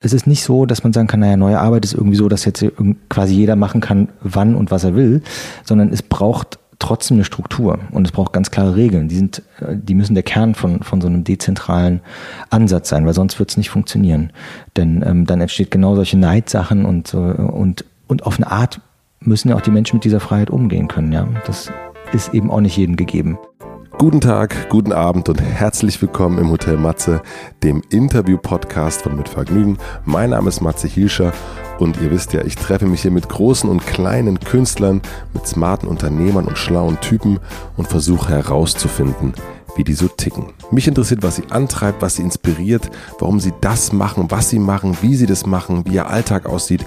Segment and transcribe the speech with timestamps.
[0.00, 2.46] es ist nicht so, dass man sagen kann, naja, neue Arbeit ist irgendwie so, dass
[2.46, 2.64] jetzt
[3.10, 5.22] quasi jeder machen kann, wann und was er will,
[5.64, 9.08] sondern es braucht trotzdem eine Struktur und es braucht ganz klare Regeln.
[9.08, 12.00] Die sind, äh, die müssen der Kern von, von so einem dezentralen
[12.48, 14.32] Ansatz sein, weil sonst wird es nicht funktionieren.
[14.78, 18.80] Denn ähm, dann entsteht genau solche Neidsachen und so und, und auf eine Art
[19.20, 21.28] müssen ja auch die Menschen mit dieser Freiheit umgehen können, ja.
[21.46, 21.70] Das
[22.14, 23.38] ist eben auch nicht jedem gegeben.
[24.00, 27.20] Guten Tag, guten Abend und herzlich willkommen im Hotel Matze,
[27.62, 29.76] dem Interview-Podcast von Mit Vergnügen.
[30.06, 31.34] Mein Name ist Matze Hilscher
[31.78, 35.02] und ihr wisst ja, ich treffe mich hier mit großen und kleinen Künstlern,
[35.34, 37.40] mit smarten Unternehmern und schlauen Typen
[37.76, 39.34] und versuche herauszufinden,
[39.76, 40.46] wie die so ticken.
[40.70, 44.96] Mich interessiert, was sie antreibt, was sie inspiriert, warum sie das machen, was sie machen,
[45.02, 46.86] wie sie das machen, wie ihr Alltag aussieht.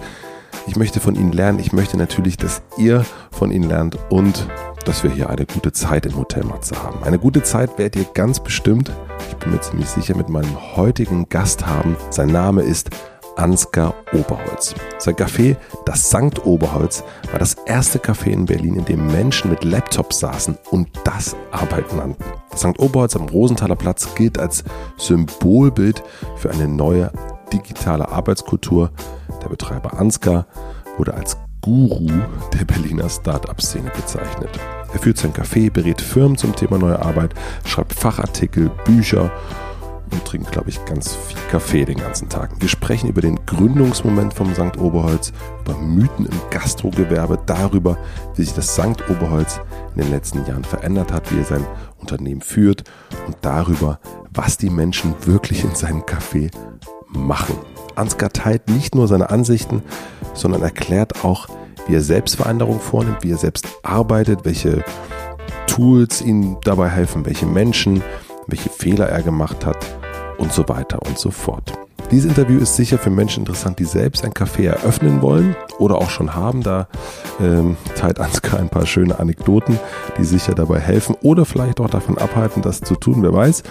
[0.66, 1.60] Ich möchte von ihnen lernen.
[1.60, 4.48] Ich möchte natürlich, dass ihr von ihnen lernt und
[4.86, 7.04] dass wir hier eine gute Zeit im Hotel Matze haben.
[7.04, 8.92] Eine gute Zeit werdet ihr ganz bestimmt,
[9.30, 11.96] ich bin mir ziemlich sicher, mit meinem heutigen Gast haben.
[12.10, 12.90] Sein Name ist
[13.36, 14.76] Ansgar Oberholz.
[15.00, 19.64] Sein Café, das Sankt Oberholz, war das erste Café in Berlin, in dem Menschen mit
[19.64, 22.24] Laptops saßen und das Arbeit nannten.
[22.52, 24.64] Das Sankt Oberholz am Rosenthaler Platz gilt als
[24.98, 26.04] Symbolbild
[26.36, 27.12] für eine neue
[27.52, 28.92] digitale Arbeitskultur.
[29.42, 30.46] Der Betreiber Ansgar
[30.98, 32.10] wurde als Guru
[32.54, 34.50] der Berliner Start-up-Szene bezeichnet.
[34.92, 37.34] Er führt sein Café, berät Firmen zum Thema neue Arbeit,
[37.66, 39.32] schreibt Fachartikel, Bücher
[40.12, 42.52] und trinkt, glaube ich, ganz viel Kaffee den ganzen Tag.
[42.60, 44.78] Wir sprechen über den Gründungsmoment vom St.
[44.78, 47.98] Oberholz, über Mythen im Gastrogewerbe, darüber,
[48.36, 49.10] wie sich das St.
[49.10, 49.62] Oberholz
[49.96, 51.66] in den letzten Jahren verändert hat, wie er sein
[51.98, 52.84] Unternehmen führt
[53.26, 54.00] und darüber,
[54.34, 56.52] was die Menschen wirklich in seinem Café
[57.08, 57.56] machen.
[57.98, 59.84] Ansgar teilt nicht nur seine Ansichten,
[60.34, 61.48] sondern erklärt auch,
[61.88, 64.84] wie er Selbstveränderung vornimmt, wie er selbst arbeitet, welche
[65.68, 68.04] Tools ihm dabei helfen, welche Menschen,
[68.48, 69.78] welche Fehler er gemacht hat
[70.38, 71.74] und so weiter und so fort.
[72.12, 76.12] Dieses Interview ist sicher für Menschen interessant, die selbst ein Café eröffnen wollen oder auch
[76.12, 76.62] schon haben.
[76.62, 76.88] Da
[77.42, 79.80] ähm, teilt Ansgar ein paar schöne Anekdoten,
[80.18, 83.64] die sicher dabei helfen oder vielleicht auch davon abhalten, das zu tun, wer weiß.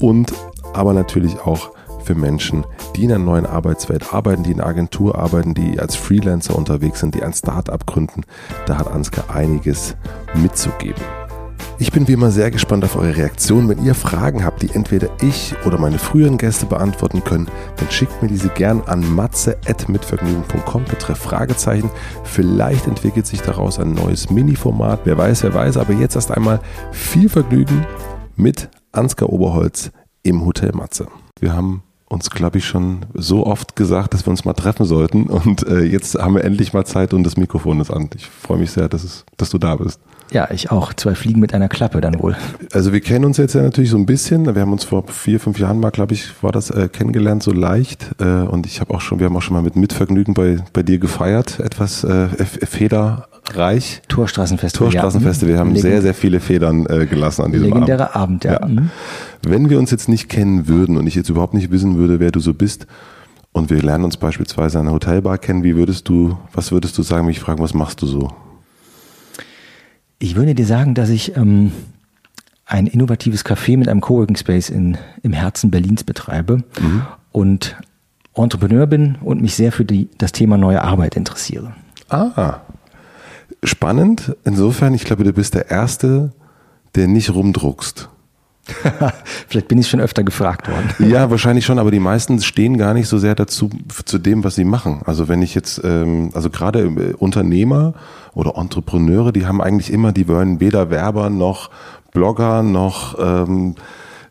[0.00, 0.32] Und
[0.72, 1.70] aber natürlich auch
[2.04, 2.64] für Menschen,
[2.96, 7.00] die in einer neuen Arbeitswelt arbeiten, die in einer Agentur arbeiten, die als Freelancer unterwegs
[7.00, 8.22] sind, die ein Startup gründen.
[8.66, 9.96] Da hat Ansgar einiges
[10.34, 11.02] mitzugeben.
[11.80, 13.68] Ich bin wie immer sehr gespannt auf eure Reaktionen.
[13.68, 18.20] Wenn ihr Fragen habt, die entweder ich oder meine früheren Gäste beantworten können, dann schickt
[18.20, 21.88] mir diese gern an matze.mitvergnügen.com betreff Fragezeichen.
[22.24, 25.02] Vielleicht entwickelt sich daraus ein neues Mini-Format.
[25.04, 25.76] Wer weiß, wer weiß.
[25.76, 26.58] Aber jetzt erst einmal
[26.90, 27.86] viel Vergnügen
[28.34, 29.92] mit Ansgar Oberholz
[30.24, 31.06] im Hotel Matze.
[31.38, 35.24] Wir haben uns, glaube ich, schon so oft gesagt, dass wir uns mal treffen sollten.
[35.24, 38.08] Und äh, jetzt haben wir endlich mal Zeit und das Mikrofon ist an.
[38.16, 40.00] Ich freue mich sehr, dass, es, dass du da bist.
[40.30, 40.92] Ja, ich auch.
[40.92, 42.36] Zwei Fliegen mit einer Klappe dann wohl.
[42.72, 44.54] Also wir kennen uns jetzt ja natürlich so ein bisschen.
[44.54, 47.52] Wir haben uns vor vier, fünf Jahren mal, glaube ich, war das äh, kennengelernt, so
[47.52, 48.10] leicht.
[48.20, 50.82] Äh, und ich habe auch schon, wir haben auch schon mal mit Mitvergnügen bei, bei
[50.82, 54.02] dir gefeiert, etwas äh, federreich.
[54.08, 54.90] Torstraßenfestival.
[54.90, 55.54] Torstraßenfestival.
[55.54, 58.44] Wir haben Legend sehr, sehr viele Federn äh, gelassen an diesem Legendärer Abend.
[58.44, 58.82] Abend, ja.
[58.82, 58.82] ja.
[59.42, 62.30] Wenn wir uns jetzt nicht kennen würden und ich jetzt überhaupt nicht wissen würde, wer
[62.30, 62.86] du so bist,
[63.52, 67.02] und wir lernen uns beispielsweise an einer Hotelbar kennen, wie würdest du, was würdest du
[67.02, 68.32] sagen, mich fragen, was machst du so?
[70.18, 71.72] Ich würde dir sagen, dass ich ähm,
[72.66, 77.02] ein innovatives Café mit einem Coworking Space in, im Herzen Berlins betreibe mhm.
[77.32, 77.76] und
[78.34, 81.74] Entrepreneur bin und mich sehr für die, das Thema neue Arbeit interessiere.
[82.08, 82.60] Ah,
[83.64, 84.36] spannend.
[84.44, 86.32] Insofern, ich glaube, du bist der Erste,
[86.94, 88.08] der nicht rumdruckst.
[89.48, 90.88] Vielleicht bin ich schon öfter gefragt worden.
[91.08, 93.70] Ja, wahrscheinlich schon, aber die meisten stehen gar nicht so sehr dazu,
[94.04, 95.00] zu dem, was sie machen.
[95.04, 97.94] Also wenn ich jetzt, ähm, also gerade äh, Unternehmer
[98.34, 101.70] oder Entrepreneure, die haben eigentlich immer, die wollen weder Werber noch
[102.12, 103.74] Blogger noch ähm,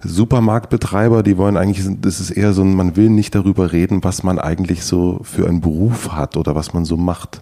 [0.02, 4.40] Supermarktbetreiber, die wollen eigentlich, das ist eher so, man will nicht darüber reden, was man
[4.40, 7.42] eigentlich so für einen Beruf hat oder was man so macht.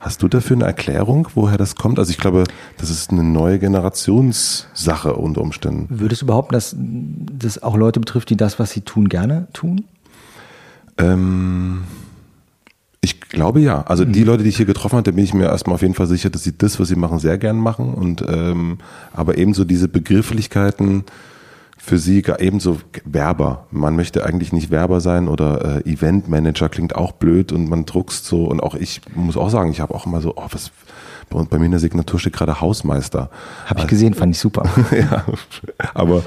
[0.00, 1.98] Hast du dafür eine Erklärung, woher das kommt?
[1.98, 2.44] Also ich glaube,
[2.76, 5.86] das ist eine neue Generationssache unter Umständen.
[5.90, 9.84] Würdest du behaupten, dass das auch Leute betrifft, die das, was sie tun, gerne tun?
[10.98, 11.82] Ähm,
[13.00, 13.82] ich glaube ja.
[13.82, 14.12] Also mhm.
[14.12, 16.06] die Leute, die ich hier getroffen habe, da bin ich mir erstmal auf jeden Fall
[16.06, 17.92] sicher, dass sie das, was sie machen, sehr gern machen.
[17.94, 18.78] Und ähm,
[19.12, 21.04] aber ebenso diese Begrifflichkeiten,
[21.78, 23.66] für Sie ebenso Werber.
[23.70, 28.26] Man möchte eigentlich nicht Werber sein oder äh, Eventmanager klingt auch blöd und man druckst
[28.26, 30.70] so und auch ich muss auch sagen, ich habe auch immer so, oh, was
[31.30, 33.30] bei, bei mir in der Signatur steht gerade Hausmeister.
[33.64, 34.68] Habe ich also, gesehen, fand ich super.
[34.90, 35.24] ja,
[35.94, 36.22] aber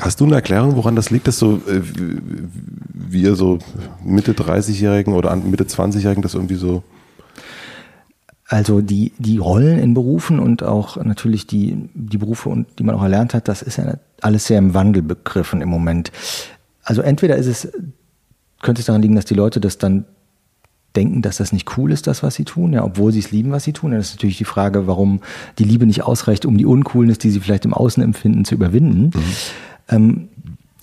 [0.00, 1.80] hast du eine Erklärung, woran das liegt, dass so äh,
[2.92, 3.58] wir so
[4.04, 6.82] Mitte 30-Jährigen oder Mitte 20-Jährigen das irgendwie so
[8.50, 12.96] also die, die Rollen in Berufen und auch natürlich die, die Berufe, und die man
[12.96, 16.12] auch erlernt hat, das ist ja alles sehr im Wandel begriffen im Moment.
[16.82, 17.68] Also entweder ist es
[18.60, 20.04] könnte es daran liegen, dass die Leute das dann
[20.96, 23.52] denken, dass das nicht cool ist, das, was sie tun, ja, obwohl sie es lieben,
[23.52, 23.92] was sie tun.
[23.92, 25.20] Dann ist natürlich die Frage, warum
[25.58, 29.10] die Liebe nicht ausreicht, um die Uncoolness, die sie vielleicht im Außen empfinden, zu überwinden.
[29.14, 29.22] Mhm.
[29.88, 30.28] Ähm,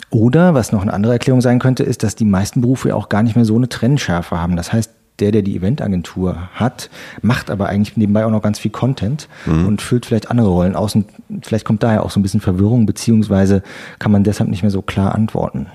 [0.10, 3.10] oder, was noch eine andere Erklärung sein könnte, ist, dass die meisten Berufe ja auch
[3.10, 4.56] gar nicht mehr so eine Trennschärfe haben.
[4.56, 6.90] Das heißt, der, der die Eventagentur hat,
[7.22, 9.66] macht aber eigentlich nebenbei auch noch ganz viel Content mhm.
[9.66, 11.08] und füllt vielleicht andere Rollen aus und
[11.42, 13.64] vielleicht kommt daher auch so ein bisschen Verwirrung, beziehungsweise
[14.00, 15.68] kann man deshalb nicht mehr so klar antworten.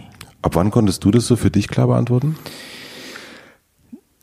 [0.42, 2.36] Ab wann konntest du das so für dich klar beantworten?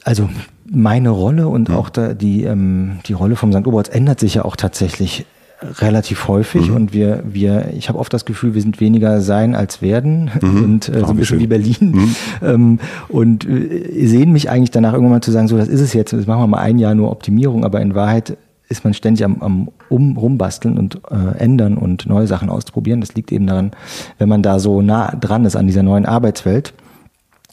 [0.04, 0.30] Also
[0.66, 1.76] meine Rolle und mhm.
[1.76, 3.68] auch da die, ähm, die Rolle vom St.
[3.68, 5.26] Oberholz ändert sich ja auch tatsächlich
[5.62, 6.76] relativ häufig mhm.
[6.76, 10.64] und wir, wir, ich habe oft das Gefühl, wir sind weniger sein als werden mhm.
[10.64, 12.16] und äh, so ein bisschen wie Berlin mhm.
[12.42, 12.80] ähm,
[13.10, 16.14] und äh, sehen mich eigentlich danach irgendwann mal zu sagen, so das ist es jetzt,
[16.14, 18.38] das machen wir mal ein Jahr nur Optimierung, aber in Wahrheit
[18.70, 23.02] ist man ständig am, am um, rumbasteln und äh, ändern und neue Sachen ausprobieren.
[23.02, 23.72] Das liegt eben daran,
[24.20, 26.74] wenn man da so nah dran ist an dieser neuen Arbeitswelt.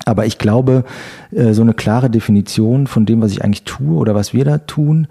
[0.04, 0.84] Aber ich glaube,
[1.32, 4.58] äh, so eine klare Definition von dem, was ich eigentlich tue oder was wir da
[4.58, 5.08] tun,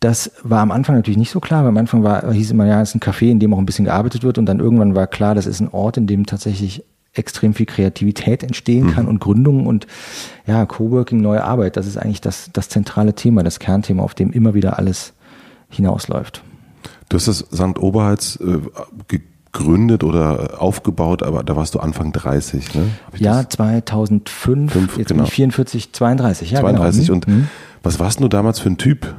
[0.00, 1.64] das war am Anfang natürlich nicht so klar.
[1.66, 3.84] Am Anfang war, hieß immer, ja, es ist ein Café, in dem auch ein bisschen
[3.84, 4.38] gearbeitet wird.
[4.38, 6.84] Und dann irgendwann war klar, das ist ein Ort, in dem tatsächlich
[7.14, 9.10] extrem viel Kreativität entstehen kann mhm.
[9.10, 9.86] und Gründungen und
[10.46, 11.76] ja, Coworking, neue Arbeit.
[11.76, 15.14] Das ist eigentlich das, das zentrale Thema, das Kernthema, auf dem immer wieder alles
[15.68, 16.42] hinausläuft.
[17.08, 17.78] Du hast das St.
[17.78, 18.58] Oberhals äh,
[19.08, 22.88] gegründet oder aufgebaut, aber da warst du Anfang 30, ne?
[23.16, 25.22] Ja, 2005, Fünf, jetzt genau.
[25.22, 27.14] bin ich 44, 32, ja 32 genau.
[27.14, 27.48] und mhm.
[27.82, 29.14] was warst du damals für ein Typ?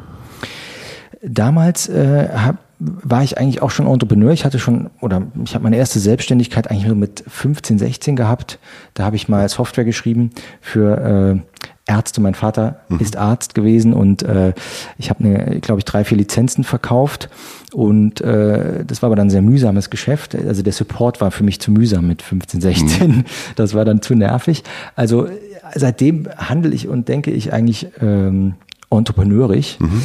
[1.22, 4.32] Damals äh, hab, war ich eigentlich auch schon Entrepreneur.
[4.32, 8.60] Ich hatte schon, oder ich habe meine erste Selbstständigkeit eigentlich nur mit 15, 16 gehabt.
[8.94, 10.32] Da habe ich mal Software geschrieben
[10.62, 12.22] für äh, Ärzte.
[12.22, 13.00] Mein Vater mhm.
[13.00, 14.54] ist Arzt gewesen und äh,
[14.98, 17.30] ich habe, glaube ich, drei, vier Lizenzen verkauft.
[17.74, 20.36] Und äh, das war aber dann ein sehr mühsames Geschäft.
[20.36, 23.08] Also der Support war für mich zu mühsam mit 15, 16.
[23.08, 23.24] Mhm.
[23.56, 24.64] Das war dann zu nervig.
[24.96, 25.28] Also
[25.76, 28.56] seitdem handle ich und denke ich eigentlich ähm,
[28.90, 29.78] entrepreneurig.
[29.80, 30.02] Mhm.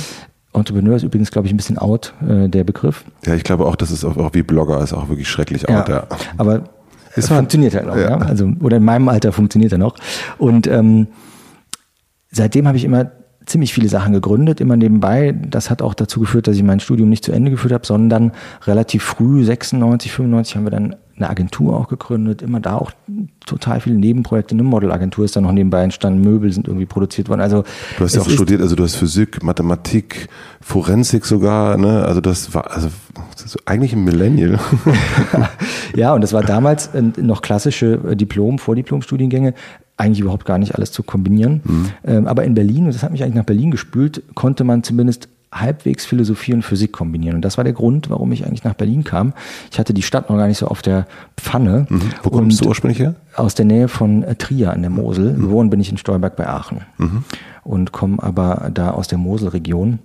[0.55, 3.05] Entrepreneur ist übrigens, glaube ich, ein bisschen out, äh, der Begriff.
[3.27, 5.89] Ja, ich glaube auch, das ist auch, auch wie Blogger ist auch wirklich schrecklich out,
[5.89, 5.95] ja.
[5.97, 6.07] ja.
[6.37, 6.65] Aber
[7.17, 8.11] es funktioniert halt noch, ja.
[8.11, 8.19] ja.
[8.19, 9.97] Also, oder in meinem Alter funktioniert er noch.
[10.39, 11.09] Und ähm,
[12.31, 13.11] seitdem habe ich immer
[13.47, 15.35] ziemlich viele Sachen gegründet, immer nebenbei.
[15.49, 18.33] Das hat auch dazu geführt, dass ich mein Studium nicht zu Ende geführt habe, sondern
[18.63, 22.91] relativ früh, 96, 95, haben wir dann eine Agentur auch gegründet, immer da auch
[23.47, 24.55] total viele Nebenprojekte.
[24.55, 27.41] Eine Modelagentur ist da noch nebenbei entstanden, Möbel sind irgendwie produziert worden.
[27.41, 27.65] Also
[27.99, 30.29] du hast ja auch studiert, also du hast Physik, Mathematik,
[30.61, 32.05] Forensik sogar, ne?
[32.05, 32.89] Also das war also
[33.41, 34.59] das eigentlich ein Millennial.
[35.95, 39.55] ja, und das war damals noch klassische Diplom, Vordiplom-Studiengänge
[39.97, 41.63] eigentlich überhaupt gar nicht alles zu kombinieren.
[41.65, 41.87] Mhm.
[42.05, 45.29] Ähm, aber in Berlin, und das hat mich eigentlich nach Berlin gespült, konnte man zumindest
[45.55, 47.37] halbwegs Philosophie und Physik kombinieren.
[47.37, 49.33] Und das war der Grund, warum ich eigentlich nach Berlin kam.
[49.71, 51.07] Ich hatte die Stadt noch gar nicht so auf der
[51.37, 51.87] Pfanne.
[51.89, 52.03] Mhm.
[52.23, 53.15] Wo kommst du ursprünglich her?
[53.37, 55.33] Aus der Nähe von äh, Trier an der Mosel.
[55.33, 55.43] Mhm.
[55.43, 56.83] Geboren bin ich in Stolberg bei Aachen.
[56.99, 57.25] Mhm.
[57.63, 60.01] Und komme aber da aus der Moselregion,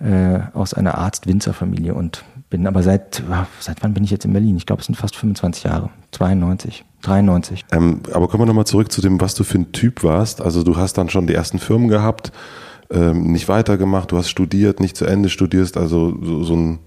[0.00, 3.22] äh, aus einer Arzt-Winzer-Familie und bin aber seit,
[3.58, 4.56] seit wann bin ich jetzt in Berlin?
[4.56, 5.90] Ich glaube, es sind fast 25 Jahre.
[6.12, 6.84] 92.
[7.02, 7.64] 93.
[7.72, 10.40] Ähm, aber kommen wir nochmal zurück zu dem, was du für ein Typ warst.
[10.40, 12.32] Also du hast dann schon die ersten Firmen gehabt,
[12.90, 16.78] ähm, nicht weitergemacht, du hast studiert, nicht zu Ende studierst, also so, so ein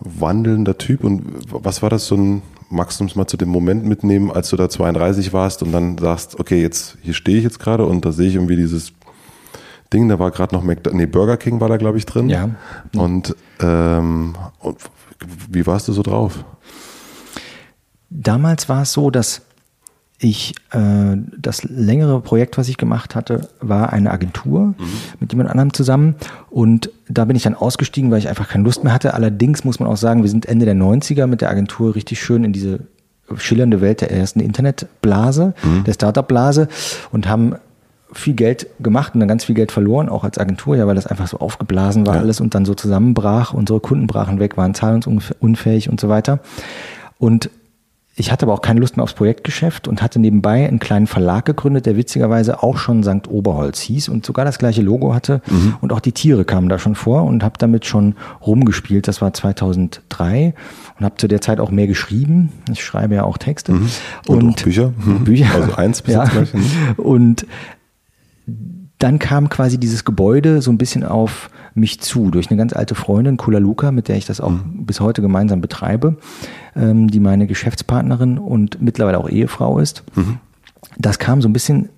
[0.00, 1.04] wandelnder Typ.
[1.04, 4.50] Und was war das so ein, magst du uns mal zu dem Moment mitnehmen, als
[4.50, 8.04] du da 32 warst und dann sagst, okay, jetzt hier stehe ich jetzt gerade und
[8.04, 8.92] da sehe ich irgendwie dieses
[9.92, 12.28] Ding, da war gerade noch Mac nee, Burger King war da, glaube ich, drin.
[12.28, 12.50] Ja.
[12.96, 14.78] Und, ähm, und
[15.48, 16.44] wie warst du so drauf?
[18.10, 19.42] Damals war es so, dass
[20.18, 24.74] ich äh, das längere Projekt, was ich gemacht hatte, war eine Agentur mhm.
[25.20, 26.14] mit jemand anderem zusammen.
[26.50, 29.14] Und da bin ich dann ausgestiegen, weil ich einfach keine Lust mehr hatte.
[29.14, 32.44] Allerdings muss man auch sagen, wir sind Ende der 90er mit der Agentur richtig schön
[32.44, 32.80] in diese
[33.36, 35.84] schillernde Welt der ersten Internetblase, mhm.
[35.84, 36.68] der Startup-Blase
[37.10, 37.56] und haben
[38.12, 41.06] viel Geld gemacht und dann ganz viel Geld verloren, auch als Agentur, ja, weil das
[41.06, 42.20] einfach so aufgeblasen war ja.
[42.20, 43.52] alles und dann so zusammenbrach.
[43.52, 46.38] Unsere Kunden brachen weg, waren zahlungsunfähig und so weiter.
[47.18, 47.50] Und
[48.16, 51.46] ich hatte aber auch keine Lust mehr aufs Projektgeschäft und hatte nebenbei einen kleinen Verlag
[51.46, 53.28] gegründet, der witzigerweise auch schon St.
[53.28, 55.42] Oberholz hieß und sogar das gleiche Logo hatte.
[55.50, 55.76] Mhm.
[55.80, 59.08] Und auch die Tiere kamen da schon vor und habe damit schon rumgespielt.
[59.08, 60.54] Das war 2003
[60.98, 62.52] und habe zu der Zeit auch mehr geschrieben.
[62.70, 63.72] Ich schreibe ja auch Texte.
[63.72, 63.90] Mhm.
[64.28, 64.92] Und, und Bücher.
[65.04, 65.24] Mhm.
[65.24, 65.52] Bücher.
[65.52, 66.24] Also eins bis ja.
[66.24, 66.54] gleich.
[66.54, 66.92] Mhm.
[66.96, 67.46] Und
[68.98, 72.94] dann kam quasi dieses Gebäude so ein bisschen auf mich zu durch eine ganz alte
[72.94, 74.86] Freundin, Kula Luca, mit der ich das auch mhm.
[74.86, 76.16] bis heute gemeinsam betreibe,
[76.76, 80.04] ähm, die meine Geschäftspartnerin und mittlerweile auch Ehefrau ist.
[80.14, 80.38] Mhm.
[80.96, 81.88] Das kam so ein bisschen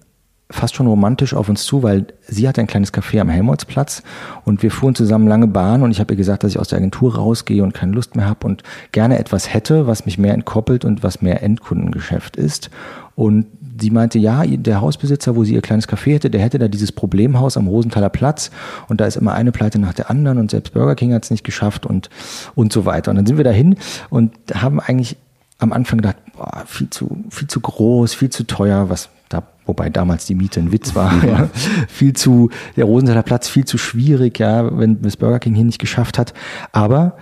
[0.48, 4.02] fast schon romantisch auf uns zu, weil sie hatte ein kleines Café am Helmholtzplatz
[4.44, 6.78] und wir fuhren zusammen lange Bahn und ich habe ihr gesagt, dass ich aus der
[6.78, 8.62] Agentur rausgehe und keine Lust mehr habe und
[8.92, 12.70] gerne etwas hätte, was mich mehr entkoppelt und was mehr Endkundengeschäft ist.
[13.16, 13.46] Und
[13.78, 16.92] sie meinte, ja, der Hausbesitzer, wo sie ihr kleines Café hätte, der hätte da dieses
[16.92, 18.50] Problemhaus am Rosenthaler Platz
[18.88, 21.30] und da ist immer eine Pleite nach der anderen und selbst Burger King hat es
[21.30, 22.10] nicht geschafft und,
[22.54, 23.10] und so weiter.
[23.10, 23.76] Und dann sind wir dahin
[24.10, 25.16] und haben eigentlich
[25.58, 29.90] am Anfang gedacht, boah, viel zu, viel zu groß, viel zu teuer, was da, wobei
[29.90, 31.48] damals die Miete ein Witz war, ja,
[31.88, 35.78] viel zu, der Rosenthaler Platz viel zu schwierig, ja, wenn es Burger King hier nicht
[35.78, 36.34] geschafft hat.
[36.72, 37.16] Aber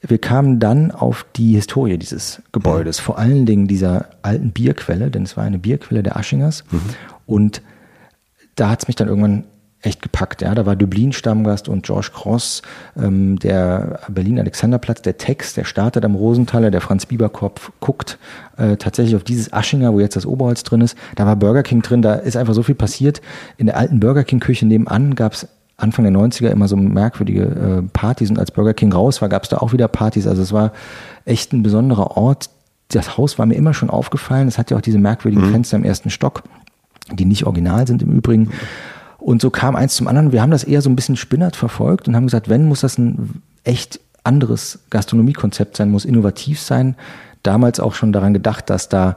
[0.00, 5.24] wir kamen dann auf die Historie dieses Gebäudes, vor allen Dingen dieser alten Bierquelle, denn
[5.24, 6.64] es war eine Bierquelle der Aschingers.
[6.70, 6.80] Mhm.
[7.26, 7.62] Und
[8.54, 9.44] da hat es mich dann irgendwann
[9.80, 10.42] echt gepackt.
[10.42, 12.62] Ja, da war Dublin Stammgast und George Cross,
[12.96, 18.18] ähm, der Berlin Alexanderplatz, der Text, der startet am Rosenthaler, der Franz Bieberkopf guckt
[18.56, 20.96] äh, tatsächlich auf dieses Aschinger, wo jetzt das Oberholz drin ist.
[21.14, 23.20] Da war Burger King drin, da ist einfach so viel passiert.
[23.56, 25.48] In der alten Burger King Küche nebenan gab es
[25.78, 29.44] Anfang der 90er immer so merkwürdige äh, Partys und als Burger King raus war, gab
[29.44, 30.26] es da auch wieder Partys.
[30.26, 30.72] Also es war
[31.24, 32.50] echt ein besonderer Ort.
[32.88, 34.48] Das Haus war mir immer schon aufgefallen.
[34.48, 35.52] Es hat ja auch diese merkwürdigen mhm.
[35.52, 36.42] Fenster im ersten Stock,
[37.12, 38.50] die nicht original sind im Übrigen.
[39.18, 40.32] Und so kam eins zum anderen.
[40.32, 42.98] Wir haben das eher so ein bisschen spinnert verfolgt und haben gesagt, wenn, muss das
[42.98, 46.96] ein echt anderes Gastronomiekonzept sein, muss innovativ sein.
[47.44, 49.16] Damals auch schon daran gedacht, dass da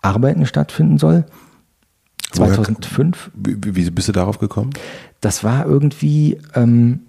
[0.00, 1.24] Arbeiten stattfinden soll.
[2.32, 3.30] 2005.
[3.34, 4.70] Wie, wie bist du darauf gekommen?
[5.20, 7.00] Das war irgendwie ähm,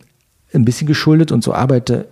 [0.54, 2.08] ein bisschen geschuldet und so arbeite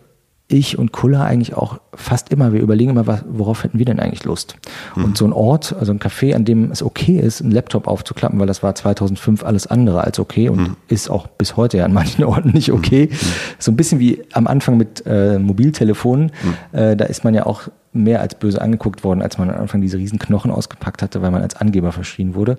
[0.50, 4.00] ich und Kulla eigentlich auch fast immer, wir überlegen immer, was, worauf hätten wir denn
[4.00, 4.56] eigentlich Lust?
[4.96, 5.04] Mhm.
[5.04, 8.40] Und so ein Ort, also ein Café, an dem es okay ist, einen Laptop aufzuklappen,
[8.40, 10.76] weil das war 2005 alles andere als okay und mhm.
[10.88, 13.10] ist auch bis heute ja an manchen Orten nicht okay.
[13.12, 13.16] Mhm.
[13.60, 16.80] So ein bisschen wie am Anfang mit äh, Mobiltelefonen, mhm.
[16.80, 19.82] äh, da ist man ja auch mehr als böse angeguckt worden, als man am Anfang
[19.82, 22.58] diese riesen Knochen ausgepackt hatte, weil man als Angeber verschrien wurde.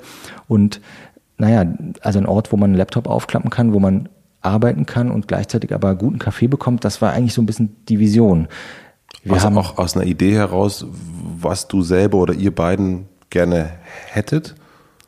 [0.48, 0.80] Und
[1.38, 1.64] naja,
[2.00, 4.08] also ein Ort, wo man einen Laptop aufklappen kann, wo man
[4.40, 7.98] arbeiten kann und gleichzeitig aber guten Kaffee bekommt, das war eigentlich so ein bisschen die
[7.98, 8.48] Vision.
[9.24, 10.86] Wir also haben auch aus einer Idee heraus,
[11.40, 13.70] was du selber oder ihr beiden gerne
[14.06, 14.54] hättet?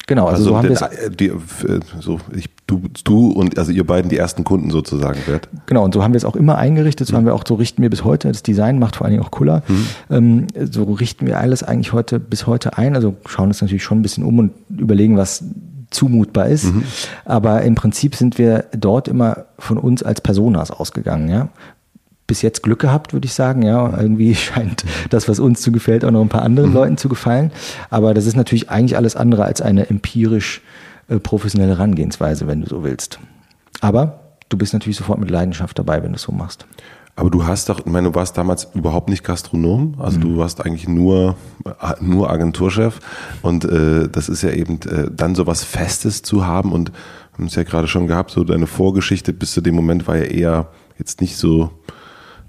[0.06, 4.10] Genau, also, also so haben wir äh, so ich, du, du und also ihr beiden
[4.10, 5.48] die ersten Kunden sozusagen wird.
[5.66, 7.18] Genau, und so haben wir es auch immer eingerichtet, so mhm.
[7.18, 9.30] haben wir auch, so richten wir bis heute, das Design macht vor allen Dingen auch
[9.30, 9.86] Kuller, mhm.
[10.10, 14.00] ähm, so richten wir alles eigentlich heute bis heute ein, also schauen uns natürlich schon
[14.00, 15.44] ein bisschen um und überlegen, was
[15.90, 16.64] zumutbar ist.
[16.64, 16.84] Mhm.
[17.24, 21.48] Aber im Prinzip sind wir dort immer von uns als Personas ausgegangen, ja.
[22.26, 23.98] Bis jetzt Glück gehabt, würde ich sagen, ja.
[23.98, 26.76] Irgendwie scheint das, was uns zu gefällt, auch noch ein paar anderen mhm.
[26.76, 27.52] Leuten zu gefallen.
[27.90, 30.62] Aber das ist natürlich eigentlich alles andere als eine empirisch
[31.08, 33.18] äh, professionelle Herangehensweise, wenn du so willst.
[33.80, 36.66] Aber du bist natürlich sofort mit Leidenschaft dabei, wenn du es so machst.
[37.16, 40.22] Aber du hast doch, ich meine, du warst damals überhaupt nicht Gastronom, also mhm.
[40.22, 41.36] du warst eigentlich nur,
[42.00, 43.00] nur Agenturchef
[43.42, 47.38] und äh, das ist ja eben äh, dann so was Festes zu haben und wir
[47.38, 50.24] haben es ja gerade schon gehabt, so deine Vorgeschichte bis zu dem Moment war ja
[50.24, 51.70] eher jetzt nicht so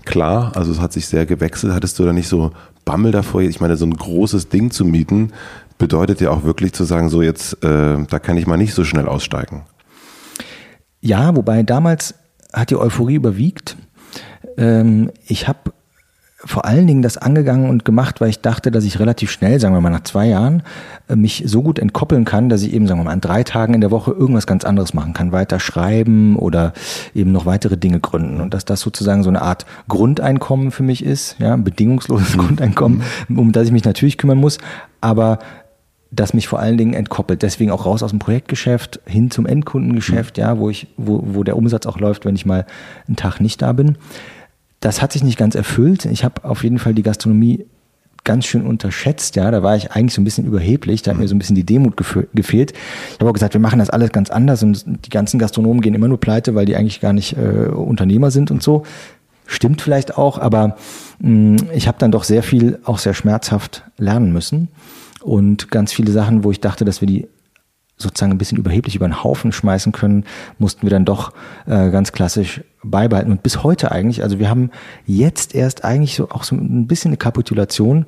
[0.05, 1.73] klar, also es hat sich sehr gewechselt.
[1.73, 2.51] Hattest du da nicht so
[2.85, 3.41] Bammel davor?
[3.41, 5.31] Ich meine, so ein großes Ding zu mieten
[5.77, 8.83] bedeutet ja auch wirklich zu sagen, so jetzt, äh, da kann ich mal nicht so
[8.83, 9.63] schnell aussteigen.
[10.99, 12.15] Ja, wobei damals
[12.53, 13.77] hat die Euphorie überwiegt
[14.57, 15.71] ähm, ich habe
[16.43, 19.75] vor allen Dingen das angegangen und gemacht, weil ich dachte, dass ich relativ schnell, sagen
[19.75, 20.63] wir mal nach zwei Jahren,
[21.07, 23.73] äh, mich so gut entkoppeln kann, dass ich eben, sagen wir mal, an drei Tagen
[23.73, 26.73] in der Woche irgendwas ganz anderes machen kann, weiter schreiben oder
[27.13, 31.05] eben noch weitere Dinge gründen und dass das sozusagen so eine Art Grundeinkommen für mich
[31.05, 32.39] ist, ja, ein bedingungsloses mhm.
[32.39, 34.57] Grundeinkommen, um das ich mich natürlich kümmern muss,
[34.99, 35.39] aber
[36.13, 37.41] das mich vor allen Dingen entkoppelt.
[37.41, 40.41] Deswegen auch raus aus dem Projektgeschäft hin zum Endkundengeschäft, mhm.
[40.41, 42.65] ja, wo ich, wo, wo der Umsatz auch läuft, wenn ich mal
[43.07, 43.97] einen Tag nicht da bin.
[44.81, 46.05] Das hat sich nicht ganz erfüllt.
[46.05, 47.65] Ich habe auf jeden Fall die Gastronomie
[48.23, 51.27] ganz schön unterschätzt, ja, da war ich eigentlich so ein bisschen überheblich, da hat mir
[51.27, 51.95] so ein bisschen die Demut
[52.33, 52.73] gefehlt.
[52.73, 55.95] Ich habe auch gesagt, wir machen das alles ganz anders und die ganzen Gastronomen gehen
[55.95, 58.83] immer nur pleite, weil die eigentlich gar nicht äh, Unternehmer sind und so.
[59.47, 60.77] Stimmt vielleicht auch, aber
[61.19, 64.67] mh, mm, ich habe dann doch sehr viel, auch sehr schmerzhaft lernen müssen
[65.21, 67.27] und ganz viele Sachen, wo ich dachte, dass wir die
[68.01, 70.25] sozusagen ein bisschen überheblich über den Haufen schmeißen können,
[70.59, 71.33] mussten wir dann doch
[71.65, 73.31] äh, ganz klassisch beibehalten.
[73.31, 74.71] Und bis heute eigentlich, also wir haben
[75.05, 78.05] jetzt erst eigentlich so auch so ein bisschen eine Kapitulation.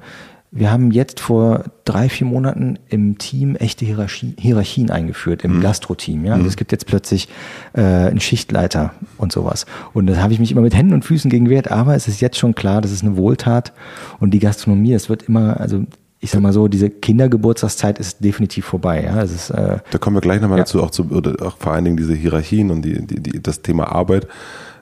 [0.56, 5.62] Wir haben jetzt vor drei, vier Monaten im Team echte Hierarchie, Hierarchien eingeführt, im mhm.
[5.62, 6.26] Gastro-Team.
[6.26, 6.34] Ja?
[6.34, 6.50] Also mhm.
[6.50, 7.28] es gibt jetzt plötzlich
[7.74, 9.66] äh, einen Schichtleiter und sowas.
[9.94, 12.22] Und da habe ich mich immer mit Händen und Füßen gegen wehrt, aber es ist
[12.22, 13.74] jetzt schon klar, das ist eine Wohltat.
[14.20, 15.86] Und die Gastronomie, es wird immer, also
[16.24, 19.03] ich sag mal so, diese Kindergeburtstagszeit ist definitiv vorbei.
[19.03, 20.63] Ja, ist, äh, da kommen wir gleich nochmal ja.
[20.63, 23.62] dazu, auch zu, oder auch vor allen Dingen diese Hierarchien und die, die, die, das
[23.62, 24.30] Thema Arbeit.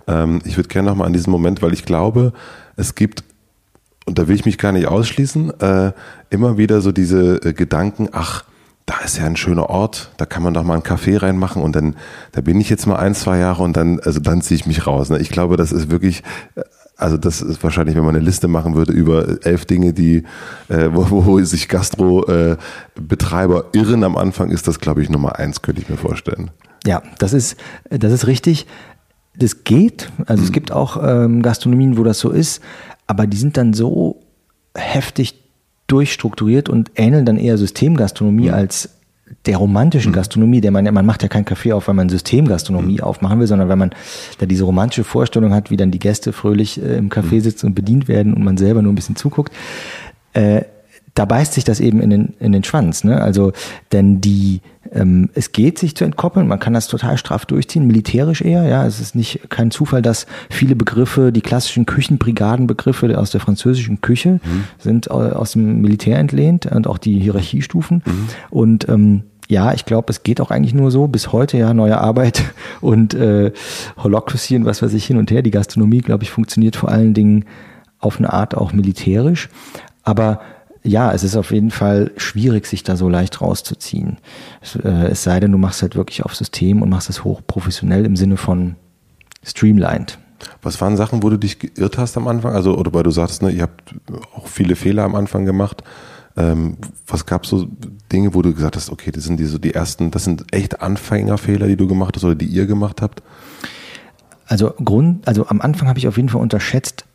[0.08, 2.32] Ähm, ich würde gerne nochmal an diesen Moment, weil ich glaube,
[2.76, 3.24] es gibt,
[4.06, 5.94] und da will ich mich gar nicht ausschließen, äh,
[6.30, 8.44] immer wieder so diese äh, Gedanken, ach,
[8.86, 11.76] da ist ja ein schöner Ort, da kann man doch mal einen Kaffee reinmachen und
[11.76, 11.96] dann,
[12.34, 14.86] da bin ich jetzt mal ein, zwei Jahre und dann, also dann ziehe ich mich
[14.86, 15.10] raus.
[15.10, 15.18] Ne?
[15.18, 16.22] Ich glaube, das ist wirklich,
[16.98, 20.24] also das ist wahrscheinlich, wenn man eine Liste machen würde über elf Dinge, die,
[20.70, 25.62] äh, wo, wo sich Gastro-Betreiber äh, irren am Anfang, ist das, glaube ich, Nummer eins,
[25.64, 26.52] könnte ich mir vorstellen.
[26.86, 27.58] Ja, das ist,
[27.90, 28.68] das ist richtig.
[29.36, 30.12] Das geht.
[30.26, 30.46] Also mhm.
[30.46, 32.62] es gibt auch ähm, Gastronomien, wo das so ist,
[33.08, 34.22] aber die sind dann so
[34.76, 35.42] heftig
[35.88, 38.54] durchstrukturiert und ähneln dann eher Systemgastronomie mhm.
[38.54, 38.90] als
[39.46, 40.16] der romantischen mhm.
[40.16, 43.04] Gastronomie, der man, man macht ja keinen Kaffee auf, weil man Systemgastronomie mhm.
[43.04, 43.92] aufmachen will, sondern weil man
[44.38, 47.42] da diese romantische Vorstellung hat, wie dann die Gäste fröhlich äh, im Café mhm.
[47.42, 49.54] sitzen und bedient werden und man selber nur ein bisschen zuguckt.
[50.34, 50.64] Äh,
[51.14, 53.04] da beißt sich das eben in den, in den Schwanz.
[53.04, 53.22] Ne?
[53.22, 53.52] Also,
[53.92, 54.62] denn die,
[54.94, 58.66] ähm, es geht sich zu entkoppeln, man kann das total straff durchziehen, militärisch eher.
[58.66, 64.02] Ja, es ist nicht kein Zufall, dass viele Begriffe, die klassischen Küchenbrigadenbegriffe aus der französischen
[64.02, 64.64] Küche, mhm.
[64.80, 68.04] sind aus dem Militär entlehnt und auch die Hierarchiestufen.
[68.06, 68.28] Mhm.
[68.50, 71.08] Und ähm, ja, ich glaube, es geht auch eigentlich nur so.
[71.08, 72.44] Bis heute ja neue Arbeit
[72.82, 73.52] und äh,
[73.98, 75.42] Holocracy und was weiß ich hin und her.
[75.42, 77.46] Die Gastronomie, glaube ich, funktioniert vor allen Dingen
[78.00, 79.50] auf eine Art auch militärisch.
[80.04, 80.42] Aber
[80.84, 84.18] ja, es ist auf jeden Fall schwierig, sich da so leicht rauszuziehen.
[84.62, 88.06] Es, äh, es sei denn, du machst halt wirklich auf System und machst es hochprofessionell
[88.06, 88.76] im Sinne von
[89.44, 90.18] streamlined.
[90.64, 92.54] Was waren Sachen, wo du dich geirrt hast am Anfang?
[92.54, 93.94] Also, oder weil du sagst, ne, ihr habt
[94.36, 95.84] auch viele Fehler am Anfang gemacht.
[96.36, 97.68] Ähm, was gab so
[98.12, 100.82] Dinge, wo du gesagt hast, okay, das sind die so die ersten, das sind echt
[100.82, 103.22] Anfängerfehler, die du gemacht hast oder die ihr gemacht habt?
[104.48, 107.06] Also Grund, also am Anfang habe ich auf jeden Fall unterschätzt,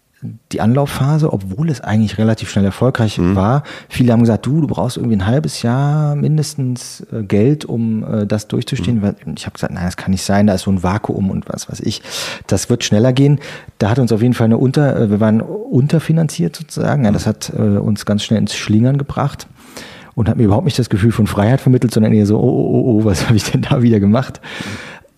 [0.52, 3.36] die Anlaufphase, obwohl es eigentlich relativ schnell erfolgreich mhm.
[3.36, 3.62] war.
[3.88, 8.26] Viele haben gesagt, du, du brauchst irgendwie ein halbes Jahr mindestens äh, Geld, um äh,
[8.26, 9.00] das durchzustehen.
[9.00, 9.34] Mhm.
[9.36, 11.70] Ich habe gesagt, nein, das kann nicht sein, da ist so ein Vakuum und was
[11.70, 12.02] weiß ich.
[12.46, 13.40] Das wird schneller gehen.
[13.78, 17.04] Da hat uns auf jeden Fall eine Unter, äh, wir waren unterfinanziert sozusagen.
[17.04, 19.46] Ja, das hat uns ganz schnell ins Schlingern gebracht
[20.16, 22.70] und hat mir überhaupt nicht das Gefühl von Freiheit vermittelt, sondern eher so, oh, oh,
[22.70, 24.40] oh, oh was habe ich denn da wieder gemacht?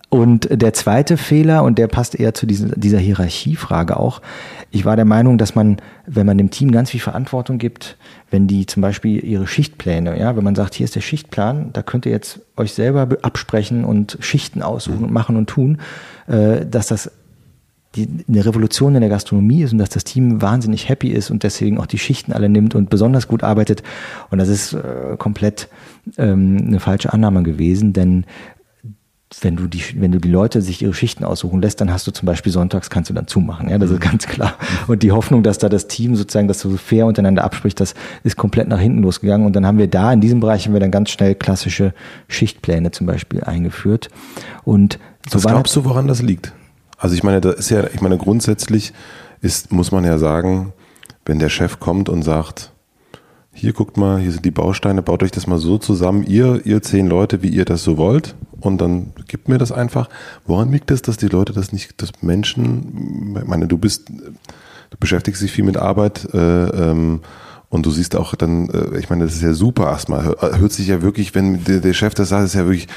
[0.09, 4.21] Und der zweite Fehler, und der passt eher zu dieser, dieser Hierarchiefrage auch,
[4.71, 7.95] ich war der Meinung, dass man, wenn man dem Team ganz viel Verantwortung gibt,
[8.31, 11.83] wenn die zum Beispiel ihre Schichtpläne, ja, wenn man sagt, hier ist der Schichtplan, da
[11.83, 15.77] könnt ihr jetzt euch selber absprechen und Schichten aussuchen und machen und tun,
[16.27, 17.11] äh, dass das
[17.95, 21.43] die, eine Revolution in der Gastronomie ist und dass das Team wahnsinnig happy ist und
[21.43, 23.83] deswegen auch die Schichten alle nimmt und besonders gut arbeitet.
[24.29, 25.69] Und das ist äh, komplett
[26.17, 28.25] ähm, eine falsche Annahme gewesen, denn
[29.41, 32.11] wenn du die, wenn du die Leute sich ihre Schichten aussuchen lässt, dann hast du
[32.11, 33.69] zum Beispiel sonntags kannst du dann zumachen.
[33.69, 34.09] Ja, das ist mhm.
[34.09, 34.55] ganz klar.
[34.87, 38.37] Und die Hoffnung, dass da das Team sozusagen das so fair untereinander abspricht, das ist
[38.37, 39.45] komplett nach hinten losgegangen.
[39.45, 41.93] Und dann haben wir da in diesem Bereich haben wir dann ganz schnell klassische
[42.27, 44.09] Schichtpläne zum Beispiel eingeführt.
[44.63, 44.97] Und
[45.29, 46.51] so Was glaubst du, woran das liegt?
[46.97, 48.93] Also ich meine, da ist ja, ich meine, grundsätzlich
[49.41, 50.73] ist, muss man ja sagen,
[51.25, 52.71] wenn der Chef kommt und sagt,
[53.53, 56.81] hier guckt mal, hier sind die Bausteine, baut euch das mal so zusammen, ihr, ihr
[56.81, 60.09] zehn Leute, wie ihr das so wollt, und dann gibt mir das einfach.
[60.45, 64.97] Woran liegt es, dass die Leute das nicht, dass Menschen, ich meine, du bist, du
[64.99, 67.21] beschäftigst dich viel mit Arbeit, äh, ähm,
[67.69, 70.25] und du siehst auch dann, äh, ich meine, das ist ja super erstmal.
[70.25, 72.87] Hört sich ja wirklich, wenn der, der Chef das sagt, ist ja wirklich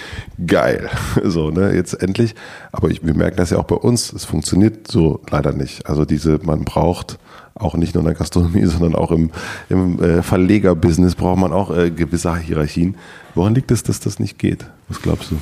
[0.46, 0.88] geil.
[1.24, 2.34] So, ne, jetzt endlich.
[2.72, 4.12] Aber ich, wir merken das ja auch bei uns.
[4.12, 5.86] Es funktioniert so leider nicht.
[5.86, 7.18] Also diese, man braucht
[7.54, 9.30] auch nicht nur in der Gastronomie, sondern auch im,
[9.68, 12.96] im äh, Verlegerbusiness braucht man auch äh, gewisse Hierarchien.
[13.34, 14.66] Woran liegt es, dass das nicht geht?
[14.88, 15.38] Was glaubst du?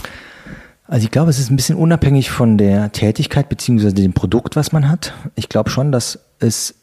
[0.87, 4.73] Also ich glaube, es ist ein bisschen unabhängig von der Tätigkeit beziehungsweise dem Produkt, was
[4.73, 5.15] man hat.
[5.37, 6.75] Ich glaube schon, dass es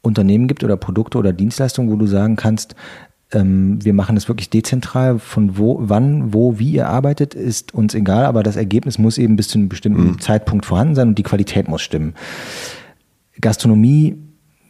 [0.00, 2.74] Unternehmen gibt oder Produkte oder Dienstleistungen, wo du sagen kannst,
[3.32, 7.94] ähm, wir machen das wirklich dezentral, von wo, wann, wo, wie ihr arbeitet, ist uns
[7.94, 10.20] egal, aber das Ergebnis muss eben bis zu einem bestimmten mhm.
[10.20, 12.14] Zeitpunkt vorhanden sein und die Qualität muss stimmen.
[13.40, 14.16] Gastronomie,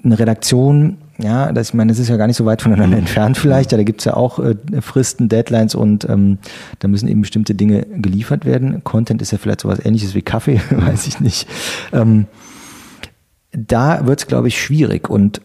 [0.04, 3.02] eine Redaktion, ja, das, ich meine, das ist ja gar nicht so weit voneinander mhm.
[3.02, 3.72] entfernt vielleicht.
[3.72, 6.38] Ja, da gibt's ja auch äh, Fristen, Deadlines und ähm,
[6.80, 8.82] da müssen eben bestimmte Dinge geliefert werden.
[8.82, 11.46] Content ist ja vielleicht sowas ähnliches wie Kaffee, weiß ich nicht.
[11.92, 12.26] Ähm,
[13.52, 15.08] da wird es, glaube ich, schwierig.
[15.08, 15.40] Und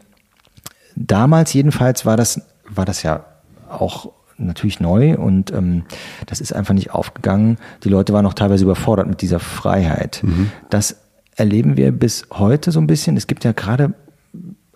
[0.95, 3.25] damals jedenfalls war das, war das ja
[3.69, 5.83] auch natürlich neu und ähm,
[6.27, 7.57] das ist einfach nicht aufgegangen.
[7.83, 10.21] Die Leute waren auch teilweise überfordert mit dieser Freiheit.
[10.23, 10.51] Mhm.
[10.69, 10.97] Das
[11.35, 13.17] erleben wir bis heute so ein bisschen.
[13.17, 13.93] Es gibt ja gerade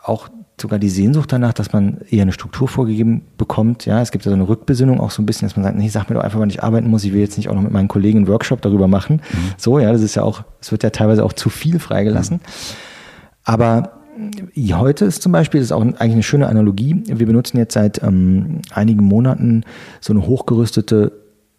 [0.03, 3.85] auch sogar die Sehnsucht danach, dass man eher eine Struktur vorgegeben bekommt.
[3.85, 5.89] Ja, es gibt ja so eine Rückbesinnung auch so ein bisschen, dass man sagt, nee,
[5.89, 7.03] sag mir doch einfach, wann ich arbeiten muss.
[7.03, 9.21] Ich will jetzt nicht auch noch mit meinen Kollegen einen Workshop darüber machen.
[9.31, 9.37] Mhm.
[9.57, 12.37] So, ja, das ist ja auch, es wird ja teilweise auch zu viel freigelassen.
[12.37, 12.41] Mhm.
[13.43, 13.91] Aber
[14.73, 17.03] heute ist zum Beispiel, das ist auch eigentlich eine schöne Analogie.
[17.05, 19.63] Wir benutzen jetzt seit ähm, einigen Monaten
[19.99, 21.11] so eine hochgerüstete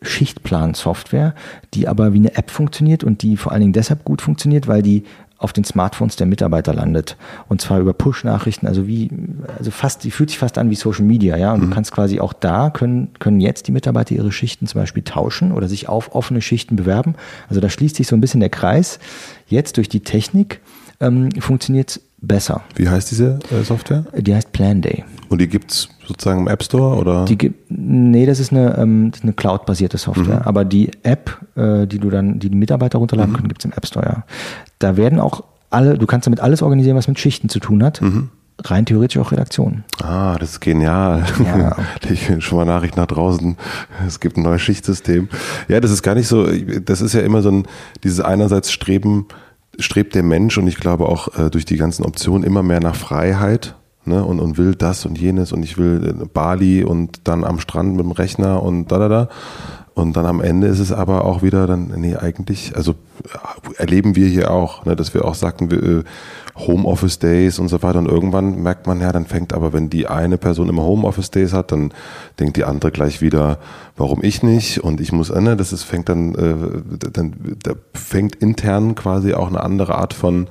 [0.02, 1.35] Schichtplan-Software,
[1.74, 4.83] die aber wie eine App funktioniert und die vor allen Dingen deshalb gut funktioniert, weil
[4.83, 5.05] die
[5.42, 7.16] auf den Smartphones der Mitarbeiter landet.
[7.48, 9.11] Und zwar über Push-Nachrichten, also wie,
[9.59, 11.52] also fast, die fühlt sich fast an wie Social Media, ja.
[11.52, 11.68] Und mhm.
[11.68, 15.52] du kannst quasi auch da können, können jetzt die Mitarbeiter ihre Schichten zum Beispiel tauschen
[15.52, 17.14] oder sich auf offene Schichten bewerben.
[17.48, 18.98] Also da schließt sich so ein bisschen der Kreis.
[19.46, 20.61] Jetzt durch die Technik
[21.00, 22.62] ähm, funktioniert besser.
[22.76, 24.05] Wie heißt diese äh, Software?
[24.16, 25.05] Die heißt Planday.
[25.28, 27.25] Und die gibt es sozusagen im App Store oder?
[27.25, 30.40] Die gibt, nee, das ist eine, ähm, eine Cloud-basierte Software.
[30.40, 30.46] Mhm.
[30.46, 33.37] Aber die App, äh, die du dann, die, die Mitarbeiter runterladen mhm.
[33.37, 34.25] können, gibt es im App Store, ja.
[34.79, 38.03] Da werden auch alle, du kannst damit alles organisieren, was mit Schichten zu tun hat.
[38.03, 38.29] Mhm.
[38.64, 39.83] Rein theoretisch auch Redaktionen.
[40.03, 41.25] Ah, das ist genial.
[41.44, 41.77] Ja.
[42.11, 43.57] Ich schon mal Nachricht nach draußen.
[44.07, 45.29] Es gibt ein neues Schichtsystem.
[45.68, 47.66] Ja, das ist gar nicht so, das ist ja immer so ein,
[48.05, 49.27] dieses einerseits Streben,
[49.79, 52.94] strebt der Mensch und ich glaube auch äh, durch die ganzen Optionen immer mehr nach
[52.94, 57.44] Freiheit ne, und, und will das und jenes und ich will äh, Bali und dann
[57.44, 59.28] am Strand mit dem Rechner und da, da, da.
[59.94, 64.16] Und dann am Ende ist es aber auch wieder dann, nee, eigentlich, also äh, erleben
[64.16, 66.04] wir hier auch, ne, dass wir auch sagten, wir, äh,
[66.54, 67.98] Homeoffice Days und so weiter.
[67.98, 71.52] Und irgendwann merkt man, ja, dann fängt aber, wenn die eine Person immer Homeoffice Days
[71.52, 71.92] hat, dann
[72.38, 73.58] denkt die andere gleich wieder,
[73.96, 74.80] warum ich nicht?
[74.80, 79.48] Und ich muss, ne, das ist, fängt dann, äh, dann, da fängt intern quasi auch
[79.48, 80.48] eine andere Art von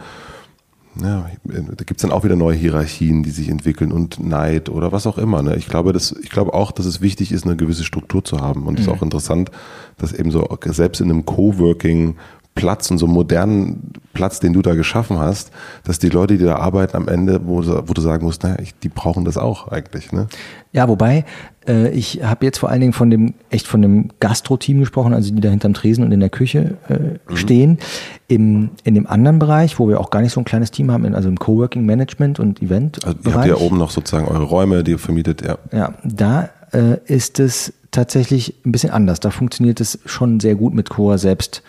[0.99, 5.07] ja, da gibt's dann auch wieder neue Hierarchien, die sich entwickeln und Neid oder was
[5.07, 5.41] auch immer.
[5.41, 5.55] Ne?
[5.55, 8.67] Ich glaube, dass, ich glaube auch, dass es wichtig ist, eine gewisse Struktur zu haben.
[8.67, 8.91] Und es mhm.
[8.91, 9.51] ist auch interessant,
[9.97, 12.15] dass eben so selbst in einem Coworking
[12.55, 15.51] Platz und so einen modernen Platz, den du da geschaffen hast,
[15.83, 18.77] dass die Leute, die da arbeiten, am Ende, wo, wo du sagen musst, naja, ich,
[18.79, 20.11] die brauchen das auch eigentlich.
[20.11, 20.27] Ne?
[20.73, 21.23] Ja, wobei,
[21.65, 25.33] äh, ich habe jetzt vor allen Dingen von dem, echt von dem Gastro-Team gesprochen, also
[25.33, 27.37] die da hinterm Tresen und in der Küche äh, mhm.
[27.37, 27.79] stehen.
[28.27, 31.13] Im, in dem anderen Bereich, wo wir auch gar nicht so ein kleines Team haben,
[31.15, 33.03] also im Coworking Management und Event.
[33.05, 35.57] Also ihr habt ja oben noch sozusagen eure Räume, die ihr vermietet, ja.
[35.71, 39.19] Ja, da äh, ist es tatsächlich ein bisschen anders.
[39.19, 41.61] Da funktioniert es schon sehr gut mit Coa selbst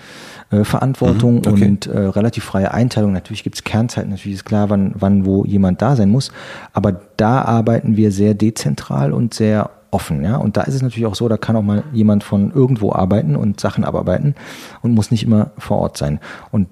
[0.52, 1.64] äh, Verantwortung mhm, okay.
[1.64, 3.12] und äh, relativ freie Einteilung.
[3.12, 6.30] Natürlich gibt es Kernzeiten, natürlich ist klar, wann, wann wo jemand da sein muss.
[6.72, 10.36] Aber da arbeiten wir sehr dezentral und sehr offen, ja.
[10.36, 13.34] Und da ist es natürlich auch so, da kann auch mal jemand von irgendwo arbeiten
[13.34, 14.34] und Sachen abarbeiten
[14.82, 16.20] und muss nicht immer vor Ort sein.
[16.50, 16.68] Und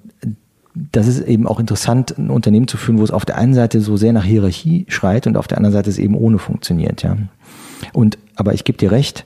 [0.73, 3.81] das ist eben auch interessant, ein Unternehmen zu führen, wo es auf der einen Seite
[3.81, 7.17] so sehr nach Hierarchie schreit und auf der anderen Seite es eben ohne funktioniert, ja.
[7.93, 9.25] Und, aber ich gebe dir recht,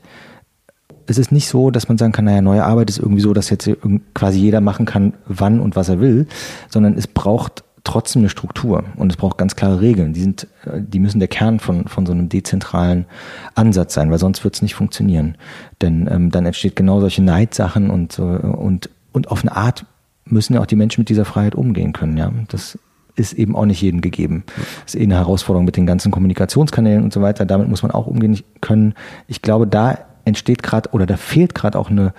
[1.07, 3.49] es ist nicht so, dass man sagen kann, naja, neue Arbeit ist irgendwie so, dass
[3.49, 3.69] jetzt
[4.13, 6.27] quasi jeder machen kann, wann und was er will,
[6.69, 10.13] sondern es braucht trotzdem eine Struktur und es braucht ganz klare Regeln.
[10.13, 13.05] Die sind, äh, die müssen der Kern von, von so einem dezentralen
[13.53, 15.37] Ansatz sein, weil sonst wird es nicht funktionieren.
[15.81, 19.85] Denn ähm, dann entsteht genau solche Neidsachen und, und, und auf eine Art
[20.25, 22.31] müssen ja auch die Menschen mit dieser Freiheit umgehen können, ja.
[22.49, 22.79] Das
[23.15, 24.43] ist eben auch nicht jedem gegeben.
[24.83, 27.45] Das ist eh eine Herausforderung mit den ganzen Kommunikationskanälen und so weiter.
[27.45, 28.93] Damit muss man auch umgehen können.
[29.27, 32.13] Ich glaube, da entsteht gerade oder da fehlt gerade auch eine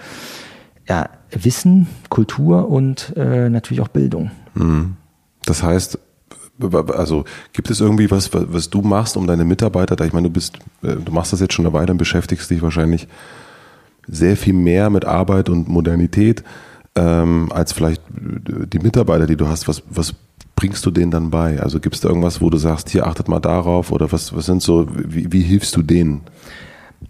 [0.88, 4.30] ja, Wissen, Kultur und äh, natürlich auch Bildung.
[4.54, 4.96] Mhm.
[5.44, 5.98] Das heißt,
[6.94, 10.32] also gibt es irgendwie was, was du machst, um deine Mitarbeiter, da ich meine, du
[10.32, 13.08] bist, äh, du machst das jetzt schon eine Weile und beschäftigst dich wahrscheinlich
[14.06, 16.44] sehr viel mehr mit Arbeit und Modernität
[16.94, 19.68] ähm, als vielleicht die Mitarbeiter, die du hast.
[19.68, 20.14] Was, was
[20.54, 21.60] bringst du denen dann bei?
[21.60, 24.46] Also gibt es da irgendwas, wo du sagst, hier achtet mal darauf oder was, was
[24.46, 26.22] sind so, wie, wie hilfst du denen?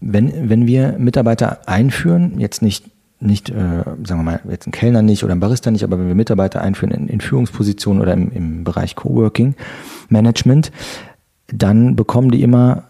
[0.01, 5.03] Wenn, wenn wir Mitarbeiter einführen, jetzt nicht, nicht äh, sagen wir mal, jetzt ein Kellner
[5.03, 8.31] nicht oder ein Barista nicht, aber wenn wir Mitarbeiter einführen in, in Führungspositionen oder im,
[8.33, 9.55] im Bereich Coworking,
[10.09, 10.73] Management,
[11.49, 12.85] dann bekommen die immer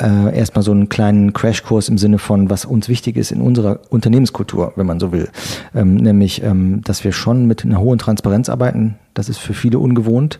[0.00, 3.80] äh, erstmal so einen kleinen Crashkurs im Sinne von, was uns wichtig ist in unserer
[3.90, 5.28] Unternehmenskultur, wenn man so will.
[5.74, 8.96] Ähm, nämlich, ähm, dass wir schon mit einer hohen Transparenz arbeiten.
[9.14, 10.38] Das ist für viele ungewohnt,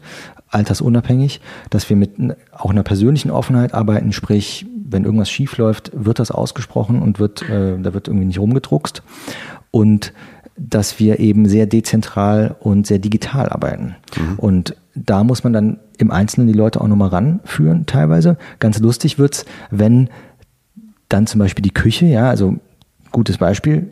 [0.48, 2.12] altersunabhängig, dass wir mit
[2.53, 7.42] auch einer persönlichen Offenheit arbeiten, sprich, wenn irgendwas schief läuft, wird das ausgesprochen und wird,
[7.48, 9.03] äh, da wird irgendwie nicht rumgedruckst.
[9.70, 10.12] Und
[10.57, 13.94] dass wir eben sehr dezentral und sehr digital arbeiten.
[14.16, 14.38] Mhm.
[14.38, 18.37] Und da muss man dann im Einzelnen die Leute auch nochmal ranführen, teilweise.
[18.59, 20.09] Ganz lustig wird's, wenn
[21.09, 22.57] dann zum Beispiel die Küche, ja, also
[23.12, 23.90] gutes Beispiel,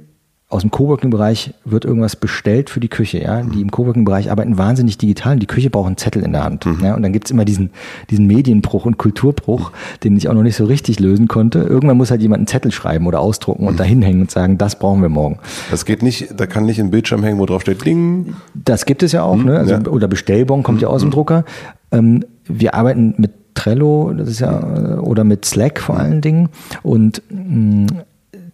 [0.57, 3.43] aus dem Coworking-Bereich wird irgendwas bestellt für die Küche, ja.
[3.43, 6.65] Die im Coworking-Bereich arbeiten wahnsinnig digital und die Küche braucht einen Zettel in der Hand.
[6.65, 6.83] Mhm.
[6.83, 6.95] Ja?
[6.95, 7.71] Und dann gibt's immer diesen,
[8.11, 11.59] diesen Medienbruch und Kulturbruch, den ich auch noch nicht so richtig lösen konnte.
[11.59, 13.69] Irgendwann muss halt jemand einen Zettel schreiben oder ausdrucken mhm.
[13.69, 15.39] und dahin hängen und sagen, das brauchen wir morgen.
[15.71, 18.35] Das geht nicht, da kann nicht ein Bildschirm hängen, wo drauf steht, Ding.
[18.55, 19.59] Das gibt es ja auch, mhm, ne?
[19.59, 19.87] Also, ja.
[19.87, 21.13] Oder Bestellbon kommt ja aus dem mhm.
[21.13, 21.45] Drucker.
[21.93, 26.49] Ähm, wir arbeiten mit Trello, das ist ja, oder mit Slack vor allen Dingen.
[26.83, 27.87] Und mh, mm,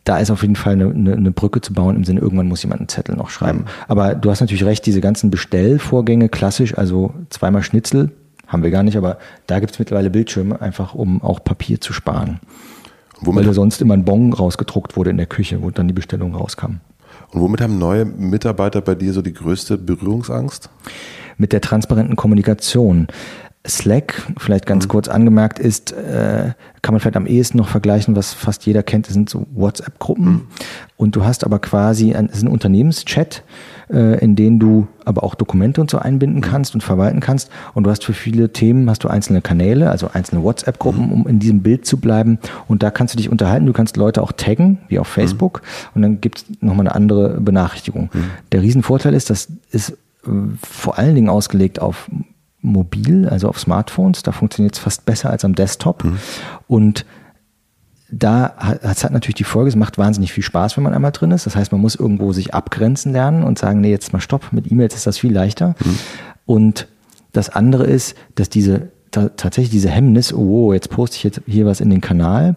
[0.05, 2.63] da ist auf jeden Fall eine, eine, eine, Brücke zu bauen im Sinne, irgendwann muss
[2.63, 3.61] jemand einen Zettel noch schreiben.
[3.61, 3.65] Mhm.
[3.89, 8.11] Aber du hast natürlich recht, diese ganzen Bestellvorgänge, klassisch, also zweimal Schnitzel,
[8.49, 11.93] haben wir gar nicht, aber da gibt es mittlerweile Bildschirme, einfach um auch Papier zu
[11.93, 12.41] sparen.
[13.21, 16.35] Weil da sonst immer ein Bon rausgedruckt wurde in der Küche, wo dann die Bestellung
[16.35, 16.81] rauskam.
[17.31, 20.69] Und womit haben neue Mitarbeiter bei dir so die größte Berührungsangst?
[21.39, 23.07] Mit der transparenten Kommunikation.
[23.67, 24.89] Slack, vielleicht ganz mhm.
[24.89, 29.07] kurz angemerkt, ist, äh, kann man vielleicht am ehesten noch vergleichen, was fast jeder kennt,
[29.07, 30.25] das sind so WhatsApp-Gruppen.
[30.25, 30.41] Mhm.
[30.97, 33.45] Und du hast aber quasi, ein, ist ein Unternehmenschat,
[33.89, 36.43] äh, in den du aber auch Dokumente und so einbinden mhm.
[36.45, 37.51] kannst und verwalten kannst.
[37.73, 41.13] Und du hast für viele Themen, hast du einzelne Kanäle, also einzelne WhatsApp-Gruppen, mhm.
[41.13, 42.41] um in diesem Bild zu bleiben.
[42.67, 43.67] Und da kannst du dich unterhalten.
[43.67, 45.21] Du kannst Leute auch taggen, wie auf mhm.
[45.21, 45.63] Facebook.
[45.95, 48.11] Und dann gibt es nochmal eine andere Benachrichtigung.
[48.13, 48.25] Mhm.
[48.51, 49.97] Der Riesenvorteil ist, das ist
[50.63, 52.09] vor allen Dingen ausgelegt auf
[52.63, 54.23] mobil, also auf Smartphones.
[54.23, 56.05] Da funktioniert es fast besser als am Desktop.
[56.05, 56.19] Mhm.
[56.69, 57.05] Und
[58.11, 61.13] da hat es halt natürlich die Folge, es macht wahnsinnig viel Spaß, wenn man einmal
[61.13, 61.47] drin ist.
[61.47, 64.71] Das heißt, man muss irgendwo sich abgrenzen lernen und sagen, nee, jetzt mal stopp, mit
[64.71, 65.75] E-Mails ist das viel leichter.
[65.85, 65.99] Mhm.
[66.45, 66.89] Und
[67.33, 71.81] das andere ist, dass diese tatsächlich diese Hemmnis, oh, jetzt poste ich jetzt hier was
[71.81, 72.57] in den Kanal,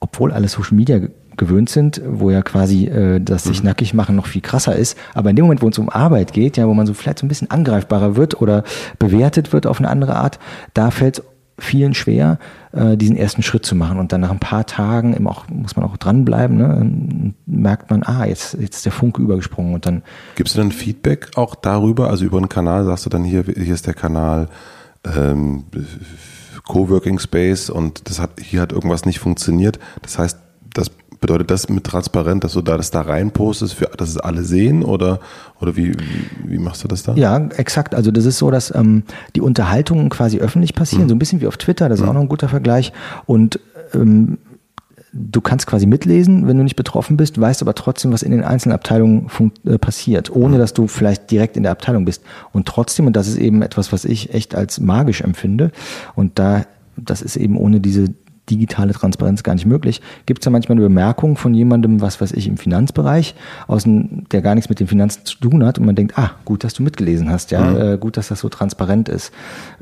[0.00, 1.00] obwohl alle Social Media
[1.36, 3.68] gewöhnt sind, wo ja quasi äh, das sich mhm.
[3.68, 4.96] nackig machen noch viel krasser ist.
[5.14, 7.26] Aber in dem Moment, wo es um Arbeit geht, ja, wo man so vielleicht so
[7.26, 8.64] ein bisschen angreifbarer wird oder
[8.98, 10.38] bewertet wird auf eine andere Art,
[10.74, 11.22] da fällt
[11.58, 12.38] vielen schwer,
[12.72, 13.98] äh, diesen ersten Schritt zu machen.
[13.98, 18.02] Und dann nach ein paar Tagen eben auch, muss man auch dranbleiben, ne, merkt man,
[18.02, 20.02] ah, jetzt, jetzt ist der Funke übergesprungen und dann.
[20.34, 22.10] Gibst du dann Feedback auch darüber?
[22.10, 24.48] Also über einen Kanal sagst du dann hier, hier ist der Kanal
[25.04, 25.64] ähm,
[26.66, 29.78] Coworking Space und das hat, hier hat irgendwas nicht funktioniert.
[30.02, 30.38] Das heißt,
[30.74, 30.90] das
[31.22, 34.82] bedeutet das mit transparent, dass du da das da reinpostest, für, dass es alle sehen
[34.82, 35.20] oder,
[35.60, 37.14] oder wie, wie, wie machst du das da?
[37.14, 37.94] Ja, exakt.
[37.94, 39.04] Also das ist so, dass ähm,
[39.34, 41.08] die Unterhaltungen quasi öffentlich passieren, mhm.
[41.08, 42.10] so ein bisschen wie auf Twitter, das ist mhm.
[42.10, 42.92] auch noch ein guter Vergleich.
[43.24, 43.58] Und
[43.94, 44.36] ähm,
[45.12, 48.44] du kannst quasi mitlesen, wenn du nicht betroffen bist, weißt aber trotzdem, was in den
[48.44, 49.30] einzelnen Abteilungen
[49.64, 50.60] äh, passiert, ohne mhm.
[50.60, 52.22] dass du vielleicht direkt in der Abteilung bist.
[52.52, 55.70] Und trotzdem, und das ist eben etwas, was ich echt als magisch empfinde,
[56.14, 56.64] und da,
[56.96, 58.08] das ist eben ohne diese
[58.50, 60.00] digitale Transparenz gar nicht möglich.
[60.26, 63.34] Gibt es da manchmal eine Bemerkung von jemandem, was weiß ich, im Finanzbereich,
[63.68, 66.32] aus dem, der gar nichts mit den Finanzen zu tun hat und man denkt, ah,
[66.44, 67.76] gut, dass du mitgelesen hast, ja, mhm.
[67.76, 69.32] äh, gut, dass das so transparent ist.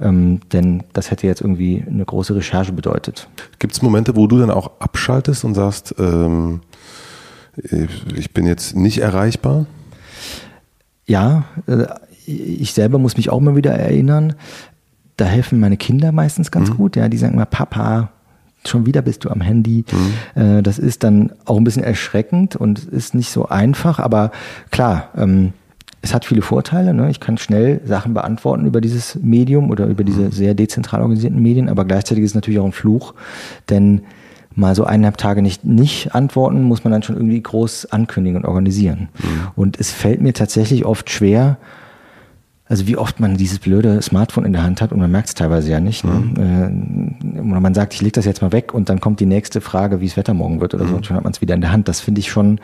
[0.00, 3.28] Ähm, denn das hätte jetzt irgendwie eine große Recherche bedeutet.
[3.58, 6.60] Gibt es Momente, wo du dann auch abschaltest und sagst, ähm,
[8.14, 9.66] ich bin jetzt nicht erreichbar?
[11.06, 11.86] Ja, äh,
[12.26, 14.34] ich selber muss mich auch mal wieder erinnern.
[15.16, 16.76] Da helfen meine Kinder meistens ganz mhm.
[16.76, 16.96] gut.
[16.96, 18.10] Ja, die sagen immer, Papa,
[18.66, 19.84] schon wieder bist du am Handy.
[20.36, 20.42] Mhm.
[20.42, 24.30] Äh, das ist dann auch ein bisschen erschreckend und ist nicht so einfach, aber
[24.70, 25.52] klar, ähm,
[26.02, 26.94] es hat viele Vorteile.
[26.94, 27.10] Ne?
[27.10, 30.32] Ich kann schnell Sachen beantworten über dieses Medium oder über diese mhm.
[30.32, 33.14] sehr dezentral organisierten Medien, aber gleichzeitig ist es natürlich auch ein Fluch,
[33.68, 34.02] denn
[34.54, 38.48] mal so eineinhalb Tage nicht, nicht antworten, muss man dann schon irgendwie groß ankündigen und
[38.48, 39.08] organisieren.
[39.18, 39.48] Mhm.
[39.56, 41.58] Und es fällt mir tatsächlich oft schwer,
[42.70, 45.34] also wie oft man dieses blöde Smartphone in der Hand hat und man merkt es
[45.34, 46.04] teilweise ja nicht.
[46.04, 46.12] Ne?
[46.12, 47.36] Mhm.
[47.36, 49.60] Äh, oder man sagt, ich lege das jetzt mal weg und dann kommt die nächste
[49.60, 50.88] Frage, wie es Wetter morgen wird oder mhm.
[50.88, 51.88] so und schon hat man es wieder in der Hand.
[51.88, 52.60] Das finde ich schon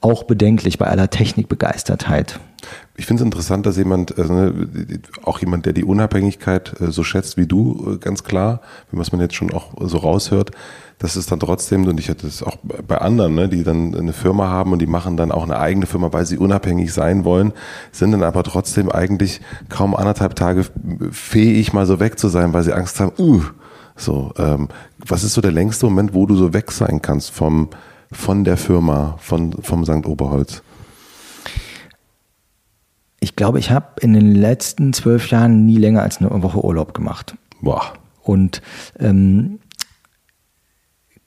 [0.00, 2.38] auch bedenklich bei aller Technikbegeistertheit.
[2.96, 4.68] Ich finde es interessant, dass jemand, also ne,
[5.22, 9.20] auch jemand, der die Unabhängigkeit äh, so schätzt wie du, äh, ganz klar, was man
[9.20, 10.50] jetzt schon auch so raushört,
[10.98, 14.12] dass es dann trotzdem, und ich hatte es auch bei anderen, ne, die dann eine
[14.12, 17.52] Firma haben und die machen dann auch eine eigene Firma, weil sie unabhängig sein wollen,
[17.92, 20.64] sind dann aber trotzdem eigentlich kaum anderthalb Tage
[21.12, 23.42] fähig, mal so weg zu sein, weil sie Angst haben, uh,
[23.94, 27.68] so, ähm, was ist so der längste Moment, wo du so weg sein kannst vom,
[28.12, 30.06] von der Firma, von, vom St.
[30.06, 30.62] Oberholz?
[33.20, 36.94] Ich glaube, ich habe in den letzten zwölf Jahren nie länger als eine Woche Urlaub
[36.94, 37.36] gemacht.
[37.60, 37.92] Boah.
[38.22, 38.62] Und
[38.98, 39.58] ähm,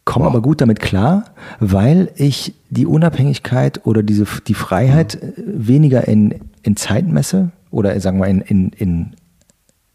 [0.06, 0.34] komme wow.
[0.34, 1.26] aber gut damit klar,
[1.60, 5.68] weil ich die Unabhängigkeit oder diese die Freiheit mhm.
[5.68, 9.16] weniger in, in Zeit messe oder sagen wir in, in, in,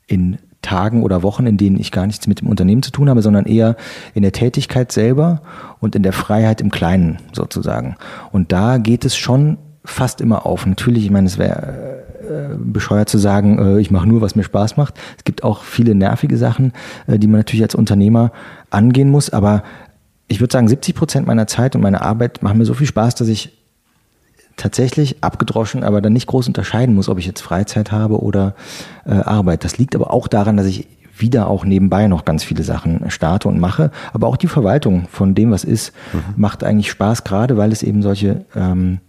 [0.06, 3.22] in Tagen oder Wochen, in denen ich gar nichts mit dem Unternehmen zu tun habe,
[3.22, 3.76] sondern eher
[4.14, 5.42] in der Tätigkeit selber
[5.78, 7.96] und in der Freiheit im Kleinen sozusagen.
[8.32, 10.66] Und da geht es schon fast immer auf.
[10.66, 14.44] Natürlich, ich meine, es wäre äh, bescheuert zu sagen, äh, ich mache nur, was mir
[14.44, 14.94] Spaß macht.
[15.16, 16.72] Es gibt auch viele nervige Sachen,
[17.06, 18.32] äh, die man natürlich als Unternehmer
[18.70, 19.62] angehen muss, aber
[20.28, 23.14] ich würde sagen, 70 Prozent meiner Zeit und meiner Arbeit machen mir so viel Spaß,
[23.14, 23.52] dass ich
[24.56, 28.54] tatsächlich abgedroschen, aber dann nicht groß unterscheiden muss, ob ich jetzt Freizeit habe oder
[29.04, 29.64] äh, Arbeit.
[29.64, 33.48] Das liegt aber auch daran, dass ich wieder auch nebenbei noch ganz viele Sachen starte
[33.48, 33.90] und mache.
[34.12, 36.20] Aber auch die Verwaltung von dem, was ist, mhm.
[36.36, 39.00] macht eigentlich Spaß, gerade weil es eben solche ähm,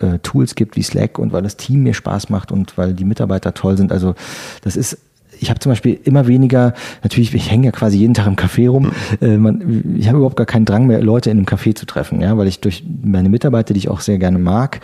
[0.00, 3.04] äh, Tools gibt wie Slack und weil das Team mir Spaß macht und weil die
[3.04, 3.92] Mitarbeiter toll sind.
[3.92, 4.14] Also
[4.62, 4.98] das ist
[5.38, 8.68] ich habe zum Beispiel immer weniger, natürlich, ich hänge ja quasi jeden Tag im Café
[8.70, 8.92] rum.
[9.20, 9.26] Mhm.
[9.26, 12.20] Äh, man, ich habe überhaupt gar keinen Drang mehr, Leute in einem Café zu treffen,
[12.20, 14.80] ja, weil ich durch meine Mitarbeiter, die ich auch sehr gerne mag,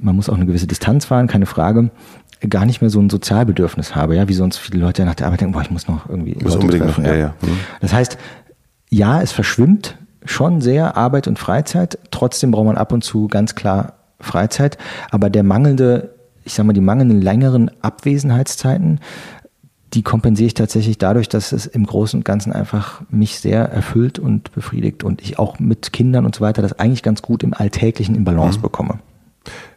[0.00, 1.90] man muss auch eine gewisse Distanz fahren, keine Frage,
[2.48, 5.42] gar nicht mehr so ein Sozialbedürfnis habe, ja, wie sonst viele Leute nach der Arbeit
[5.42, 6.36] denken, boah, ich muss noch irgendwie.
[6.42, 7.34] Muss unbedingt treffen, noch, ja, ja.
[7.40, 7.58] Mhm.
[7.80, 8.18] Das heißt,
[8.90, 11.98] ja, es verschwimmt schon sehr Arbeit und Freizeit.
[12.10, 14.78] Trotzdem braucht man ab und zu ganz klar Freizeit.
[15.10, 19.00] Aber der mangelnde, ich sag mal, die mangelnden längeren Abwesenheitszeiten,
[19.94, 24.18] die kompensiere ich tatsächlich dadurch, dass es im Großen und Ganzen einfach mich sehr erfüllt
[24.18, 27.54] und befriedigt und ich auch mit Kindern und so weiter das eigentlich ganz gut im
[27.54, 28.62] Alltäglichen in Balance mhm.
[28.62, 28.98] bekomme.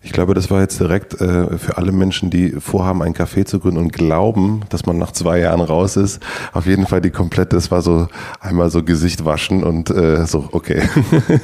[0.01, 3.59] Ich glaube, das war jetzt direkt äh, für alle Menschen, die vorhaben, ein Café zu
[3.59, 6.23] gründen und glauben, dass man nach zwei Jahren raus ist.
[6.53, 8.07] Auf jeden Fall die komplette, das war so
[8.39, 10.81] einmal so Gesicht waschen und äh, so, okay.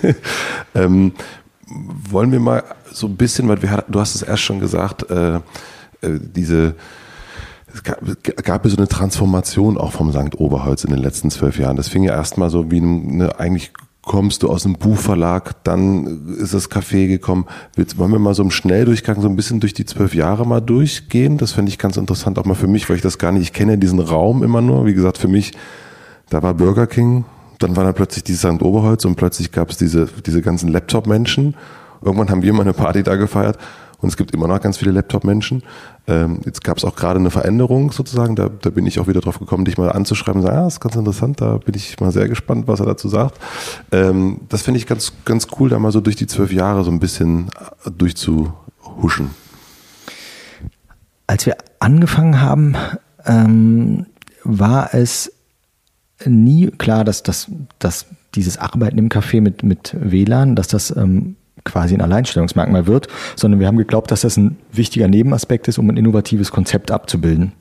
[0.75, 1.11] ähm,
[1.67, 5.35] wollen wir mal so ein bisschen, weil wir, du hast es erst schon gesagt, äh,
[5.35, 5.41] äh,
[6.01, 6.75] diese
[7.73, 7.99] es gab,
[8.43, 10.39] gab ja so eine Transformation auch vom St.
[10.39, 11.75] Oberholz in den letzten zwölf Jahren.
[11.75, 13.71] Das fing ja erstmal so wie eine eigentlich
[14.03, 17.45] kommst du aus einem Buchverlag, dann ist das Café gekommen.
[17.95, 21.37] wollen wir mal so im Schnelldurchgang so ein bisschen durch die zwölf Jahre mal durchgehen?
[21.37, 23.53] Das fände ich ganz interessant, auch mal für mich, weil ich das gar nicht, ich
[23.53, 24.85] kenne diesen Raum immer nur.
[24.85, 25.53] Wie gesagt, für mich,
[26.29, 27.23] da war Burger King,
[27.63, 28.61] dann war da plötzlich dieses St.
[28.61, 31.55] Oberholz und plötzlich gab es diese, diese ganzen Laptop-Menschen.
[32.01, 33.57] Irgendwann haben wir mal eine Party da gefeiert
[34.03, 35.63] und es gibt immer noch ganz viele Laptop-Menschen.
[36.07, 38.35] Ähm, jetzt gab es auch gerade eine Veränderung sozusagen.
[38.35, 40.81] Da, da bin ich auch wieder drauf gekommen, dich mal anzuschreiben und sagen, ah, ist
[40.81, 43.39] ganz interessant, da bin ich mal sehr gespannt, was er dazu sagt.
[43.93, 46.91] Ähm, das finde ich ganz, ganz cool, da mal so durch die zwölf Jahre so
[46.91, 47.47] ein bisschen
[47.85, 49.29] äh, durchzuhuschen.
[51.25, 52.75] Als wir angefangen haben,
[53.25, 54.05] ähm,
[54.43, 55.32] war es
[56.25, 61.35] nie klar, dass, dass, dass dieses Arbeiten im Café mit, mit WLAN, dass das ähm,
[61.63, 65.89] quasi ein Alleinstellungsmerkmal wird, sondern wir haben geglaubt, dass das ein wichtiger Nebenaspekt ist, um
[65.89, 67.53] ein innovatives Konzept abzubilden.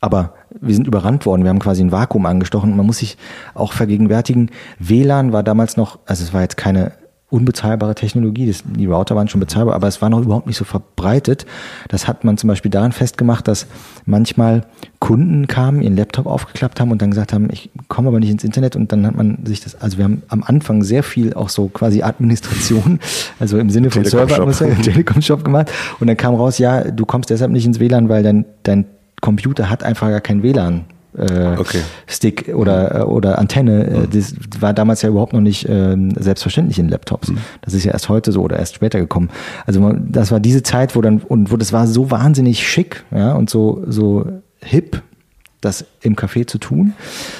[0.00, 2.76] Aber wir sind überrannt worden, wir haben quasi ein Vakuum angestochen.
[2.76, 3.16] Man muss sich
[3.54, 6.92] auch vergegenwärtigen, WLAN war damals noch, also es war jetzt keine
[7.32, 8.46] unbezahlbare Technologie.
[8.46, 11.46] Das, die Router waren schon bezahlbar, aber es war noch überhaupt nicht so verbreitet.
[11.88, 13.66] Das hat man zum Beispiel daran festgemacht, dass
[14.04, 14.66] manchmal
[14.98, 18.44] Kunden kamen, ihren Laptop aufgeklappt haben und dann gesagt haben, ich komme aber nicht ins
[18.44, 21.48] Internet und dann hat man sich das, also wir haben am Anfang sehr viel auch
[21.48, 23.00] so quasi Administration,
[23.40, 27.50] also im Sinne von Server, Telekom-Shop gemacht und dann kam raus, ja, du kommst deshalb
[27.50, 28.84] nicht ins WLAN, weil dein, dein
[29.20, 30.84] Computer hat einfach gar kein WLAN
[31.16, 31.80] äh, okay.
[32.06, 33.86] Stick oder, äh, oder Antenne.
[33.86, 34.10] Äh, mhm.
[34.12, 37.28] Das war damals ja überhaupt noch nicht äh, selbstverständlich in Laptops.
[37.28, 37.38] Mhm.
[37.60, 39.30] Das ist ja erst heute so oder erst später gekommen.
[39.66, 43.04] Also man, das war diese Zeit, wo dann, und wo das war so wahnsinnig schick,
[43.10, 44.26] ja, und so, so
[44.60, 45.02] hip,
[45.60, 46.94] das im Café zu tun,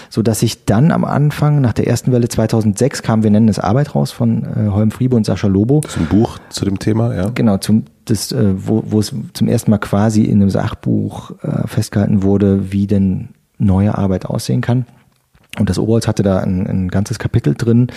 [0.08, 3.58] so dass ich dann am Anfang, nach der ersten Welle 2006 kam, wir nennen es
[3.58, 5.80] Arbeit raus von äh, Holm Friebe und Sascha Lobo.
[5.98, 7.30] Ein Buch zu dem Thema, ja.
[7.34, 11.66] Genau, zum, das, äh, wo, wo es zum ersten Mal quasi in einem Sachbuch äh,
[11.66, 13.30] festgehalten wurde, wie denn
[13.64, 14.86] neue Arbeit aussehen kann.
[15.58, 17.88] Und das Oberholz hatte da ein, ein, ganzes Kapitel drin.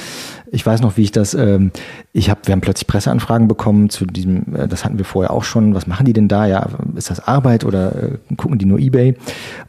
[0.52, 1.72] Ich weiß noch, wie ich das, ähm,
[2.12, 5.46] ich habe, wir haben plötzlich Presseanfragen bekommen zu diesem, äh, das hatten wir vorher auch
[5.46, 6.48] schon, was machen die denn da?
[6.48, 9.16] Ja, ist das Arbeit oder äh, gucken die nur Ebay?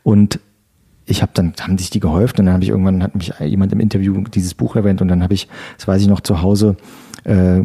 [0.03, 0.41] Und
[1.05, 3.73] ich habe dann, haben sich die gehäuft und dann habe ich irgendwann, hat mich jemand
[3.73, 6.77] im Interview dieses Buch erwähnt und dann habe ich, das weiß ich noch, zu Hause
[7.23, 7.63] äh,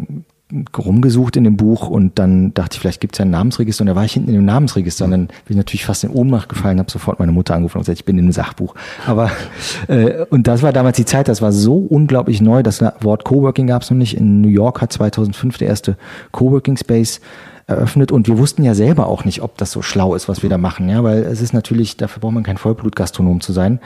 [0.76, 3.86] rumgesucht in dem Buch und dann dachte ich, vielleicht gibt es ja ein Namensregister und
[3.86, 6.48] da war ich hinten in dem Namensregister und dann bin ich natürlich fast in Ohnmacht
[6.48, 8.74] gefallen, habe sofort meine Mutter angerufen und gesagt, ich bin in einem Sachbuch.
[9.06, 9.30] Aber
[9.88, 13.66] äh, und das war damals die Zeit, das war so unglaublich neu, das Wort Coworking
[13.66, 14.16] gab es noch nicht.
[14.16, 15.96] In New York hat 2005 der erste
[16.32, 17.20] Coworking Space
[17.72, 20.50] eröffnet und wir wussten ja selber auch nicht, ob das so schlau ist, was wir
[20.50, 23.80] da machen, ja, weil es ist natürlich, dafür braucht man kein Vollblutgastronom zu sein.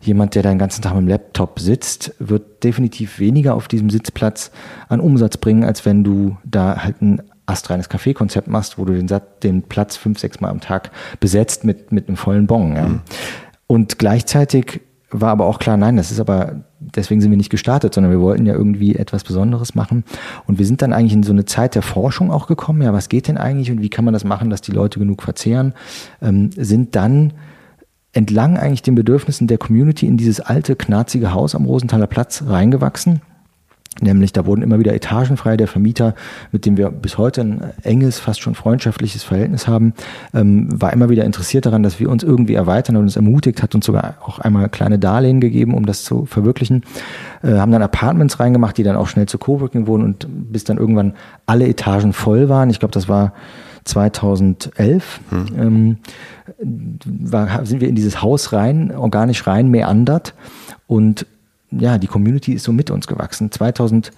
[0.00, 4.50] Jemand, der den ganzen Tag mit dem Laptop sitzt, wird definitiv weniger auf diesem Sitzplatz
[4.88, 9.08] an Umsatz bringen, als wenn du da halt ein astreines Kaffeekonzept machst, wo du den,
[9.42, 12.76] den Platz fünf, sechs Mal am Tag besetzt mit, mit einem vollen Bon.
[12.76, 12.88] Ja.
[12.88, 13.00] Mhm.
[13.66, 17.94] Und gleichzeitig war aber auch klar, nein, das ist aber, deswegen sind wir nicht gestartet,
[17.94, 20.04] sondern wir wollten ja irgendwie etwas Besonderes machen.
[20.46, 22.82] Und wir sind dann eigentlich in so eine Zeit der Forschung auch gekommen.
[22.82, 25.22] Ja, was geht denn eigentlich und wie kann man das machen, dass die Leute genug
[25.22, 25.74] verzehren?
[26.20, 27.34] Ähm, sind dann
[28.12, 33.20] entlang eigentlich den Bedürfnissen der Community in dieses alte, knarzige Haus am Rosenthaler Platz reingewachsen
[34.00, 35.56] Nämlich, da wurden immer wieder Etagen frei.
[35.56, 36.14] Der Vermieter,
[36.52, 39.94] mit dem wir bis heute ein enges, fast schon freundschaftliches Verhältnis haben,
[40.32, 43.74] ähm, war immer wieder interessiert daran, dass wir uns irgendwie erweitern und uns ermutigt, hat
[43.74, 46.84] uns sogar auch einmal kleine Darlehen gegeben, um das zu verwirklichen.
[47.42, 50.78] Äh, haben dann Apartments reingemacht, die dann auch schnell zu Coworking wurden und bis dann
[50.78, 51.14] irgendwann
[51.46, 52.70] alle Etagen voll waren.
[52.70, 53.34] Ich glaube, das war
[53.84, 55.20] 2011.
[55.30, 55.46] Hm.
[55.58, 55.96] Ähm,
[57.04, 60.34] war, sind wir in dieses Haus rein, organisch rein, meandert
[60.86, 61.26] und
[61.70, 63.50] ja, die Community ist so mit uns gewachsen.
[63.50, 64.12] 2011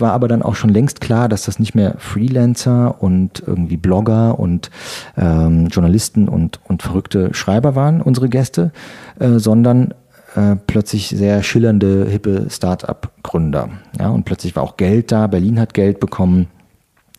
[0.00, 4.38] war aber dann auch schon längst klar, dass das nicht mehr Freelancer und irgendwie Blogger
[4.38, 4.70] und
[5.16, 8.72] ähm, Journalisten und, und verrückte Schreiber waren, unsere Gäste,
[9.18, 9.94] äh, sondern
[10.34, 13.70] äh, plötzlich sehr schillernde, hippe Start-up-Gründer.
[13.98, 16.48] Ja, und plötzlich war auch Geld da, Berlin hat Geld bekommen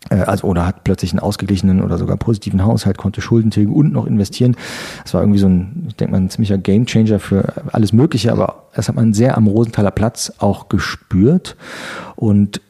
[0.09, 4.07] also oder hat plötzlich einen ausgeglichenen oder sogar positiven Haushalt, konnte Schulden tilgen und noch
[4.07, 4.55] investieren.
[5.03, 8.63] Das war irgendwie so ein, ich denke mal, ein ziemlicher Gamechanger für alles Mögliche, aber
[8.73, 11.57] das hat man sehr am Rosenthaler Platz auch gespürt.
[12.15, 12.61] Und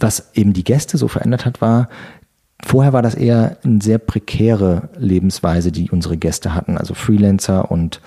[0.00, 1.88] was eben die Gäste so verändert hat, war,
[2.64, 6.76] Vorher war das eher eine sehr prekäre Lebensweise, die unsere Gäste hatten.
[6.76, 8.00] Also Freelancer und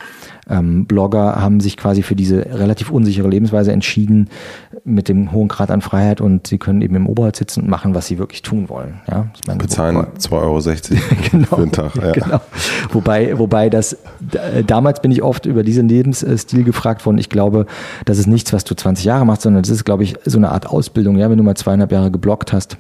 [0.49, 4.29] ähm, Blogger haben sich quasi für diese relativ unsichere Lebensweise entschieden
[4.83, 7.95] mit dem hohen Grad an Freiheit und sie können eben im Oberholz sitzen und machen,
[7.95, 8.99] was sie wirklich tun wollen.
[9.09, 10.59] Ja, ich meine, Bezahlen 2,60 Euro
[11.31, 11.95] genau, für den Tag.
[11.95, 12.11] Ja.
[12.11, 12.41] Genau.
[12.91, 13.97] Wobei, wobei das,
[14.67, 17.19] damals bin ich oft über diesen Lebensstil gefragt worden.
[17.19, 17.67] Ich glaube,
[18.03, 20.51] das ist nichts, was du 20 Jahre machst, sondern das ist, glaube ich, so eine
[20.51, 21.17] Art Ausbildung.
[21.17, 22.77] Ja, wenn du mal zweieinhalb Jahre geblockt hast,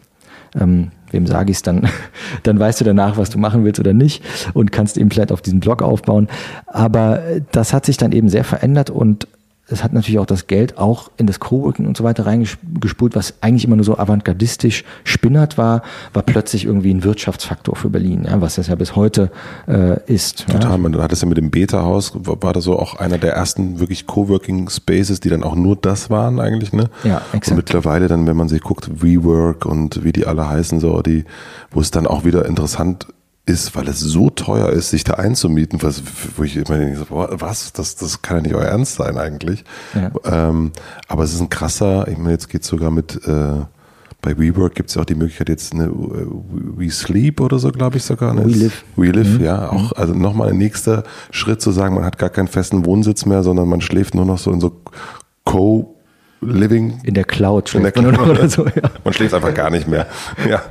[0.59, 1.87] ähm, wem sage ich es dann,
[2.43, 5.41] dann weißt du danach, was du machen willst oder nicht und kannst eben vielleicht auf
[5.41, 6.27] diesen Blog aufbauen.
[6.67, 9.27] Aber das hat sich dann eben sehr verändert und
[9.71, 13.35] es hat natürlich auch das Geld auch in das Coworking und so weiter reingespult, was
[13.41, 15.81] eigentlich immer nur so avantgardistisch spinnert war,
[16.13, 19.31] war plötzlich irgendwie ein Wirtschaftsfaktor für Berlin, ja, was das ja bis heute
[19.67, 20.47] äh, ist.
[20.47, 20.77] Total, ja.
[20.77, 24.07] man hat es ja mit dem Beta-Haus, war da so auch einer der ersten wirklich
[24.07, 26.89] Coworking Spaces, die dann auch nur das waren eigentlich, ne?
[27.03, 27.51] Ja, exakt.
[27.51, 31.25] Und mittlerweile dann, wenn man sich guckt, WeWork und wie die alle heißen, so die,
[31.71, 33.20] wo es dann auch wieder interessant ist,
[33.73, 36.03] weil es so teuer ist, sich da einzumieten, was,
[36.37, 39.63] wo ich immer denke, was, das, das kann ja nicht euer Ernst sein eigentlich.
[39.93, 40.11] Ja.
[40.49, 40.71] Ähm,
[41.07, 43.53] aber es ist ein krasser, ich meine, jetzt geht's sogar mit, äh,
[44.21, 47.97] bei WeWork gibt es ja auch die Möglichkeit jetzt eine We Sleep oder so, glaube
[47.97, 48.33] ich sogar.
[48.35, 48.45] Ne?
[48.45, 48.83] We Live.
[48.95, 49.43] We Live, mhm.
[49.43, 49.69] ja.
[49.71, 53.41] Auch, also nochmal ein nächster Schritt zu sagen, man hat gar keinen festen Wohnsitz mehr,
[53.41, 54.79] sondern man schläft nur noch so in so
[55.43, 55.95] Co-
[56.41, 56.99] Living.
[57.03, 58.17] In der Cloud in der Cloud.
[58.17, 58.89] man oder so, ja.
[59.03, 60.07] Man schläft einfach gar nicht mehr.
[60.49, 60.61] Ja.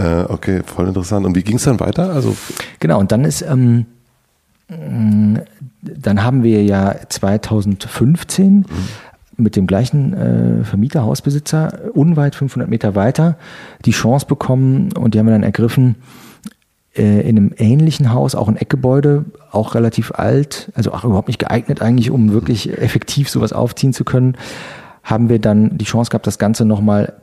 [0.00, 1.26] Äh, okay, voll interessant.
[1.26, 2.10] Und wie ging es dann weiter?
[2.10, 2.34] Also
[2.78, 3.86] genau, und dann ist, ähm,
[4.68, 8.64] dann haben wir ja 2015 mhm.
[9.36, 13.36] mit dem gleichen äh, Vermieter, Hausbesitzer, unweit 500 Meter weiter,
[13.84, 15.96] die Chance bekommen und die haben wir dann ergriffen,
[16.96, 21.40] äh, in einem ähnlichen Haus, auch ein Eckgebäude, auch relativ alt, also auch überhaupt nicht
[21.40, 24.36] geeignet eigentlich, um wirklich effektiv sowas aufziehen zu können,
[25.02, 27.14] haben wir dann die Chance gehabt, das Ganze nochmal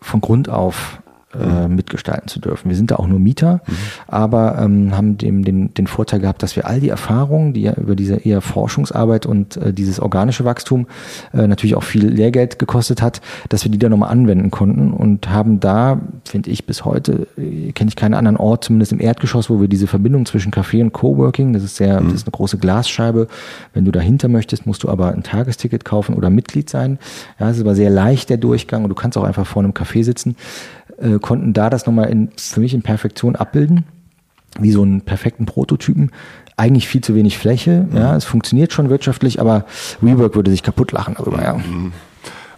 [0.00, 1.02] von Grund auf
[1.34, 2.68] äh, mitgestalten zu dürfen.
[2.68, 3.72] Wir sind da auch nur Mieter, mhm.
[4.06, 7.74] aber ähm, haben dem den, den Vorteil gehabt, dass wir all die Erfahrungen, die ja
[7.74, 10.86] über diese eher Forschungsarbeit und äh, dieses organische Wachstum
[11.32, 15.30] äh, natürlich auch viel Lehrgeld gekostet hat, dass wir die da nochmal anwenden konnten und
[15.30, 19.50] haben da, finde ich, bis heute äh, kenne ich keinen anderen Ort, zumindest im Erdgeschoss,
[19.50, 22.06] wo wir diese Verbindung zwischen Café und Coworking, das ist sehr, mhm.
[22.06, 23.28] das ist eine große Glasscheibe.
[23.72, 26.98] Wenn du dahinter möchtest, musst du aber ein Tagesticket kaufen oder Mitglied sein.
[27.38, 29.72] Ja, es ist aber sehr leicht der Durchgang und du kannst auch einfach vor einem
[29.72, 30.36] Café sitzen
[30.98, 33.84] äh, konnten da das nochmal in, für mich in Perfektion abbilden,
[34.58, 36.10] wie so einen perfekten Prototypen.
[36.56, 37.96] Eigentlich viel zu wenig Fläche, mhm.
[37.96, 39.64] ja, es funktioniert schon wirtschaftlich, aber
[40.00, 41.54] WeWork würde sich kaputt lachen darüber, ja.
[41.54, 41.92] Mhm.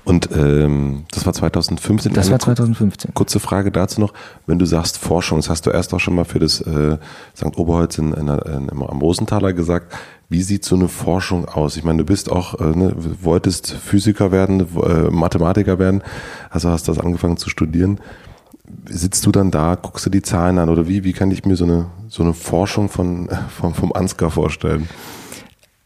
[0.06, 2.12] Und ähm, das war 2015.
[2.12, 3.12] Das war 2015.
[3.12, 4.12] Kurze Frage dazu noch.
[4.46, 6.96] Wenn du sagst Forschung, das hast du erst auch schon mal für das äh,
[7.36, 7.56] St.
[7.56, 9.92] Oberholz in, in, in, am Rosenthaler gesagt.
[10.28, 11.76] Wie sieht so eine Forschung aus?
[11.76, 16.04] Ich meine, du bist auch, äh, ne, wolltest Physiker werden, äh, Mathematiker werden,
[16.50, 17.98] also hast das angefangen zu studieren
[18.88, 21.56] sitzt du dann da, guckst du die Zahlen an oder wie, wie kann ich mir
[21.56, 24.88] so eine, so eine Forschung von, vom, vom Ansgar vorstellen?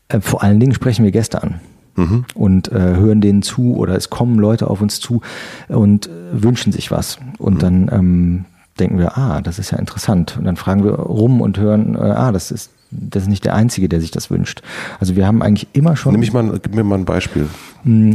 [0.09, 1.61] Äh, vor allen Dingen sprechen wir Gäste an.
[1.97, 2.25] Mhm.
[2.35, 5.23] Und äh, hören denen zu oder es kommen Leute auf uns zu
[5.69, 7.19] und äh, wünschen sich was.
[7.39, 7.59] Und mhm.
[7.59, 8.45] dann ähm,
[8.79, 10.37] denken wir, ah, das ist ja interessant.
[10.39, 13.55] Und dann fragen wir rum und hören, äh, ah, das ist, das ist nicht der
[13.55, 14.63] Einzige, der sich das wünscht.
[14.99, 16.13] Also wir haben eigentlich immer schon.
[16.13, 17.49] Nimm ich mal, gib mir mal ein Beispiel.
[17.85, 18.15] Mh,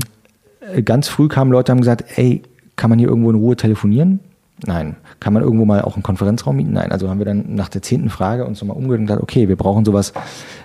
[0.74, 2.43] äh, ganz früh kamen Leute und haben gesagt, ey,
[2.76, 4.20] kann man hier irgendwo in Ruhe telefonieren?
[4.64, 4.95] Nein.
[5.20, 6.74] Kann man irgendwo mal auch einen Konferenzraum mieten?
[6.74, 6.91] Nein.
[6.91, 9.58] Also haben wir dann nach der zehnten Frage uns nochmal umgehört und gesagt, okay, wir
[9.58, 10.14] brauchen sowas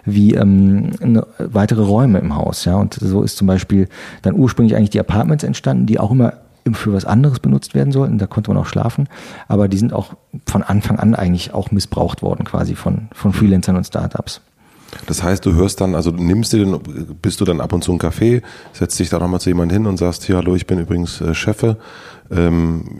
[0.04, 2.64] wie ähm, eine, weitere Räume im Haus.
[2.64, 3.88] Ja, und so ist zum Beispiel
[4.22, 6.34] dann ursprünglich eigentlich die Apartments entstanden, die auch immer
[6.72, 8.18] für was anderes benutzt werden sollten.
[8.18, 9.08] Da konnte man auch schlafen.
[9.48, 10.14] Aber die sind auch
[10.46, 14.40] von Anfang an eigentlich auch missbraucht worden, quasi von, von Freelancern und Startups.
[15.06, 16.80] Das heißt, du hörst dann, also nimmst du den,
[17.22, 19.86] bist du dann ab und zu ein Café, setzt dich da nochmal zu jemand hin
[19.86, 21.76] und sagst, hier, hallo, ich bin übrigens äh, Chefe.
[22.30, 22.98] Ähm,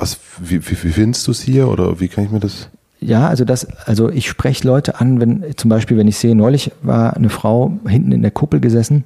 [0.00, 2.68] was, wie, wie, wie findest du es hier oder wie kann ich mir das?
[3.00, 6.72] Ja, also das, also ich spreche Leute an, wenn zum Beispiel, wenn ich sehe, neulich
[6.82, 9.04] war eine Frau hinten in der Kuppel gesessen,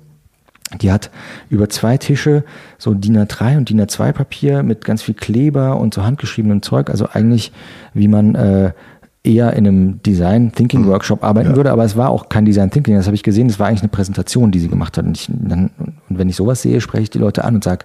[0.80, 1.11] die hat
[1.49, 2.45] über zwei Tische
[2.78, 6.90] so DIN A3 und DIN A2 Papier mit ganz viel Kleber und so handgeschriebenem Zeug,
[6.90, 7.53] also eigentlich
[7.92, 8.72] wie man äh,
[9.22, 10.88] eher in einem Design Thinking mhm.
[10.88, 11.57] Workshop arbeiten ja.
[11.57, 13.82] würde, aber es war auch kein Design Thinking, das habe ich gesehen, das war eigentlich
[13.82, 15.70] eine Präsentation, die sie gemacht hat und, ich, dann,
[16.09, 17.84] und wenn ich sowas sehe, spreche ich die Leute an und sage,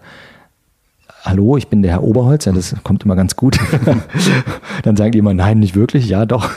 [1.23, 3.59] hallo, ich bin der Herr Oberholz, ja, das kommt immer ganz gut.
[4.83, 6.49] dann sagen die immer, nein, nicht wirklich, ja doch.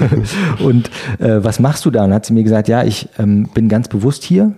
[0.62, 2.04] Und äh, was machst du da?
[2.04, 4.52] Und dann hat sie mir gesagt, ja, ich ähm, bin ganz bewusst hier,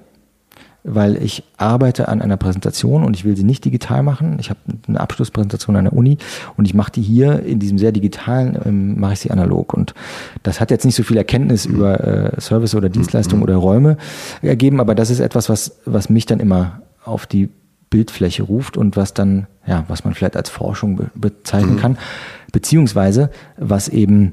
[0.83, 4.37] weil ich arbeite an einer Präsentation und ich will sie nicht digital machen.
[4.39, 6.19] Ich habe eine Abschlusspräsentation an der Uni
[6.57, 9.73] und ich mache die hier in diesem sehr digitalen, ähm, mache ich sie analog.
[9.73, 9.95] Und
[10.43, 13.97] das hat jetzt nicht so viel Erkenntnis über äh, Service oder Dienstleistung oder Räume
[14.43, 17.49] ergeben, aber das ist etwas, was, was mich dann immer auf die
[17.95, 21.79] Bildfläche ruft und was dann, ja, was man vielleicht als Forschung be bezeichnen mhm.
[21.79, 21.99] kann.
[22.51, 24.33] beziehungsweise was eben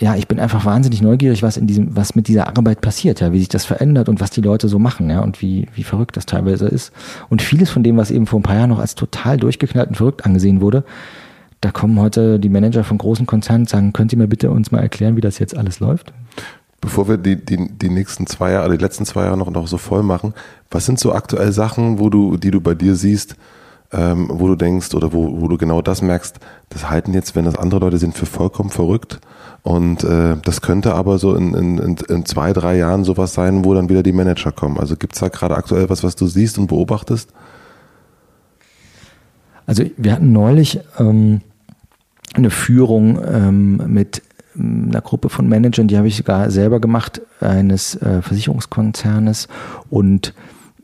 [0.00, 3.32] ja, ich bin einfach wahnsinnig neugierig, was in diesem, was mit dieser Arbeit passiert, ja,
[3.32, 6.16] wie sich das verändert und was die Leute so machen, ja, und wie, wie verrückt
[6.16, 6.90] das teilweise ist.
[7.28, 9.94] Und vieles von dem, was eben vor ein paar Jahren noch als total durchgeknallt und
[9.94, 10.82] verrückt angesehen wurde,
[11.60, 14.72] da kommen heute die Manager von großen Konzernen und sagen, könnt ihr mir bitte uns
[14.72, 16.12] mal erklären, wie das jetzt alles läuft?
[16.82, 19.78] Bevor wir die, die, die nächsten zwei Jahre, die letzten zwei Jahre noch, noch so
[19.78, 20.34] voll machen,
[20.70, 23.36] was sind so aktuell Sachen, wo du, die du bei dir siehst,
[23.92, 27.46] ähm, wo du denkst oder wo, wo du genau das merkst, das halten jetzt, wenn
[27.46, 29.20] das andere Leute sind, für vollkommen verrückt
[29.62, 33.74] und äh, das könnte aber so in, in, in zwei, drei Jahren sowas sein, wo
[33.74, 34.78] dann wieder die Manager kommen.
[34.78, 37.32] Also gibt es da gerade aktuell was, was du siehst und beobachtest?
[39.66, 41.42] Also wir hatten neulich ähm,
[42.34, 44.22] eine Führung ähm, mit
[44.58, 49.48] einer Gruppe von Managern, die habe ich sogar selber gemacht, eines äh, Versicherungskonzernes
[49.90, 50.34] und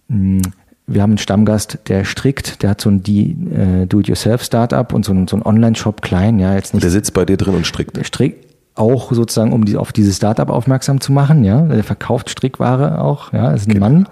[0.08, 0.42] mh, hm,
[0.90, 5.28] wir haben einen Stammgast, der strickt, der hat so ein äh, Do-it-yourself-Startup und so ein,
[5.28, 6.76] so ein Online-Shop klein, ja, jetzt nicht.
[6.76, 7.94] Und der sitzt bei dir drin und strickt.
[7.94, 11.62] Der strickt, auch sozusagen, um die, auf dieses Startup aufmerksam zu machen, ja.
[11.62, 13.86] Der verkauft Strickware auch, ja, ist ein genau.
[13.86, 14.08] Mann.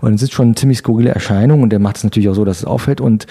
[0.00, 2.44] Und es ist schon eine ziemlich skurrile Erscheinung und der macht es natürlich auch so,
[2.44, 3.00] dass es auffällt.
[3.00, 3.26] Und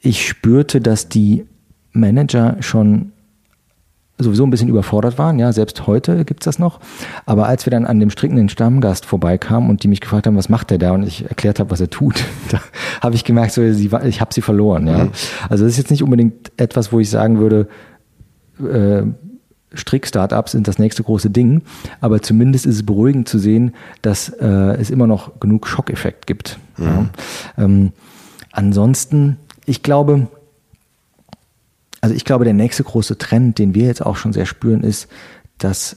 [0.00, 1.44] ich spürte, dass die
[1.92, 3.12] Manager schon
[4.24, 6.80] sowieso ein bisschen überfordert waren, ja, selbst heute gibt's das noch.
[7.26, 10.48] Aber als wir dann an dem strickenden Stammgast vorbeikamen und die mich gefragt haben, was
[10.48, 12.60] macht der da und ich erklärt habe, was er tut, da
[13.00, 15.04] habe ich gemerkt, so, ich habe sie verloren, ja.
[15.04, 15.10] Mhm.
[15.48, 17.68] Also das ist jetzt nicht unbedingt etwas, wo ich sagen würde,
[18.60, 19.02] äh,
[19.74, 21.62] Strick-Startups sind das nächste große Ding,
[22.00, 23.72] aber zumindest ist es beruhigend zu sehen,
[24.02, 26.58] dass äh, es immer noch genug Schockeffekt gibt.
[26.76, 26.84] Mhm.
[26.84, 27.06] Ja.
[27.58, 27.92] Ähm,
[28.52, 30.28] ansonsten, ich glaube,
[32.04, 35.08] also ich glaube, der nächste große Trend, den wir jetzt auch schon sehr spüren, ist,
[35.56, 35.96] dass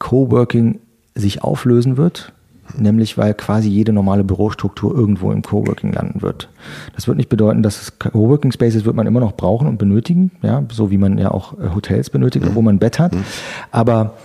[0.00, 0.80] Coworking
[1.14, 2.32] sich auflösen wird
[2.76, 6.50] nämlich weil quasi jede normale Bürostruktur irgendwo im Coworking landen wird.
[6.94, 10.32] Das wird nicht bedeuten, dass es Coworking Spaces wird man immer noch brauchen und benötigen,
[10.42, 12.54] ja, so wie man ja auch Hotels benötigt, mhm.
[12.54, 13.14] wo man ein Bett hat.
[13.14, 13.24] Mhm.
[13.70, 14.18] Aber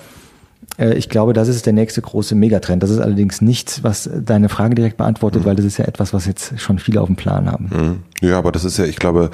[0.77, 2.81] ich glaube, das ist der nächste große Megatrend.
[2.81, 5.45] Das ist allerdings nichts, was deine Frage direkt beantwortet, mhm.
[5.45, 7.69] weil das ist ja etwas, was jetzt schon viele auf dem Plan haben.
[7.71, 8.27] Mhm.
[8.27, 9.29] Ja, aber das ist ja, ich glaube,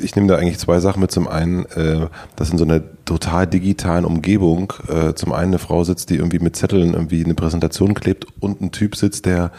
[0.00, 1.10] ich nehme da eigentlich zwei Sachen mit.
[1.10, 2.06] Zum einen, äh,
[2.36, 6.38] dass in so einer total digitalen Umgebung äh, zum einen eine Frau sitzt, die irgendwie
[6.38, 9.52] mit Zetteln irgendwie eine Präsentation klebt und ein Typ sitzt, der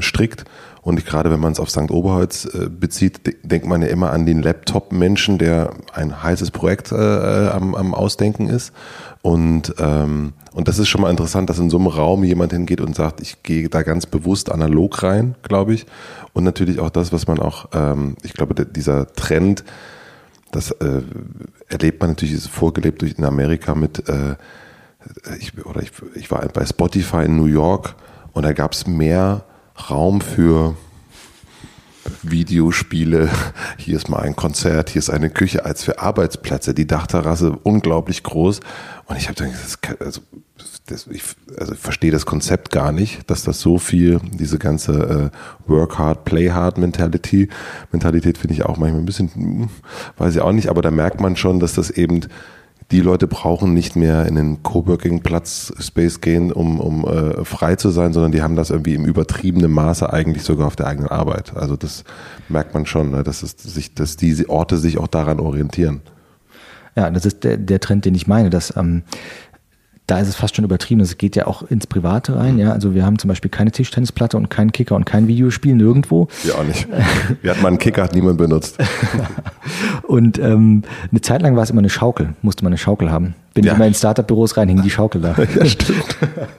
[0.00, 0.44] strickt.
[0.86, 1.90] Und gerade wenn man es auf St.
[1.90, 7.92] Oberholz bezieht, denkt man ja immer an den Laptop-Menschen, der ein heißes Projekt am, am
[7.92, 8.72] Ausdenken ist.
[9.26, 12.80] Und, ähm, und das ist schon mal interessant, dass in so einem Raum jemand hingeht
[12.80, 15.86] und sagt, ich gehe da ganz bewusst analog rein, glaube ich.
[16.32, 19.64] Und natürlich auch das, was man auch, ähm, ich glaube, dieser Trend,
[20.52, 21.02] das äh,
[21.68, 24.36] erlebt man natürlich, ist vorgelebt durch in Amerika mit, äh,
[25.40, 27.96] ich, oder ich, ich war bei Spotify in New York
[28.32, 29.42] und da gab es mehr
[29.90, 30.76] Raum für
[32.22, 33.28] Videospiele,
[33.78, 36.74] hier ist mal ein Konzert, hier ist eine Küche, als für Arbeitsplätze.
[36.74, 38.60] Die Dachterrasse unglaublich groß.
[39.06, 40.20] Und ich habe gedacht, das, also,
[40.86, 41.22] das, ich,
[41.58, 45.98] also ich verstehe das Konzept gar nicht, dass das so viel, diese ganze äh, Work
[45.98, 47.48] hard, Play hard Mentality,
[47.92, 49.68] Mentalität finde ich auch manchmal ein bisschen, hm,
[50.16, 52.20] weiß ich auch nicht, aber da merkt man schon, dass das eben
[52.92, 58.12] die Leute brauchen nicht mehr in den Coworking-Platz-Space gehen, um, um äh, frei zu sein,
[58.12, 61.56] sondern die haben das irgendwie im übertriebenen Maße eigentlich sogar auf der eigenen Arbeit.
[61.56, 62.04] Also das
[62.48, 66.00] merkt man schon, ne, dass, es sich, dass diese Orte sich auch daran orientieren.
[66.94, 69.02] Ja, das ist der, der Trend, den ich meine, dass ähm,
[70.06, 71.00] da ist es fast schon übertrieben.
[71.00, 72.58] Es geht ja auch ins Private rein.
[72.58, 76.28] Ja, also wir haben zum Beispiel keine Tischtennisplatte und keinen Kicker und kein Videospiel nirgendwo.
[76.44, 76.86] Ja, auch nicht.
[77.42, 78.78] Wir hatten mal einen Kicker, hat niemand benutzt.
[80.02, 83.34] und ähm, eine Zeit lang war es immer eine Schaukel, musste man eine Schaukel haben.
[83.56, 83.72] Bin ja.
[83.72, 85.34] ich immer in Startup-Büros rein, hing die Schaukel da.
[85.56, 86.04] Ja, stimmt.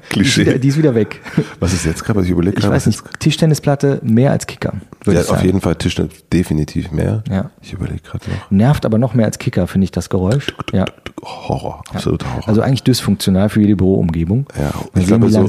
[0.09, 0.43] Klischee.
[0.45, 1.21] Die ist, wieder, die ist wieder weg.
[1.59, 2.57] Was ist jetzt gerade, was ich überlege?
[2.57, 4.73] Ich weiß nicht, Tischtennisplatte mehr als Kicker.
[5.05, 7.23] Ja, auf jeden Fall Tischtennis definitiv mehr.
[7.29, 7.51] Ja.
[7.61, 8.49] Ich überlege gerade noch.
[8.49, 10.55] Nervt aber noch mehr als Kicker, finde ich, das Geräusch.
[10.73, 10.85] Ja.
[11.23, 12.47] Horror, absoluter Horror.
[12.47, 14.47] Also eigentlich dysfunktional für jede Büroumgebung.
[14.57, 15.45] Ja, ich glaube, so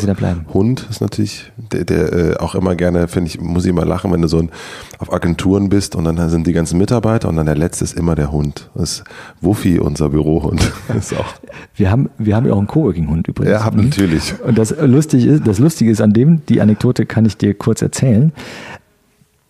[0.52, 4.12] Hund ist natürlich, der, der äh, auch immer gerne, finde ich, muss ich immer lachen,
[4.12, 4.50] wenn du so ein,
[4.98, 8.14] auf Agenturen bist und dann sind die ganzen Mitarbeiter und dann der letzte ist immer
[8.14, 8.70] der Hund.
[8.74, 9.04] Das ist
[9.40, 10.72] Wuffi, unser Bürohund.
[10.98, 11.34] Ist auch
[11.74, 13.52] wir haben, wir haben ja auch einen Coworking-Hund übrigens.
[13.52, 14.34] Ja, natürlich.
[14.44, 17.82] Und das Lustige ist, das Lustige ist an dem, die Anekdote kann ich dir kurz
[17.82, 18.32] erzählen.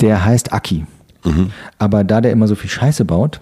[0.01, 0.87] Der heißt Aki.
[1.25, 1.51] Mhm.
[1.79, 3.41] Aber da der immer so viel Scheiße baut,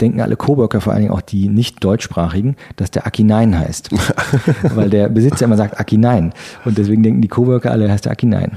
[0.00, 3.90] denken alle Coworker, vor allen Dingen auch die nicht deutschsprachigen, dass der Aki Nein heißt.
[4.74, 6.32] Weil der Besitzer immer sagt Aki Nein.
[6.64, 8.52] Und deswegen denken die Coworker alle, heißt der Aki Nein.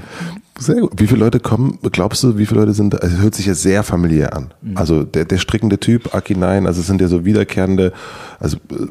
[0.58, 0.92] Sehr gut.
[0.96, 3.82] Wie viele Leute kommen, glaubst du, wie viele Leute sind, also hört sich ja sehr
[3.82, 4.52] familiär an.
[4.60, 4.76] Mhm.
[4.76, 7.92] Also der, der strickende Typ, Aki Nein, also es sind ja so wiederkehrende,
[8.38, 8.86] also äh,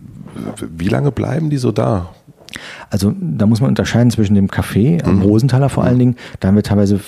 [0.77, 2.09] wie lange bleiben die so da?
[2.89, 6.15] Also da muss man unterscheiden zwischen dem Café am Rosenthaler vor allen Dingen.
[6.39, 6.99] Da haben wir teilweise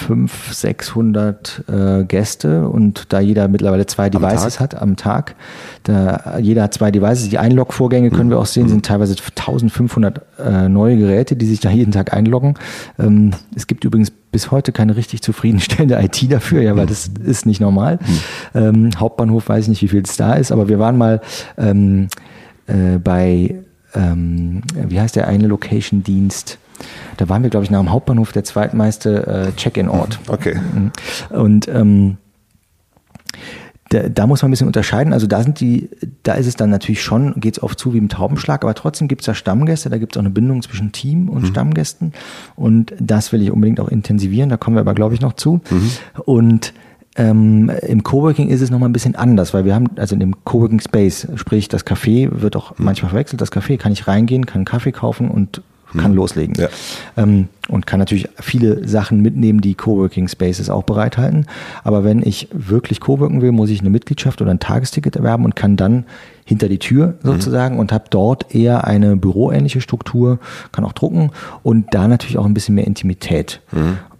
[0.00, 4.60] 500, 600 äh, Gäste und da jeder mittlerweile zwei Devices Tag?
[4.60, 5.36] hat am Tag,
[5.84, 10.68] da jeder hat zwei Devices, die Einlog-Vorgänge können wir auch sehen, sind teilweise 1500 äh,
[10.68, 12.54] neue Geräte, die sich da jeden Tag einloggen.
[12.98, 17.46] Ähm, es gibt übrigens bis heute keine richtig zufriedenstellende IT dafür, ja, weil das ist
[17.46, 17.98] nicht normal.
[18.54, 21.20] Ähm, Hauptbahnhof weiß ich nicht, wie viel es da ist, aber wir waren mal
[21.58, 22.08] ähm,
[22.70, 23.56] äh, bei,
[23.94, 26.58] ähm, wie heißt der eine Location-Dienst?
[27.16, 30.18] Da waren wir, glaube ich, nach dem Hauptbahnhof der zweitmeiste äh, Check-in-Ort.
[30.28, 30.58] Okay.
[31.30, 32.16] Und ähm,
[33.90, 35.12] da, da muss man ein bisschen unterscheiden.
[35.12, 35.90] Also da sind die,
[36.22, 39.08] da ist es dann natürlich schon, geht es oft zu wie im Taubenschlag, aber trotzdem
[39.08, 42.12] gibt es da Stammgäste, da gibt es auch eine Bindung zwischen Team und Stammgästen.
[42.56, 45.60] Und das will ich unbedingt auch intensivieren, da kommen wir aber, glaube ich, noch zu.
[46.24, 46.72] Und
[47.16, 50.44] ähm, im Coworking ist es nochmal ein bisschen anders, weil wir haben, also in dem
[50.44, 54.60] Coworking Space, sprich das Café wird auch manchmal verwechselt, das Café kann ich reingehen, kann
[54.60, 55.62] einen Kaffee kaufen und
[55.96, 56.54] kann loslegen.
[56.56, 56.68] Ja.
[57.16, 61.46] Ähm, und kann natürlich viele Sachen mitnehmen, die Coworking Spaces auch bereithalten.
[61.84, 65.56] Aber wenn ich wirklich Coworken will, muss ich eine Mitgliedschaft oder ein Tagesticket erwerben und
[65.56, 66.04] kann dann
[66.44, 70.38] hinter die Tür sozusagen und habe dort eher eine büroähnliche Struktur,
[70.72, 71.30] kann auch drucken
[71.62, 73.60] und da natürlich auch ein bisschen mehr Intimität.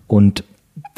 [0.07, 0.45] Und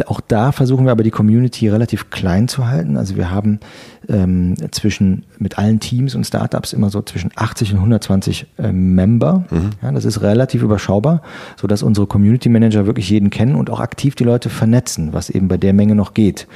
[0.06, 2.96] auch da versuchen wir aber die Community relativ klein zu halten.
[2.96, 3.60] Also wir haben
[4.08, 9.44] ähm, zwischen mit allen Teams und Startups immer so zwischen 80 und 120 ähm, Member.
[9.82, 11.22] Ja, das ist relativ überschaubar,
[11.60, 15.30] so dass unsere Community Manager wirklich jeden kennen und auch aktiv die Leute vernetzen, was
[15.30, 16.46] eben bei der Menge noch geht.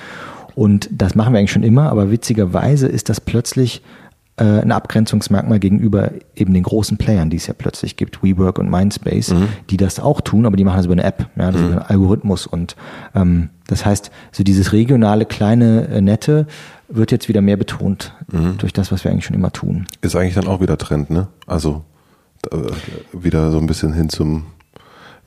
[0.55, 4.06] Und das machen wir eigentlich schon immer, aber witzigerweise ist das plötzlich äh,
[4.39, 9.35] ein Abgrenzungsmerkmal gegenüber eben den großen Playern, die es ja plötzlich gibt, WeWork und Mindspace,
[9.71, 11.77] die das auch tun, aber die machen das über eine App, ja, das ist über
[11.81, 12.77] einen Algorithmus und
[13.15, 16.47] ähm, das heißt, so dieses regionale, kleine, äh, nette
[16.89, 18.15] wird jetzt wieder mehr betont
[18.59, 19.87] durch das, was wir eigentlich schon immer tun.
[20.03, 21.29] Ist eigentlich dann auch wieder Trend, ne?
[21.47, 21.83] Also
[22.53, 22.57] äh,
[23.13, 24.45] wieder so ein bisschen hin zum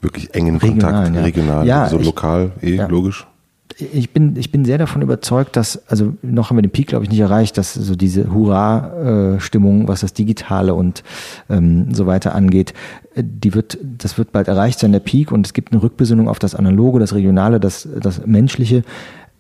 [0.01, 1.22] wirklich engen Kontakt, ja.
[1.22, 2.86] regional, Ja, so ich- lokal, eh, ja.
[2.88, 3.26] logisch.
[3.82, 7.05] Ich bin, ich bin sehr davon überzeugt, dass, also noch haben wir den Peak, glaube
[7.05, 11.03] ich, nicht erreicht, dass so diese Hurra-Stimmung, was das Digitale und
[11.49, 12.73] ähm, so weiter angeht,
[13.15, 16.39] die wird, das wird bald erreicht sein, der Peak, und es gibt eine Rückbesinnung auf
[16.39, 18.84] das Analoge, das Regionale, das, das Menschliche.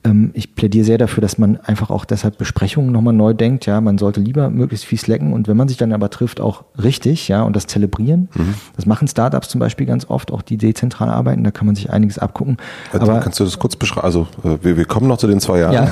[0.05, 3.65] Ähm, ich plädiere sehr dafür, dass man einfach auch deshalb Besprechungen nochmal neu denkt.
[3.65, 6.63] Ja, man sollte lieber möglichst viel slacken und wenn man sich dann aber trifft, auch
[6.81, 8.29] richtig, ja, und das zelebrieren.
[8.77, 11.89] Das machen Startups zum Beispiel ganz oft, auch die dezentral arbeiten, da kann man sich
[11.89, 12.57] einiges abgucken.
[12.93, 14.05] Also, Aber kannst du das kurz beschreiben?
[14.05, 15.91] Also äh, wir, wir kommen noch zu den zwei Jahren, Ja.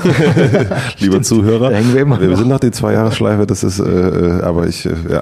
[0.98, 1.20] lieber.
[1.20, 1.70] Zuhörer.
[1.70, 4.94] Wir immer wir sind noch die zwei Jahresschleife, das ist, äh, äh, aber ich, äh,
[5.10, 5.18] ja.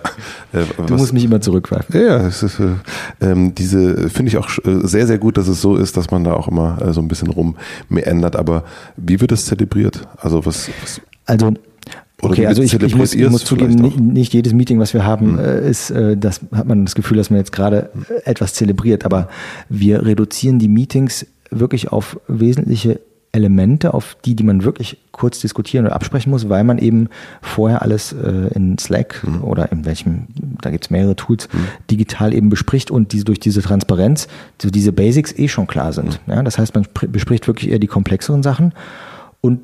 [0.52, 2.00] Äh, Du musst mich immer zurückwerfen.
[2.00, 2.66] Ja, ist, äh,
[3.20, 6.34] ähm, diese finde ich auch sehr, sehr gut, dass es so ist, dass man da
[6.34, 7.56] auch immer so ein bisschen rum
[7.90, 8.36] ändert.
[8.36, 8.62] Aber
[8.96, 10.06] wie wird es zelebriert?
[10.18, 11.58] Also was, was Also, Oder
[12.22, 15.38] okay, also ich, ich muss, ich muss zugeben, nicht, nicht jedes Meeting, was wir haben,
[15.38, 19.04] äh, ist, äh, das hat man das Gefühl, dass man jetzt gerade äh, etwas zelebriert.
[19.04, 19.28] Aber
[19.68, 23.00] wir reduzieren die Meetings wirklich auf wesentliche
[23.36, 27.08] Elemente, auf die, die man wirklich kurz diskutieren oder absprechen muss, weil man eben
[27.40, 30.26] vorher alles äh, in Slack oder in welchem,
[30.60, 31.48] da gibt's mehrere Tools,
[31.90, 34.26] digital eben bespricht und diese, durch diese Transparenz,
[34.60, 36.20] so diese Basics eh schon klar sind.
[36.26, 38.72] Ja, das heißt, man spr- bespricht wirklich eher die komplexeren Sachen.
[39.40, 39.60] Und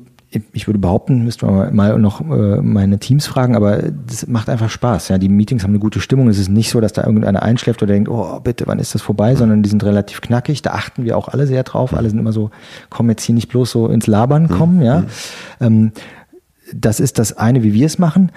[0.51, 4.69] ich würde behaupten, müsste man mal noch äh, meine Teams fragen, aber das macht einfach
[4.69, 5.09] Spaß.
[5.09, 6.27] Ja, die Meetings haben eine gute Stimmung.
[6.27, 9.01] Es ist nicht so, dass da irgendeiner einschläft oder denkt, oh bitte, wann ist das
[9.01, 10.61] vorbei, sondern die sind relativ knackig.
[10.61, 11.93] Da achten wir auch alle sehr drauf.
[11.93, 12.51] Alle sind immer so,
[12.89, 14.81] kommen jetzt hier nicht bloß so ins Labern kommen.
[14.81, 15.03] Ja,
[15.61, 15.91] ähm,
[16.73, 18.31] das ist das eine, wie wir es machen.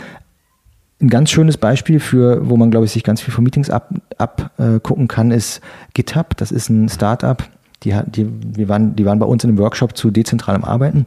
[1.01, 4.01] Ein ganz schönes Beispiel für, wo man, glaube ich, sich ganz viel von Meetings abgucken
[4.18, 5.61] ab, äh, kann, ist
[5.94, 6.36] GitHub.
[6.36, 7.42] Das ist ein Startup.
[7.83, 11.07] Die, die, wir waren, die waren bei uns in einem Workshop zu dezentralem Arbeiten.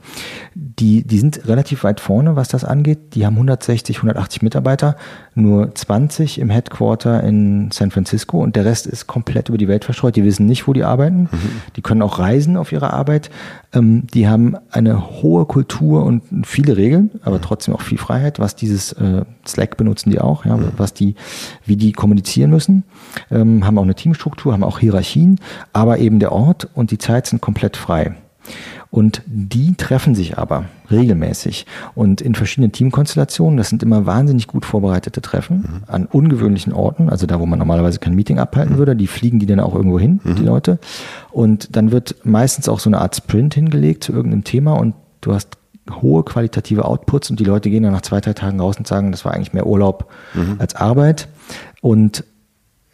[0.53, 3.15] Die, die sind relativ weit vorne, was das angeht.
[3.15, 4.95] Die haben 160, 180 Mitarbeiter,
[5.33, 9.83] nur 20 im Headquarter in San Francisco und der Rest ist komplett über die Welt
[9.83, 10.15] verstreut.
[10.15, 11.27] Die wissen nicht, wo die arbeiten.
[11.75, 13.29] Die können auch reisen auf ihre Arbeit.
[13.73, 18.55] Ähm, die haben eine hohe Kultur und viele Regeln, aber trotzdem auch viel Freiheit, was
[18.55, 21.15] dieses äh, Slack benutzen die auch, ja, was die,
[21.65, 22.83] wie die kommunizieren müssen,
[23.31, 25.39] ähm, haben auch eine Teamstruktur, haben auch Hierarchien,
[25.73, 28.15] aber eben der Ort und die Zeit sind komplett frei.
[28.91, 33.55] Und die treffen sich aber regelmäßig und in verschiedenen Teamkonstellationen.
[33.55, 37.99] Das sind immer wahnsinnig gut vorbereitete Treffen an ungewöhnlichen Orten, also da, wo man normalerweise
[37.99, 38.95] kein Meeting abhalten würde.
[38.95, 40.79] Die fliegen die dann auch irgendwo hin, die Leute.
[41.29, 45.35] Und dann wird meistens auch so eine Art Sprint hingelegt zu irgendeinem Thema und du
[45.35, 45.57] hast
[46.01, 49.11] hohe qualitative Outputs und die Leute gehen dann nach zwei, drei Tagen raus und sagen,
[49.11, 50.11] das war eigentlich mehr Urlaub
[50.57, 51.27] als Arbeit.
[51.81, 52.23] Und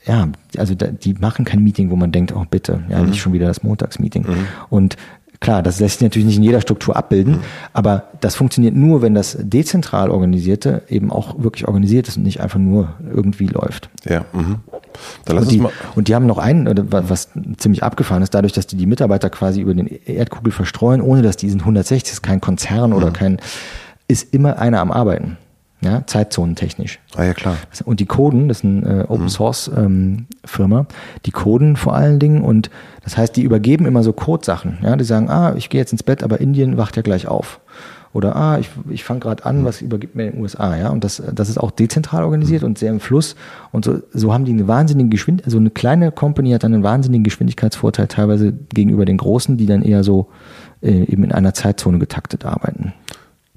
[0.05, 0.27] ja,
[0.57, 3.47] also da, die machen kein Meeting, wo man denkt, oh bitte, ja, nicht schon wieder
[3.47, 4.25] das Montagsmeeting.
[4.69, 4.97] Und
[5.39, 7.39] klar, das lässt sich natürlich nicht in jeder Struktur abbilden,
[7.73, 12.41] aber das funktioniert nur, wenn das dezentral organisierte eben auch wirklich organisiert ist und nicht
[12.41, 13.89] einfach nur irgendwie läuft.
[14.07, 14.57] Ja, mhm.
[15.25, 15.71] Dann lass und, die, mal.
[15.95, 19.61] und die haben noch einen, was ziemlich abgefahren ist, dadurch, dass die die Mitarbeiter quasi
[19.61, 23.13] über den Erdkugel verstreuen, ohne dass die sind 160, ist kein Konzern oder mhm.
[23.13, 23.39] kein,
[24.07, 25.37] ist immer einer am Arbeiten
[25.85, 26.99] ja, zeitzonentechnisch.
[27.15, 27.55] Ah ja, klar.
[27.85, 30.87] Und die coden, das ist eine äh, Open Source ähm, Firma,
[31.25, 32.69] die coden vor allen Dingen und
[33.03, 34.79] das heißt, die übergeben immer so Codesachen.
[34.81, 37.59] Ja, die sagen, ah, ich gehe jetzt ins Bett, aber Indien wacht ja gleich auf.
[38.13, 40.89] Oder ah, ich, ich fange gerade an, was übergibt mir in den USA, ja.
[40.89, 43.35] Und das, das ist auch dezentral organisiert und sehr im Fluss.
[43.73, 46.83] Und so, so haben die eine wahnsinnige Geschwindigkeit, also eine kleine Company hat dann einen
[46.83, 50.29] wahnsinnigen Geschwindigkeitsvorteil teilweise gegenüber den großen, die dann eher so
[50.81, 52.93] äh, eben in einer Zeitzone getaktet arbeiten.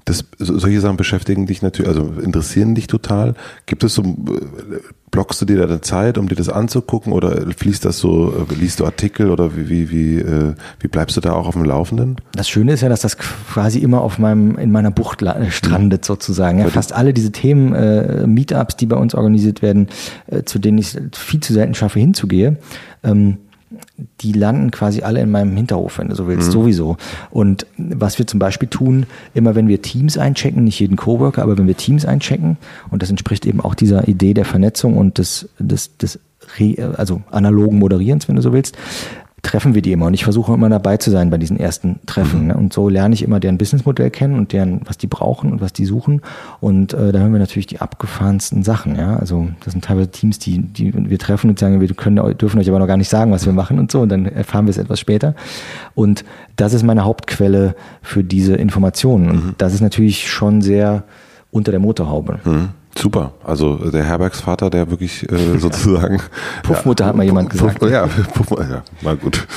[0.09, 3.35] Das, solche Sachen beschäftigen dich natürlich, also interessieren dich total.
[3.67, 4.03] Gibt es so,
[5.11, 8.79] blockst du dir da eine Zeit, um dir das anzugucken oder fließt das so, liest
[8.79, 12.15] du Artikel oder wie, wie, wie, äh, wie bleibst du da auch auf dem Laufenden?
[12.33, 16.57] Das Schöne ist ja, dass das quasi immer auf meinem, in meiner Bucht strandet sozusagen.
[16.57, 19.89] Ja, fast alle diese Themen, äh, Meetups, die bei uns organisiert werden,
[20.25, 22.57] äh, zu denen ich viel zu selten schaffe hinzugehe,
[23.03, 23.37] ähm,
[24.21, 26.51] die landen quasi alle in meinem Hinterhof, wenn du so willst, mhm.
[26.51, 26.97] sowieso.
[27.29, 31.57] Und was wir zum Beispiel tun, immer wenn wir Teams einchecken, nicht jeden Coworker, aber
[31.57, 32.57] wenn wir Teams einchecken,
[32.89, 36.19] und das entspricht eben auch dieser Idee der Vernetzung und des, des, des
[36.97, 38.77] also analogen Moderierens, wenn du so willst,
[39.41, 42.41] treffen wir die immer und ich versuche immer dabei zu sein bei diesen ersten Treffen.
[42.41, 42.47] Mhm.
[42.47, 42.57] Ne?
[42.57, 45.73] Und so lerne ich immer deren Businessmodell kennen und deren, was die brauchen und was
[45.73, 46.21] die suchen.
[46.59, 48.95] Und äh, da hören wir natürlich die abgefahrensten Sachen.
[48.95, 52.59] Ja, also das sind teilweise Teams, die, die wir treffen und sagen, wir können, dürfen
[52.59, 54.01] euch aber noch gar nicht sagen, was wir machen und so.
[54.01, 55.35] Und dann erfahren wir es etwas später.
[55.95, 56.25] Und
[56.55, 59.29] das ist meine Hauptquelle für diese Informationen.
[59.29, 59.55] Und mhm.
[59.57, 61.03] das ist natürlich schon sehr
[61.51, 62.39] unter der Motorhaube.
[62.43, 62.69] Mhm.
[62.97, 63.33] Super.
[63.43, 66.21] Also der Herbergsvater, der wirklich äh, sozusagen.
[66.63, 67.79] Puffmutter ja, hat mal jemand gesagt.
[67.79, 69.47] Puff, ja, Puff, ja, mal gut.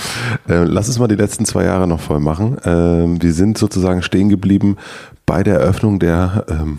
[0.49, 2.57] Äh, lass uns mal die letzten zwei Jahre noch voll machen.
[2.65, 4.77] Ähm, wir sind sozusagen stehen geblieben
[5.27, 6.79] bei der Eröffnung der ähm,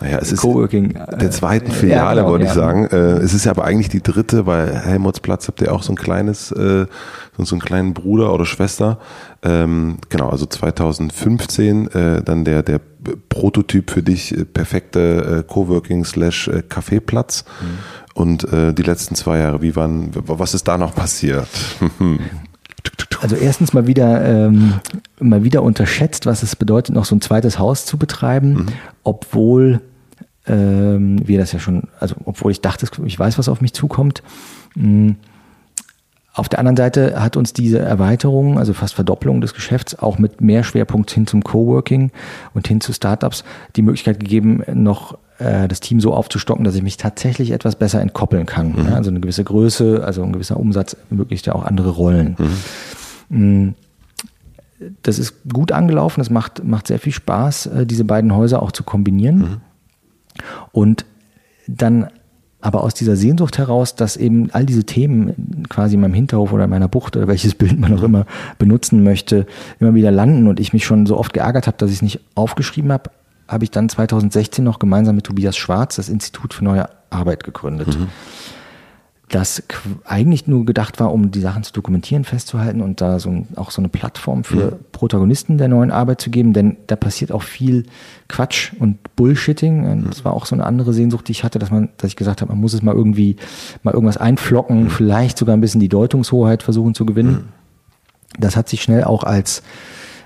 [0.00, 2.54] naja, es ist Coworking, der zweiten Filiale, ja, genau, wollte ich ja.
[2.54, 2.84] sagen.
[2.86, 5.96] Äh, es ist ja aber eigentlich die dritte, weil Helmutsplatz habt ihr auch so ein
[5.96, 6.86] kleines, äh,
[7.38, 8.98] so einen kleinen Bruder oder Schwester.
[9.42, 12.80] Ähm, genau, also 2015 äh, dann der, der
[13.30, 17.44] Prototyp für dich, äh, perfekte äh, Coworking slash äh, Kaffeeplatz.
[17.60, 17.66] Mhm.
[18.16, 21.48] Und äh, die letzten zwei Jahre, wie waren, was ist da noch passiert?
[23.20, 24.74] Also erstens mal wieder ähm,
[25.20, 28.66] mal wieder unterschätzt, was es bedeutet, noch so ein zweites Haus zu betreiben, mhm.
[29.04, 29.80] obwohl
[30.46, 34.22] ähm, wir das ja schon, also obwohl ich dachte, ich weiß, was auf mich zukommt.
[34.74, 35.16] Mhm.
[36.32, 40.42] Auf der anderen Seite hat uns diese Erweiterung, also fast Verdopplung des Geschäfts, auch mit
[40.42, 42.10] mehr Schwerpunkt hin zum Coworking
[42.52, 43.42] und hin zu Startups
[43.74, 48.00] die Möglichkeit gegeben, noch äh, das Team so aufzustocken, dass ich mich tatsächlich etwas besser
[48.00, 48.72] entkoppeln kann.
[48.72, 48.88] Mhm.
[48.88, 52.36] Ja, also eine gewisse Größe, also ein gewisser Umsatz ermöglicht ja auch andere Rollen.
[53.28, 53.66] Mhm.
[53.68, 53.74] Mm,
[55.02, 58.72] das ist gut angelaufen, es macht, macht sehr viel Spaß, äh, diese beiden Häuser auch
[58.72, 59.38] zu kombinieren.
[59.38, 59.60] Mhm.
[60.72, 61.06] Und
[61.66, 62.08] dann
[62.60, 66.64] aber aus dieser Sehnsucht heraus, dass eben all diese Themen quasi in meinem Hinterhof oder
[66.64, 68.26] in meiner Bucht oder welches Bild man auch immer
[68.58, 69.46] benutzen möchte,
[69.78, 72.20] immer wieder landen und ich mich schon so oft geärgert habe, dass ich es nicht
[72.34, 73.10] aufgeschrieben habe,
[73.48, 77.98] habe ich dann 2016 noch gemeinsam mit Tobias Schwarz das Institut für neue Arbeit gegründet.
[77.98, 78.08] Mhm
[79.28, 79.64] das
[80.04, 83.72] eigentlich nur gedacht war, um die Sachen zu dokumentieren, festzuhalten und da so ein, auch
[83.72, 84.76] so eine Plattform für mhm.
[84.92, 87.86] Protagonisten der neuen Arbeit zu geben, denn da passiert auch viel
[88.28, 89.84] Quatsch und Bullshitting.
[89.90, 92.16] Und das war auch so eine andere Sehnsucht, die ich hatte, dass man, dass ich
[92.16, 93.36] gesagt habe, man muss es mal irgendwie
[93.82, 94.90] mal irgendwas einflocken, mhm.
[94.90, 97.32] vielleicht sogar ein bisschen die Deutungshoheit versuchen zu gewinnen.
[97.32, 97.48] Mhm.
[98.38, 99.62] Das hat sich schnell auch als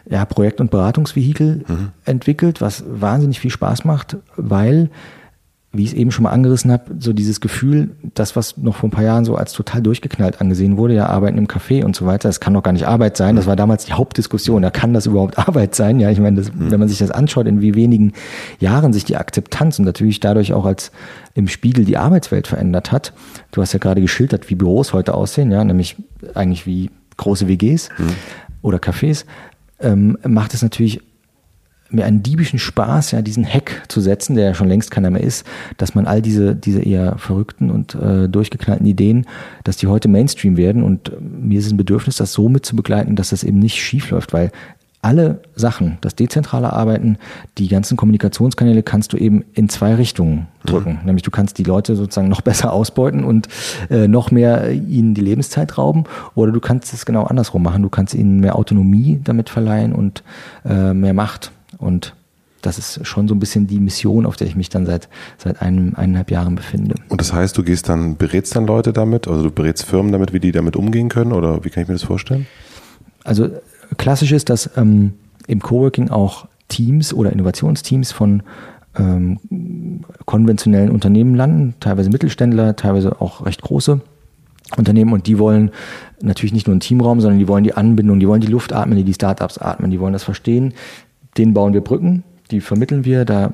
[0.09, 1.89] ja, Projekt- und Beratungsvehikel mhm.
[2.05, 4.91] entwickelt, was wahnsinnig viel Spaß macht, weil
[5.73, 8.89] wie ich es eben schon mal angerissen habe, so dieses Gefühl, das, was noch vor
[8.89, 12.07] ein paar Jahren so als total durchgeknallt angesehen wurde, ja, Arbeiten im Café und so
[12.07, 13.37] weiter, das kann doch gar nicht Arbeit sein.
[13.37, 14.65] Das war damals die Hauptdiskussion.
[14.65, 16.01] Ja, kann das überhaupt Arbeit sein?
[16.01, 16.73] Ja, ich meine, das, mhm.
[16.73, 18.15] wenn man sich das anschaut, in wie wenigen
[18.59, 20.91] Jahren sich die Akzeptanz und natürlich dadurch auch als
[21.35, 23.13] im Spiegel die Arbeitswelt verändert hat.
[23.53, 25.97] Du hast ja gerade geschildert, wie Büros heute aussehen, ja, nämlich
[26.35, 28.15] eigentlich wie große WGs mhm.
[28.63, 29.25] oder Cafés,
[29.81, 31.01] ähm, macht es natürlich
[31.93, 35.23] mir einen diebischen Spaß, ja, diesen Hack zu setzen, der ja schon längst keiner mehr
[35.23, 35.45] ist,
[35.77, 39.27] dass man all diese, diese eher verrückten und äh, durchgeknallten Ideen,
[39.65, 40.83] dass die heute Mainstream werden.
[40.83, 43.83] Und äh, mir ist ein Bedürfnis, das so mit zu begleiten, dass das eben nicht
[43.83, 44.53] schief läuft, weil
[45.03, 47.17] alle Sachen, das dezentrale Arbeiten,
[47.57, 50.99] die ganzen Kommunikationskanäle kannst du eben in zwei Richtungen drücken.
[51.01, 51.07] Mhm.
[51.07, 53.49] Nämlich du kannst die Leute sozusagen noch besser ausbeuten und
[53.89, 57.83] äh, noch mehr ihnen die Lebenszeit rauben oder du kannst es genau andersrum machen.
[57.83, 60.23] Du kannst ihnen mehr Autonomie damit verleihen und
[60.67, 61.53] äh, mehr Macht.
[61.79, 62.15] Und
[62.61, 65.63] das ist schon so ein bisschen die Mission, auf der ich mich dann seit, seit
[65.63, 66.95] einem, eineinhalb Jahren befinde.
[67.09, 70.35] Und das heißt, du gehst dann, berätst dann Leute damit, also du berätst Firmen damit,
[70.35, 72.47] wie die damit umgehen können oder wie kann ich mir das vorstellen?
[73.25, 73.49] Also
[73.97, 75.15] klassisch ist, dass ähm,
[75.47, 78.43] im Coworking auch Teams oder Innovationsteams von
[78.97, 79.39] ähm,
[80.27, 84.01] konventionellen Unternehmen landen, teilweise Mittelständler, teilweise auch recht große
[84.77, 85.71] Unternehmen und die wollen
[86.23, 88.97] natürlich nicht nur einen Teamraum, sondern die wollen die Anbindung, die wollen die Luft atmen,
[88.97, 90.75] die die Startups atmen, die wollen das verstehen.
[91.37, 93.53] Denen bauen wir Brücken, die vermitteln wir, da,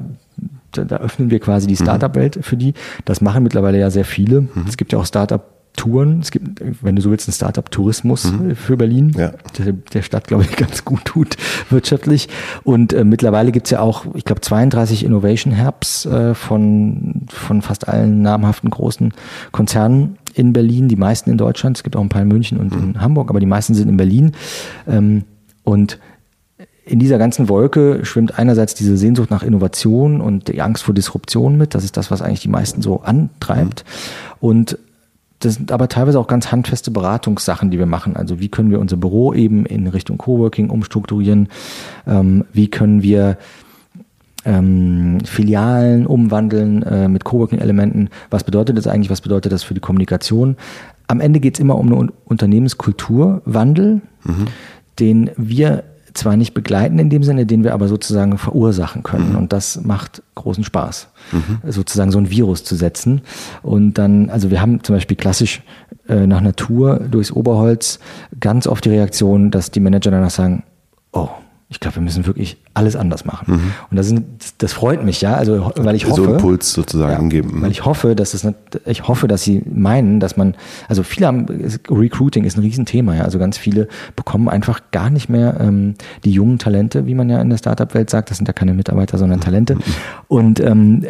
[0.73, 1.85] da, da öffnen wir quasi die mhm.
[1.85, 2.75] Startup-Welt für die.
[3.05, 4.43] Das machen mittlerweile ja sehr viele.
[4.43, 4.65] Mhm.
[4.69, 5.43] Es gibt ja auch Startup
[5.77, 6.21] Touren.
[6.21, 8.57] Es gibt, wenn du so willst, einen Startup-Tourismus mhm.
[8.57, 9.33] für Berlin, ja.
[9.59, 11.37] der, der Stadt, glaube ich, ganz gut tut
[11.71, 12.29] wirtschaftlich.
[12.65, 17.89] Und äh, mittlerweile gibt's ja auch, ich glaube, 32 Innovation Hubs äh, von, von fast
[17.89, 19.13] allen namhaften großen
[19.53, 21.77] Konzernen in Berlin, die meisten in Deutschland.
[21.79, 22.83] Es gibt auch ein paar in München und mhm.
[22.83, 24.33] in Hamburg, aber die meisten sind in Berlin.
[24.87, 25.25] Ähm,
[25.65, 25.99] und
[26.87, 31.59] in dieser ganzen Wolke schwimmt einerseits diese Sehnsucht nach Innovation und die Angst vor Disruption
[31.59, 31.75] mit.
[31.75, 33.85] Das ist das, was eigentlich die meisten so antreibt.
[33.85, 34.49] Mhm.
[34.49, 34.79] Und
[35.47, 38.17] das sind aber teilweise auch ganz handfeste Beratungssachen, die wir machen.
[38.17, 41.49] Also wie können wir unser Büro eben in Richtung Coworking umstrukturieren?
[42.07, 43.39] Ähm, wie können wir
[44.45, 48.11] ähm, Filialen umwandeln äh, mit Coworking-Elementen?
[48.29, 49.11] Was bedeutet das eigentlich?
[49.11, 50.57] Was bedeutet das für die Kommunikation?
[51.07, 54.45] Am Ende geht es immer um einen Unternehmenskulturwandel, mhm.
[54.99, 55.85] den wir
[56.17, 59.31] zwar nicht begleiten in dem Sinne, den wir aber sozusagen verursachen können.
[59.31, 59.37] Mhm.
[59.37, 61.71] Und das macht großen Spaß, mhm.
[61.71, 63.23] sozusagen so ein Virus zu setzen.
[63.63, 65.63] Und dann, also wir haben zum Beispiel klassisch
[66.09, 67.99] äh, nach Natur durchs Oberholz
[68.41, 70.65] ganz oft die Reaktion, dass die Manager danach sagen,
[71.13, 71.29] oh,
[71.69, 73.55] ich glaube, wir müssen wirklich alles anders machen.
[73.55, 73.73] Mhm.
[73.91, 74.25] Und das, sind,
[74.59, 77.61] das freut mich, ja, also weil ich hoffe, so Impuls sozusagen ja, geben.
[77.61, 78.47] Weil ich hoffe, dass es,
[78.85, 80.55] ich hoffe, dass sie meinen, dass man,
[80.89, 81.47] also viele haben,
[81.91, 85.95] Recruiting ist ein Riesenthema, ja, also ganz viele bekommen einfach gar nicht mehr ähm,
[86.25, 89.19] die jungen Talente, wie man ja in der Startup-Welt sagt, das sind ja keine Mitarbeiter,
[89.19, 89.75] sondern Talente.
[89.75, 89.81] Mhm.
[90.29, 91.05] Und ähm,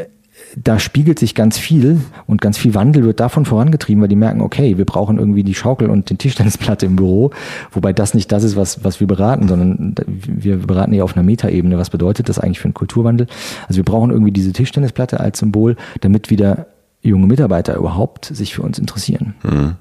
[0.56, 4.40] da spiegelt sich ganz viel und ganz viel Wandel wird davon vorangetrieben, weil die merken,
[4.40, 7.30] okay, wir brauchen irgendwie die Schaukel und den Tischtennisplatte im Büro,
[7.72, 11.24] wobei das nicht das ist, was, was wir beraten, sondern wir beraten eher auf einer
[11.24, 11.76] Metaebene.
[11.76, 13.26] Was bedeutet das eigentlich für einen Kulturwandel?
[13.68, 16.66] Also wir brauchen irgendwie diese Tischtennisplatte als Symbol, damit wieder
[17.02, 19.34] junge Mitarbeiter überhaupt sich für uns interessieren.
[19.42, 19.74] Mhm.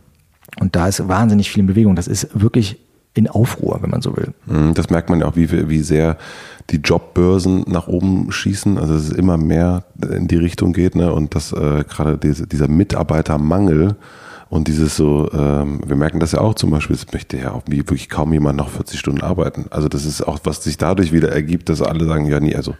[0.59, 1.95] Und da ist wahnsinnig viel in Bewegung.
[1.95, 2.77] Das ist wirklich
[3.15, 4.33] in Aufruhr, wenn man so will.
[4.45, 6.17] Mhm, das merkt man ja auch, wie, wie sehr
[6.69, 11.11] die Jobbörsen nach oben schießen, also dass es immer mehr in die Richtung geht, ne?
[11.11, 13.95] Und dass äh, gerade diese, dieser Mitarbeitermangel
[14.49, 17.63] und dieses so, ähm, wir merken das ja auch zum Beispiel, es möchte ja auch
[17.67, 19.65] wirklich kaum jemand noch 40 Stunden arbeiten.
[19.69, 22.75] Also das ist auch, was sich dadurch wieder ergibt, dass alle sagen, ja nie, also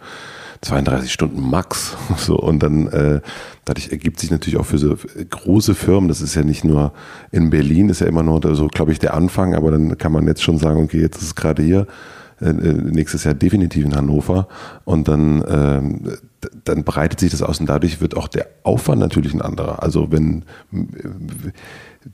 [0.62, 1.96] 32 Stunden max.
[2.16, 3.20] So, und dann äh,
[3.64, 4.96] dadurch ergibt sich natürlich auch für so
[5.30, 6.92] große Firmen, das ist ja nicht nur
[7.30, 10.26] in Berlin, ist ja immer nur so, glaube ich, der Anfang, aber dann kann man
[10.26, 11.86] jetzt schon sagen, okay, jetzt ist es gerade hier
[12.40, 14.48] äh, äh, nächstes Jahr definitiv in Hannover
[14.84, 16.00] und dann, ähm,
[16.64, 19.82] dann breitet sich das aus und dadurch wird auch der Aufwand natürlich ein anderer.
[19.82, 20.44] Also wenn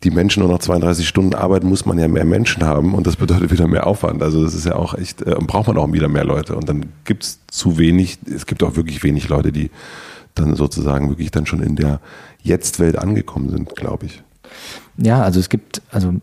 [0.02, 3.16] die Menschen nur noch 32 Stunden arbeiten, muss man ja mehr Menschen haben und das
[3.16, 4.22] bedeutet wieder mehr Aufwand.
[4.22, 6.86] Also das ist ja auch echt, äh, braucht man auch wieder mehr Leute und dann
[7.04, 9.70] gibt es zu wenig, es gibt auch wirklich wenig Leute, die
[10.34, 12.00] dann sozusagen wirklich dann schon in der
[12.42, 14.22] Jetzt-Welt angekommen sind, glaube ich.
[14.96, 16.14] Ja, also es gibt, also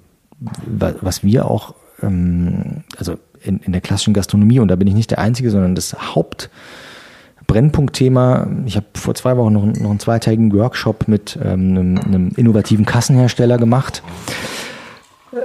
[0.65, 5.09] was wir auch, ähm, also in, in der klassischen Gastronomie, und da bin ich nicht
[5.11, 8.47] der Einzige, sondern das Hauptbrennpunktthema.
[8.65, 12.85] Ich habe vor zwei Wochen noch, noch einen zweitägigen Workshop mit ähm, einem, einem innovativen
[12.85, 14.03] Kassenhersteller gemacht.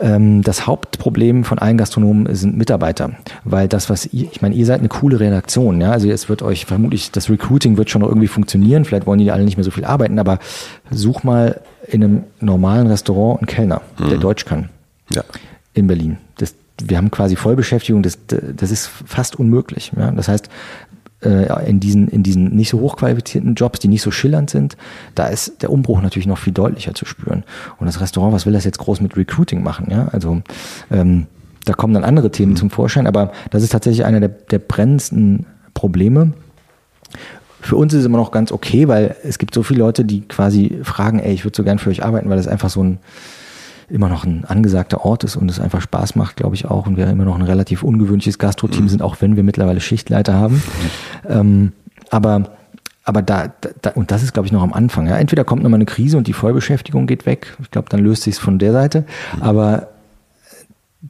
[0.01, 3.11] Ähm, das Hauptproblem von allen Gastronomen sind Mitarbeiter,
[3.45, 6.40] weil das, was ihr, ich meine, ihr seid eine coole Redaktion, ja, also es wird
[6.42, 9.64] euch vermutlich, das Recruiting wird schon noch irgendwie funktionieren, vielleicht wollen die alle nicht mehr
[9.64, 10.38] so viel arbeiten, aber
[10.90, 14.09] such mal in einem normalen Restaurant einen Kellner, mhm.
[14.09, 14.70] der Deutsch kann.
[15.11, 15.22] Ja.
[15.74, 16.16] In Berlin.
[16.87, 19.93] Wir haben quasi Vollbeschäftigung, das, das ist fast unmöglich.
[19.97, 20.11] Ja?
[20.11, 20.49] Das heißt,
[21.24, 24.76] äh, in diesen, in diesen nicht so hochqualifizierten Jobs, die nicht so schillernd sind,
[25.14, 27.45] da ist der Umbruch natürlich noch viel deutlicher zu spüren.
[27.78, 29.89] Und das Restaurant, was will das jetzt groß mit Recruiting machen?
[29.91, 30.09] Ja?
[30.12, 30.43] Also
[30.91, 31.26] ähm,
[31.64, 32.57] da kommen dann andere Themen mhm.
[32.57, 36.32] zum Vorschein, aber das ist tatsächlich einer der, der brennendsten Probleme.
[37.61, 40.20] Für uns ist es immer noch ganz okay, weil es gibt so viele Leute, die
[40.22, 42.99] quasi fragen, ey, ich würde so gern für euch arbeiten, weil das einfach so ein
[43.89, 46.87] immer noch ein angesagter Ort ist und es einfach Spaß macht, glaube ich auch.
[46.87, 48.89] Und wir immer noch ein relativ ungewöhnliches Gastro-Team mhm.
[48.89, 50.57] sind, auch wenn wir mittlerweile Schichtleiter haben.
[50.57, 51.30] Mhm.
[51.30, 51.72] Ähm,
[52.11, 52.51] aber
[53.07, 55.07] aber da, da, und das ist, glaube ich, noch am Anfang.
[55.07, 55.18] Ja.
[55.18, 57.55] Entweder kommt nochmal eine Krise und die Vollbeschäftigung geht weg.
[57.61, 59.05] Ich glaube, dann löst sich es von der Seite.
[59.37, 59.43] Mhm.
[59.43, 59.89] Aber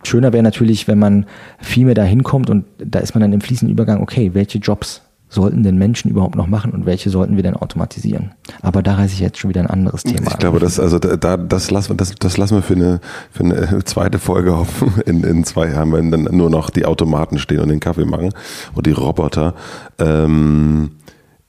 [0.02, 1.26] schöner wäre natürlich, wenn man
[1.60, 5.02] viel mehr da hinkommt und da ist man dann im fließenden Übergang, okay, welche Jobs
[5.34, 8.32] sollten denn Menschen überhaupt noch machen und welche sollten wir denn automatisieren?
[8.62, 10.30] Aber da reiße ich jetzt schon wieder ein anderes Thema.
[10.30, 13.44] Ich glaube, das, also da, das lassen wir, das, das lassen wir für eine, für
[13.44, 14.68] eine zweite Folge auf.
[15.06, 18.30] In, in zwei Jahren, wenn dann nur noch die Automaten stehen und den Kaffee machen
[18.74, 19.54] und die Roboter.
[19.98, 20.92] Ähm,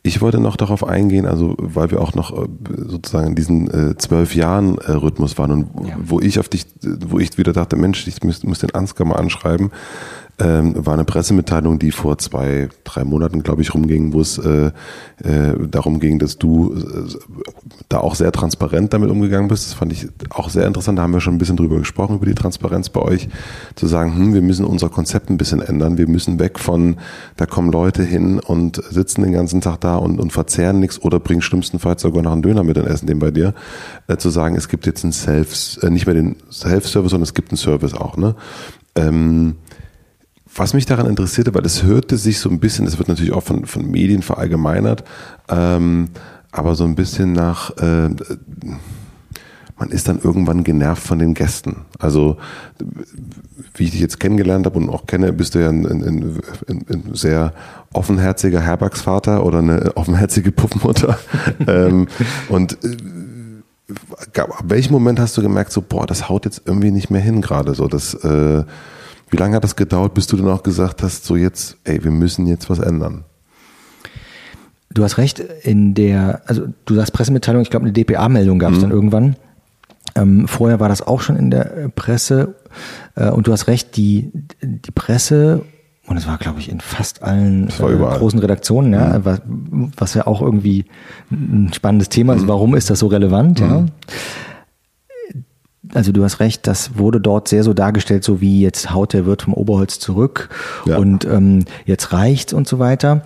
[0.06, 2.48] ich wollte noch darauf eingehen, also weil wir auch noch äh,
[2.88, 5.96] sozusagen in diesen äh, zwölf Jahren äh, Rhythmus waren und ja.
[6.00, 6.68] wo ich auf dich,
[7.08, 9.72] wo ich wieder dachte, Mensch, ich muss, muss den Ansgar mal anschreiben.
[10.38, 14.72] Ähm, war eine Pressemitteilung, die vor zwei, drei Monaten, glaube ich, rumging, wo es äh,
[15.24, 17.14] äh, darum ging, dass du äh,
[17.88, 19.66] da auch sehr transparent damit umgegangen bist.
[19.66, 21.00] Das fand ich auch sehr interessant.
[21.00, 23.30] Da haben wir schon ein bisschen drüber gesprochen, über die Transparenz bei euch,
[23.76, 25.98] zu sagen, hm, wir müssen unser Konzept ein bisschen ändern.
[25.98, 26.98] Wir müssen weg von,
[27.38, 31.22] da kommen Leute hin und sitzen den ganzen Tag da und, und verzehren nichts oder
[31.22, 33.54] bringen schlimmstenfalls sogar noch einen Döner mit in Essen, den bei dir,
[34.08, 37.34] äh, zu sagen, es gibt jetzt einen Self, äh, nicht mehr den Self-Service, sondern es
[37.34, 38.18] gibt einen Service auch.
[38.18, 38.36] Ne?
[38.96, 39.56] Ähm,
[40.56, 43.44] was mich daran interessierte, weil es hörte sich so ein bisschen, es wird natürlich auch
[43.44, 45.04] von, von Medien verallgemeinert,
[45.50, 46.10] ähm,
[46.52, 48.10] aber so ein bisschen nach, äh,
[49.78, 51.82] man ist dann irgendwann genervt von den Gästen.
[52.00, 52.38] Also
[53.74, 56.86] wie ich dich jetzt kennengelernt habe und auch kenne, bist du ja ein, ein, ein,
[56.90, 57.52] ein sehr
[57.92, 61.20] offenherziger Herbergsvater oder eine offenherzige Puffmutter.
[61.68, 62.08] ähm,
[62.48, 67.10] und äh, ab welchem Moment hast du gemerkt, so, boah, das haut jetzt irgendwie nicht
[67.10, 68.64] mehr hin gerade so, das äh,
[69.30, 72.12] wie lange hat das gedauert, bis du dann auch gesagt hast, so jetzt, ey, wir
[72.12, 73.24] müssen jetzt was ändern?
[74.90, 78.78] Du hast recht, in der, also du sagst Pressemitteilung, ich glaube, eine DPA-Meldung gab es
[78.78, 78.82] mhm.
[78.82, 79.36] dann irgendwann.
[80.16, 82.56] Ähm, vorher war das auch schon in der äh, Presse
[83.16, 85.64] äh, und du hast recht, die, die Presse
[86.08, 89.26] und es war, glaube ich, in fast allen äh, großen Redaktionen, ja, mhm.
[89.26, 89.42] was,
[89.98, 90.86] was, ja auch irgendwie
[91.32, 92.44] ein spannendes Thema ist.
[92.44, 92.48] Mhm.
[92.48, 93.60] Warum ist das so relevant?
[93.60, 93.70] Mhm.
[93.70, 93.86] Ja?
[95.96, 99.26] Also du hast recht, das wurde dort sehr so dargestellt, so wie jetzt haut der
[99.26, 100.50] Wirt vom Oberholz zurück
[100.86, 100.98] ja.
[100.98, 103.22] und ähm, jetzt reicht's und so weiter.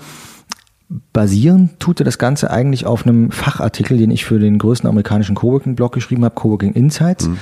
[1.14, 5.36] Basieren tut er das Ganze eigentlich auf einem Fachartikel, den ich für den größten amerikanischen
[5.36, 7.28] Coworking-Blog geschrieben habe, Coworking Insights.
[7.28, 7.38] Mhm.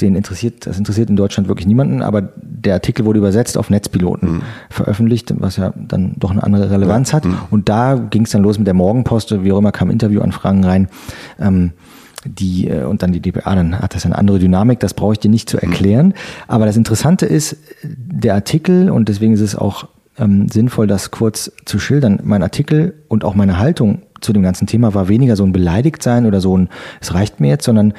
[0.00, 4.30] Den interessiert, das interessiert in Deutschland wirklich niemanden, aber der Artikel wurde übersetzt auf Netzpiloten
[4.30, 4.42] mhm.
[4.70, 7.16] veröffentlicht, was ja dann doch eine andere Relevanz ja.
[7.16, 7.24] hat.
[7.24, 7.38] Mhm.
[7.50, 10.88] Und da ging es dann los mit der Morgenpost, wie auch immer, kamen Interviewanfragen rein.
[11.40, 11.72] Ähm,
[12.24, 15.18] die äh, und dann die DPA, dann hat das eine andere Dynamik, das brauche ich
[15.18, 16.14] dir nicht zu erklären.
[16.46, 19.88] Aber das Interessante ist, der Artikel, und deswegen ist es auch
[20.18, 24.66] ähm, sinnvoll, das kurz zu schildern, mein Artikel und auch meine Haltung zu dem ganzen
[24.66, 26.68] Thema war weniger so ein beleidigt sein oder so ein,
[27.00, 27.94] es reicht mir jetzt, sondern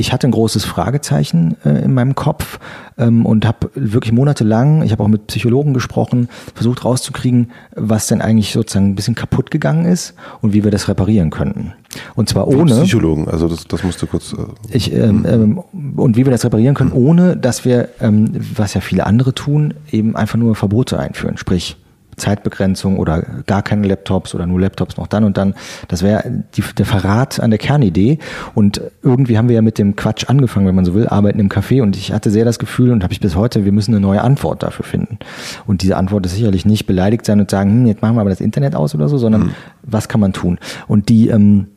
[0.00, 2.60] ich hatte ein großes Fragezeichen äh, in meinem Kopf
[2.98, 8.22] ähm, und habe wirklich monatelang, ich habe auch mit Psychologen gesprochen, versucht rauszukriegen, was denn
[8.22, 11.72] eigentlich sozusagen ein bisschen kaputt gegangen ist und wie wir das reparieren könnten.
[12.14, 12.76] Und zwar ohne.
[12.82, 14.34] Psychologen, also das, das musst du kurz.
[14.34, 14.36] Äh,
[14.70, 15.58] ich, ähm, ähm,
[15.96, 19.74] und wie wir das reparieren können, ohne dass wir, ähm, was ja viele andere tun,
[19.90, 21.38] eben einfach nur Verbote einführen.
[21.38, 21.76] Sprich,
[22.18, 25.54] Zeitbegrenzung oder gar keine Laptops oder nur Laptops noch dann und dann.
[25.88, 26.44] Das wäre
[26.76, 28.18] der Verrat an der Kernidee.
[28.54, 31.48] Und irgendwie haben wir ja mit dem Quatsch angefangen, wenn man so will, arbeiten im
[31.48, 31.82] Café.
[31.82, 34.22] Und ich hatte sehr das Gefühl und habe ich bis heute, wir müssen eine neue
[34.22, 35.18] Antwort dafür finden.
[35.66, 38.30] Und diese Antwort ist sicherlich nicht beleidigt sein und sagen, hm, jetzt machen wir aber
[38.30, 39.50] das Internet aus oder so, sondern mhm.
[39.82, 40.58] was kann man tun?
[40.86, 41.68] Und die, ähm,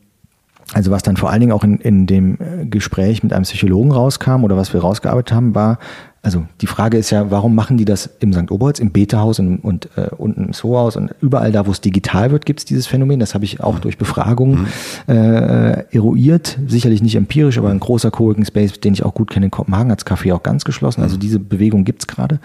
[0.73, 3.91] also was dann vor allen Dingen auch in, in dem äh, Gespräch mit einem Psychologen
[3.91, 5.79] rauskam oder was wir rausgearbeitet haben, war,
[6.23, 8.51] also die Frage ist ja, warum machen die das im St.
[8.51, 12.29] Oberholz, im Beta-Haus und, und äh, unten im Sohaus und überall da, wo es digital
[12.31, 13.19] wird, gibt es dieses Phänomen.
[13.19, 14.67] Das habe ich auch durch Befragungen
[15.07, 15.13] mhm.
[15.13, 16.59] äh, eruiert.
[16.67, 19.91] Sicherlich nicht empirisch, aber ein großer Coworking Space, den ich auch gut kenne in Kopenhagen,
[19.91, 21.01] hat das Café auch ganz geschlossen.
[21.01, 21.21] Also mhm.
[21.21, 22.39] diese Bewegung gibt's gerade.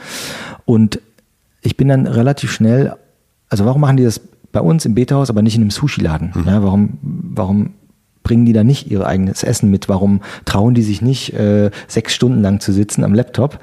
[0.64, 1.00] Und
[1.60, 2.94] ich bin dann relativ schnell,
[3.50, 4.20] also warum machen die das
[4.52, 6.32] bei uns im Beta-Haus, aber nicht in einem Sushi-Laden?
[6.34, 6.44] Mhm.
[6.46, 7.70] Ja, warum, warum
[8.26, 9.88] bringen die da nicht ihr eigenes Essen mit?
[9.88, 13.60] Warum trauen die sich nicht, äh, sechs Stunden lang zu sitzen am Laptop?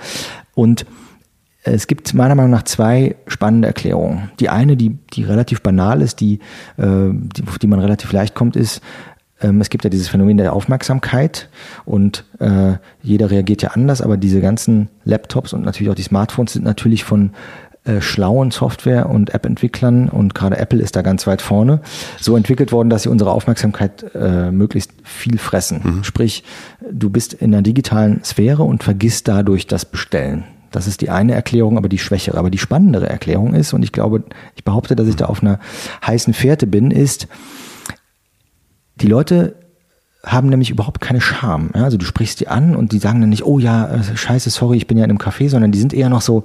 [0.55, 0.85] Und
[1.63, 4.31] es gibt meiner Meinung nach zwei spannende Erklärungen.
[4.39, 6.39] Die eine, die, die relativ banal ist, die,
[6.77, 8.81] äh, die, auf die man relativ leicht kommt, ist,
[9.41, 11.49] ähm, es gibt ja dieses Phänomen der Aufmerksamkeit
[11.83, 16.53] und äh, jeder reagiert ja anders, aber diese ganzen Laptops und natürlich auch die Smartphones
[16.53, 17.31] sind natürlich von
[17.85, 21.81] äh, schlauen Software- und App-Entwicklern und gerade Apple ist da ganz weit vorne,
[22.19, 25.81] so entwickelt worden, dass sie unsere Aufmerksamkeit äh, möglichst viel fressen.
[25.83, 26.03] Mhm.
[26.05, 26.45] Sprich,
[26.89, 30.45] du bist in der digitalen Sphäre und vergisst dadurch das Bestellen.
[30.71, 32.37] Das ist die eine Erklärung, aber die schwächere.
[32.37, 34.23] Aber die spannendere Erklärung ist, und ich glaube,
[34.55, 35.59] ich behaupte, dass ich da auf einer
[36.05, 37.27] heißen Fährte bin, ist,
[38.95, 39.55] die Leute
[40.25, 41.71] haben nämlich überhaupt keine Scham.
[41.75, 41.83] Ja?
[41.83, 44.77] Also du sprichst die an und die sagen dann nicht, oh ja, äh, scheiße, sorry,
[44.77, 46.43] ich bin ja in einem Café, sondern die sind eher noch so,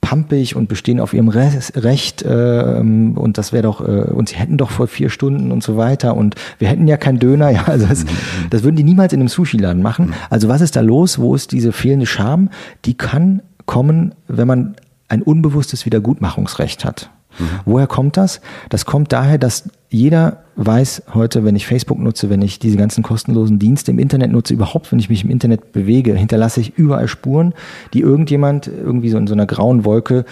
[0.00, 4.36] pampig und bestehen auf ihrem Re Recht äh, und das wäre doch äh, und sie
[4.36, 7.64] hätten doch vor vier Stunden und so weiter und wir hätten ja keinen Döner, ja,
[7.64, 8.08] also das, mhm.
[8.50, 10.06] das würden die niemals in einem Sushi-Laden machen.
[10.06, 10.14] Mhm.
[10.30, 11.18] Also was ist da los?
[11.18, 12.50] Wo ist diese fehlende Scham?
[12.84, 14.76] Die kann kommen, wenn man
[15.08, 17.10] ein unbewusstes Wiedergutmachungsrecht hat.
[17.38, 17.44] Mhm.
[17.64, 18.40] Woher kommt das?
[18.68, 23.02] Das kommt daher, dass jeder weiß heute, wenn ich Facebook nutze, wenn ich diese ganzen
[23.02, 27.08] kostenlosen Dienste im Internet nutze, überhaupt, wenn ich mich im Internet bewege, hinterlasse ich überall
[27.08, 27.54] Spuren,
[27.94, 30.24] die irgendjemand irgendwie so in so einer grauen Wolke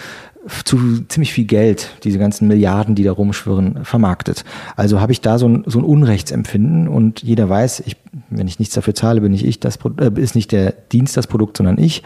[0.63, 4.45] zu ziemlich viel Geld, diese ganzen Milliarden, die da rumschwirren, vermarktet.
[4.75, 7.97] Also habe ich da so ein, so ein Unrechtsempfinden und jeder weiß, ich,
[8.29, 11.27] wenn ich nichts dafür zahle, bin ich ich, das äh, ist nicht der Dienst das
[11.27, 12.03] Produkt, sondern ich.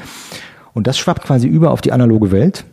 [0.73, 2.65] Und das schwappt quasi über auf die analoge Welt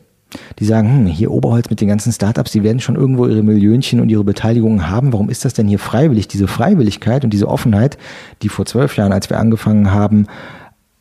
[0.58, 4.00] Die sagen, hm, hier Oberholz mit den ganzen Startups, die werden schon irgendwo ihre Millionchen
[4.00, 5.12] und ihre Beteiligungen haben.
[5.12, 6.28] Warum ist das denn hier freiwillig?
[6.28, 7.98] Diese Freiwilligkeit und diese Offenheit,
[8.42, 10.26] die vor zwölf Jahren, als wir angefangen haben,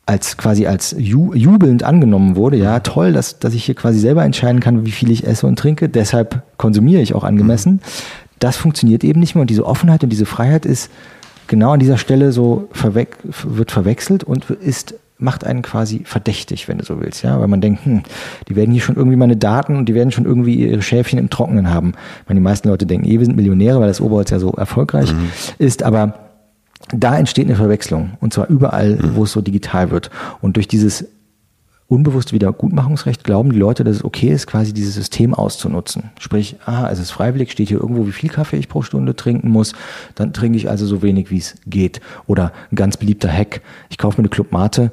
[0.06, 2.56] als quasi als ju jubelnd angenommen wurde.
[2.56, 5.58] Ja, toll, dass, dass ich hier quasi selber entscheiden kann, wie viel ich esse und
[5.58, 5.90] trinke.
[5.90, 7.82] Deshalb konsumiere ich auch angemessen.
[8.38, 10.90] Das funktioniert eben nicht mehr und diese Offenheit und diese Freiheit ist
[11.46, 13.06] genau an dieser Stelle so verwe
[13.44, 17.60] wird verwechselt und ist macht einen quasi verdächtig, wenn du so willst, ja, weil man
[17.60, 18.02] denkt, hm,
[18.48, 21.28] die werden hier schon irgendwie meine Daten und die werden schon irgendwie ihre Schäfchen im
[21.28, 21.94] Trockenen haben.
[22.22, 24.52] Ich meine, die meisten Leute denken, eh, wir sind Millionäre, weil das Oberholz ja so
[24.52, 25.30] erfolgreich mhm.
[25.58, 26.14] ist, aber
[26.94, 29.16] da entsteht eine Verwechslung und zwar überall, mhm.
[29.16, 30.10] wo es so digital wird.
[30.40, 31.04] Und durch dieses
[31.88, 36.10] unbewusste Wiedergutmachungsrecht glauben die Leute, dass es okay ist, quasi dieses System auszunutzen.
[36.18, 39.48] Sprich, ah, es ist freiwillig, steht hier irgendwo, wie viel Kaffee ich pro Stunde trinken
[39.50, 39.72] muss,
[40.14, 42.00] dann trinke ich also so wenig, wie es geht.
[42.26, 44.92] Oder ein ganz beliebter Hack, ich kaufe mir eine Club Mate,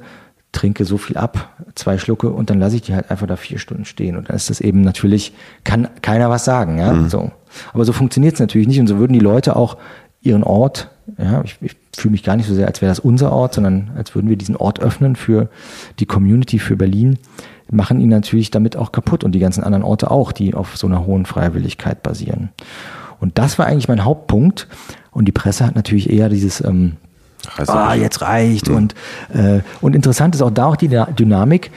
[0.52, 3.58] trinke so viel ab, zwei Schlucke und dann lasse ich die halt einfach da vier
[3.58, 4.16] Stunden stehen.
[4.16, 5.34] Und dann ist das eben natürlich,
[5.64, 7.10] kann keiner was sagen, ja, mhm.
[7.10, 7.30] so.
[7.74, 9.76] Aber so funktioniert es natürlich nicht und so würden die Leute auch
[10.22, 10.88] ihren Ort,
[11.18, 13.90] ja, ich, ich fühle mich gar nicht so sehr, als wäre das unser Ort, sondern
[13.96, 15.48] als würden wir diesen Ort öffnen für
[15.98, 17.18] die Community, für Berlin,
[17.70, 20.86] machen ihn natürlich damit auch kaputt und die ganzen anderen Orte auch, die auf so
[20.86, 22.50] einer hohen Freiwilligkeit basieren.
[23.20, 24.68] Und das war eigentlich mein Hauptpunkt.
[25.10, 26.96] Und die Presse hat natürlich eher dieses, ähm,
[27.66, 28.68] ah, jetzt reicht.
[28.68, 28.76] Mhm.
[28.76, 28.94] Und,
[29.32, 31.70] äh, und interessant ist auch da auch die Dynamik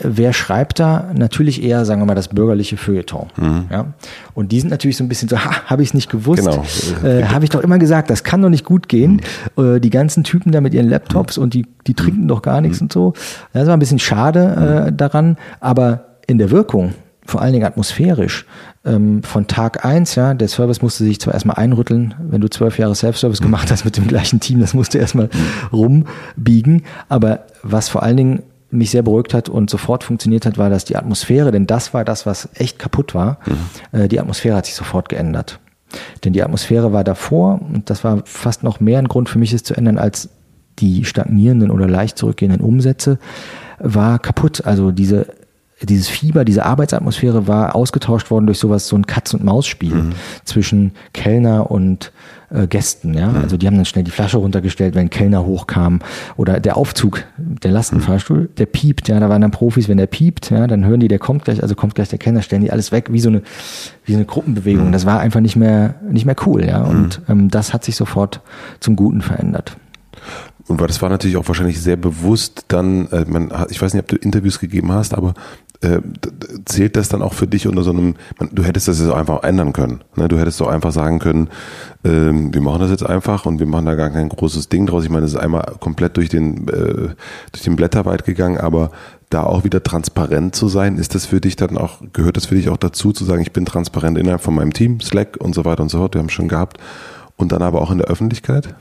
[0.00, 1.10] wer schreibt da?
[1.14, 3.28] Natürlich eher, sagen wir mal, das bürgerliche Feuilleton.
[3.36, 3.64] Mhm.
[3.70, 3.86] Ja?
[4.34, 6.44] Und die sind natürlich so ein bisschen so, ha, habe ich es nicht gewusst?
[6.44, 6.64] Genau.
[7.08, 9.20] Äh, habe ich doch immer gesagt, das kann doch nicht gut gehen.
[9.56, 9.76] Mhm.
[9.76, 11.44] Äh, die ganzen Typen da mit ihren Laptops mhm.
[11.44, 12.28] und die, die trinken mhm.
[12.28, 12.86] doch gar nichts mhm.
[12.86, 13.12] und so.
[13.52, 14.96] Das war ein bisschen schade äh, mhm.
[14.96, 16.94] daran, aber in der Wirkung,
[17.24, 18.46] vor allen Dingen atmosphärisch,
[18.84, 22.78] ähm, von Tag eins, ja, der Service musste sich zwar erstmal einrütteln, wenn du zwölf
[22.78, 25.28] Jahre Self-Service gemacht hast mit dem gleichen Team, das musste erstmal
[25.72, 30.70] rumbiegen, aber was vor allen Dingen mich sehr beruhigt hat und sofort funktioniert hat, war,
[30.70, 33.98] dass die Atmosphäre, denn das war das, was echt kaputt war, mhm.
[33.98, 35.60] äh, die Atmosphäre hat sich sofort geändert.
[36.24, 39.52] Denn die Atmosphäre war davor, und das war fast noch mehr ein Grund für mich,
[39.52, 40.28] es zu ändern, als
[40.78, 43.18] die stagnierenden oder leicht zurückgehenden Umsätze,
[43.78, 44.66] war kaputt.
[44.66, 45.26] Also diese
[45.82, 50.12] dieses Fieber, diese Arbeitsatmosphäre war ausgetauscht worden durch sowas, so ein Katz-und-Maus-Spiel mhm.
[50.44, 52.12] zwischen Kellner und
[52.50, 53.14] äh, Gästen.
[53.14, 53.28] Ja?
[53.28, 53.36] Mhm.
[53.42, 56.00] Also die haben dann schnell die Flasche runtergestellt, wenn ein Kellner hochkam.
[56.36, 58.54] Oder der Aufzug, der Lastenfahrstuhl, mhm.
[58.56, 59.08] der piept.
[59.08, 61.62] Ja, da waren dann Profis, wenn der piept, ja, dann hören die, der kommt gleich,
[61.62, 63.42] also kommt gleich der Kellner, stellen die alles weg, wie so eine,
[64.04, 64.88] wie so eine Gruppenbewegung.
[64.88, 64.92] Mhm.
[64.92, 66.64] Das war einfach nicht mehr, nicht mehr cool.
[66.64, 66.82] Ja?
[66.82, 67.32] Und mhm.
[67.32, 68.40] ähm, das hat sich sofort
[68.80, 69.76] zum Guten verändert.
[70.68, 74.08] Und das war natürlich auch wahrscheinlich sehr bewusst dann, äh, man, ich weiß nicht, ob
[74.08, 75.34] du Interviews gegeben hast, aber
[75.80, 76.00] äh,
[76.64, 79.42] zählt das dann auch für dich unter so einem, man, du hättest das jetzt einfach
[79.42, 80.02] ändern können.
[80.16, 80.28] Ne?
[80.28, 81.48] Du hättest doch einfach sagen können,
[82.04, 85.04] ähm, wir machen das jetzt einfach und wir machen da gar kein großes Ding draus.
[85.04, 87.14] Ich meine, es ist einmal komplett durch den, äh,
[87.52, 88.90] durch den Blätterwald gegangen, aber
[89.30, 92.54] da auch wieder transparent zu sein, ist das für dich dann auch, gehört das für
[92.54, 95.64] dich auch dazu, zu sagen, ich bin transparent innerhalb von meinem Team, Slack und so
[95.64, 96.78] weiter und so fort, wir haben es schon gehabt,
[97.36, 98.74] und dann aber auch in der Öffentlichkeit?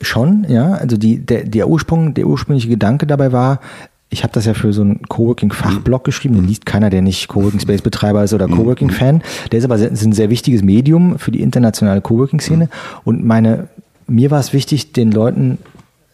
[0.00, 0.74] Schon, ja.
[0.74, 3.60] Also die, der, der Ursprung, der ursprüngliche Gedanke dabei war,
[4.10, 8.24] ich habe das ja für so einen Coworking-Fachblog geschrieben, den liest keiner, der nicht Coworking-Space-Betreiber
[8.24, 8.56] ist oder mhm.
[8.56, 9.22] Coworking-Fan.
[9.52, 12.64] Der ist aber sehr, ist ein sehr wichtiges Medium für die internationale Coworking-Szene.
[12.64, 12.70] Mhm.
[13.04, 13.68] Und meine,
[14.06, 15.58] mir war es wichtig, den Leuten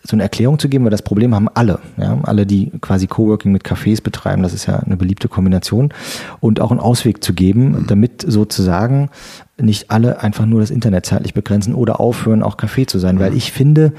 [0.07, 3.53] so eine Erklärung zu geben, weil das Problem haben alle, ja, alle, die quasi Coworking
[3.53, 5.95] mit Cafés betreiben, das ist ja eine beliebte Kombination,
[6.41, 7.87] und auch einen Ausweg zu geben, mhm.
[7.87, 9.09] damit sozusagen
[9.57, 13.35] nicht alle einfach nur das Internet zeitlich begrenzen oder aufhören, auch Café zu sein, weil
[13.35, 13.93] ich finde,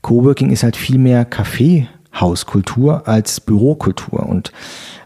[0.00, 4.26] Coworking ist halt viel mehr Café Hauskultur als Bürokultur.
[4.26, 4.52] Und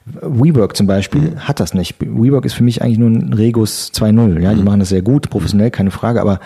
[0.04, 1.40] WeWork zum Beispiel mhm.
[1.40, 1.96] hat das nicht.
[2.00, 4.40] WeWork ist für mich eigentlich nur ein Regus 2.0.
[4.40, 4.64] Ja, die mhm.
[4.64, 6.40] machen das sehr gut, professionell, keine Frage, aber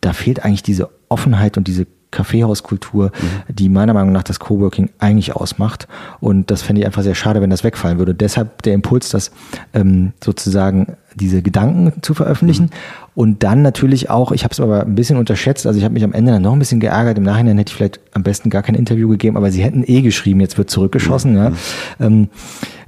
[0.00, 3.54] da fehlt eigentlich diese Offenheit und diese Kaffeehauskultur, mhm.
[3.54, 5.88] die meiner Meinung nach das Coworking eigentlich ausmacht.
[6.20, 8.14] Und das fände ich einfach sehr schade, wenn das wegfallen würde.
[8.14, 9.30] Deshalb der Impuls, das
[9.74, 12.64] ähm, sozusagen diese Gedanken zu veröffentlichen.
[12.64, 12.70] Mhm.
[13.14, 16.04] Und dann natürlich auch, ich habe es aber ein bisschen unterschätzt, also ich habe mich
[16.04, 17.18] am Ende dann noch ein bisschen geärgert.
[17.18, 20.02] Im Nachhinein hätte ich vielleicht am besten gar kein Interview gegeben, aber sie hätten eh
[20.02, 21.32] geschrieben, jetzt wird zurückgeschossen.
[21.32, 21.36] Mhm.
[21.36, 21.52] Ja.
[22.00, 22.28] Ähm,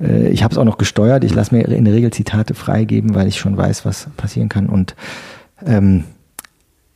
[0.01, 1.25] äh, ich habe es auch noch gesteuert.
[1.25, 4.69] Ich lasse mir in der Regel Zitate freigeben, weil ich schon weiß, was passieren kann.
[4.69, 4.95] Und
[5.67, 6.05] ähm,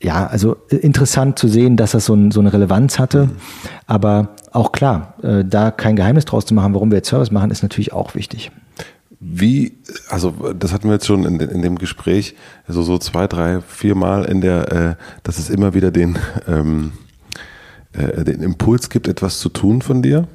[0.02, 3.27] ja, also äh, interessant zu sehen, dass das so, ein, so eine Relevanz hatte.
[3.27, 3.36] Mhm.
[3.86, 7.51] Aber auch klar, äh, da kein Geheimnis draus zu machen, warum wir jetzt Service machen,
[7.51, 8.51] ist natürlich auch wichtig.
[9.18, 9.78] Wie,
[10.10, 12.35] also das hatten wir jetzt schon in, in dem Gespräch,
[12.68, 16.93] also so zwei, drei, vier Mal in der, äh, dass es immer wieder den, ähm,
[17.93, 20.28] äh, den Impuls gibt, etwas zu tun von dir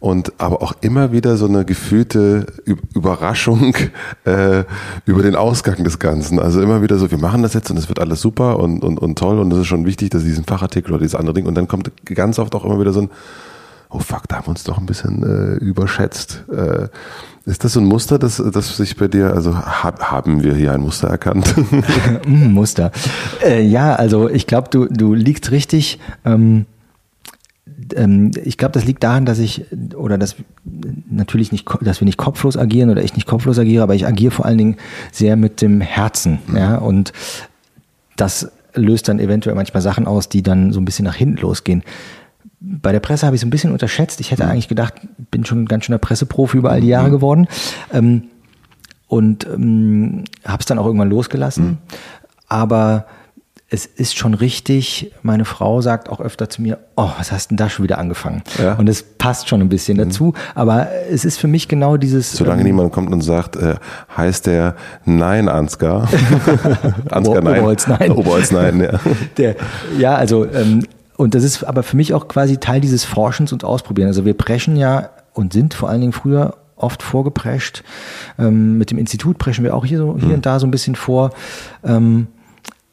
[0.00, 2.46] und aber auch immer wieder so eine gefühlte
[2.94, 3.74] Überraschung
[4.24, 4.64] äh,
[5.04, 6.38] über den Ausgang des Ganzen.
[6.38, 8.98] Also immer wieder so, wir machen das jetzt und es wird alles super und, und,
[8.98, 11.54] und toll und es ist schon wichtig, dass diesen Fachartikel oder dieses andere Ding und
[11.54, 13.10] dann kommt ganz oft auch immer wieder so ein
[13.90, 16.44] oh fuck, da haben wir uns doch ein bisschen äh, überschätzt.
[16.52, 16.88] Äh,
[17.44, 20.72] ist das so ein Muster, das, das sich bei dir, also hab, haben wir hier
[20.72, 21.54] ein Muster erkannt?
[22.26, 22.90] Mm, Muster.
[23.44, 26.00] Äh, ja, also ich glaube, du, du liegst richtig.
[26.24, 26.66] Ähm,
[27.94, 30.36] ähm, ich glaube, das liegt daran, dass ich, oder dass
[31.10, 34.30] natürlich nicht, dass wir nicht kopflos agieren oder ich nicht kopflos agiere, aber ich agiere
[34.30, 34.76] vor allen Dingen
[35.12, 36.38] sehr mit dem Herzen.
[36.46, 36.56] Mhm.
[36.56, 37.12] Ja, und
[38.16, 41.82] das löst dann eventuell manchmal Sachen aus, die dann so ein bisschen nach hinten losgehen
[42.60, 44.20] bei der Presse habe ich so ein bisschen unterschätzt.
[44.20, 44.50] Ich hätte mhm.
[44.50, 44.94] eigentlich gedacht,
[45.30, 47.12] bin schon ein ganz schöner Presseprofi über all die Jahre mhm.
[47.12, 47.48] geworden.
[47.92, 48.24] Ähm,
[49.08, 51.64] und ähm, habe es dann auch irgendwann losgelassen.
[51.64, 51.78] Mhm.
[52.48, 53.06] Aber
[53.68, 57.56] es ist schon richtig, meine Frau sagt auch öfter zu mir, oh, was hast denn
[57.56, 58.42] da schon wieder angefangen?
[58.58, 58.74] Ja.
[58.74, 60.02] Und es passt schon ein bisschen mhm.
[60.02, 62.32] dazu, aber es ist für mich genau dieses...
[62.32, 63.74] Solange ähm, niemand kommt und sagt, äh,
[64.16, 66.02] heißt der Nein Ansgar?
[67.10, 67.58] Ansgar Nein.
[67.58, 68.12] Oberholz Nein.
[68.12, 69.00] Oberholz Nein, ja.
[69.36, 69.56] Der,
[69.98, 70.84] ja, also ähm,
[71.16, 74.08] und das ist aber für mich auch quasi Teil dieses Forschens und Ausprobieren.
[74.08, 77.82] Also wir preschen ja und sind vor allen Dingen früher oft vorgeprescht.
[78.38, 80.34] Ähm, mit dem Institut preschen wir auch hier, so, hier mhm.
[80.34, 81.30] und da so ein bisschen vor.
[81.82, 82.28] Ähm,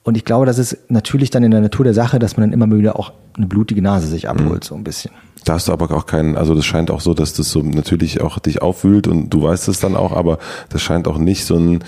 [0.03, 2.53] und ich glaube, das ist natürlich dann in der Natur der Sache, dass man dann
[2.53, 4.67] immer wieder auch eine blutige Nase sich abholt, mhm.
[4.67, 5.11] so ein bisschen.
[5.45, 8.21] Da hast du aber auch keinen, also das scheint auch so, dass das so natürlich
[8.21, 10.39] auch dich aufwühlt und du weißt es dann auch, aber
[10.69, 11.83] das scheint auch nicht so ein,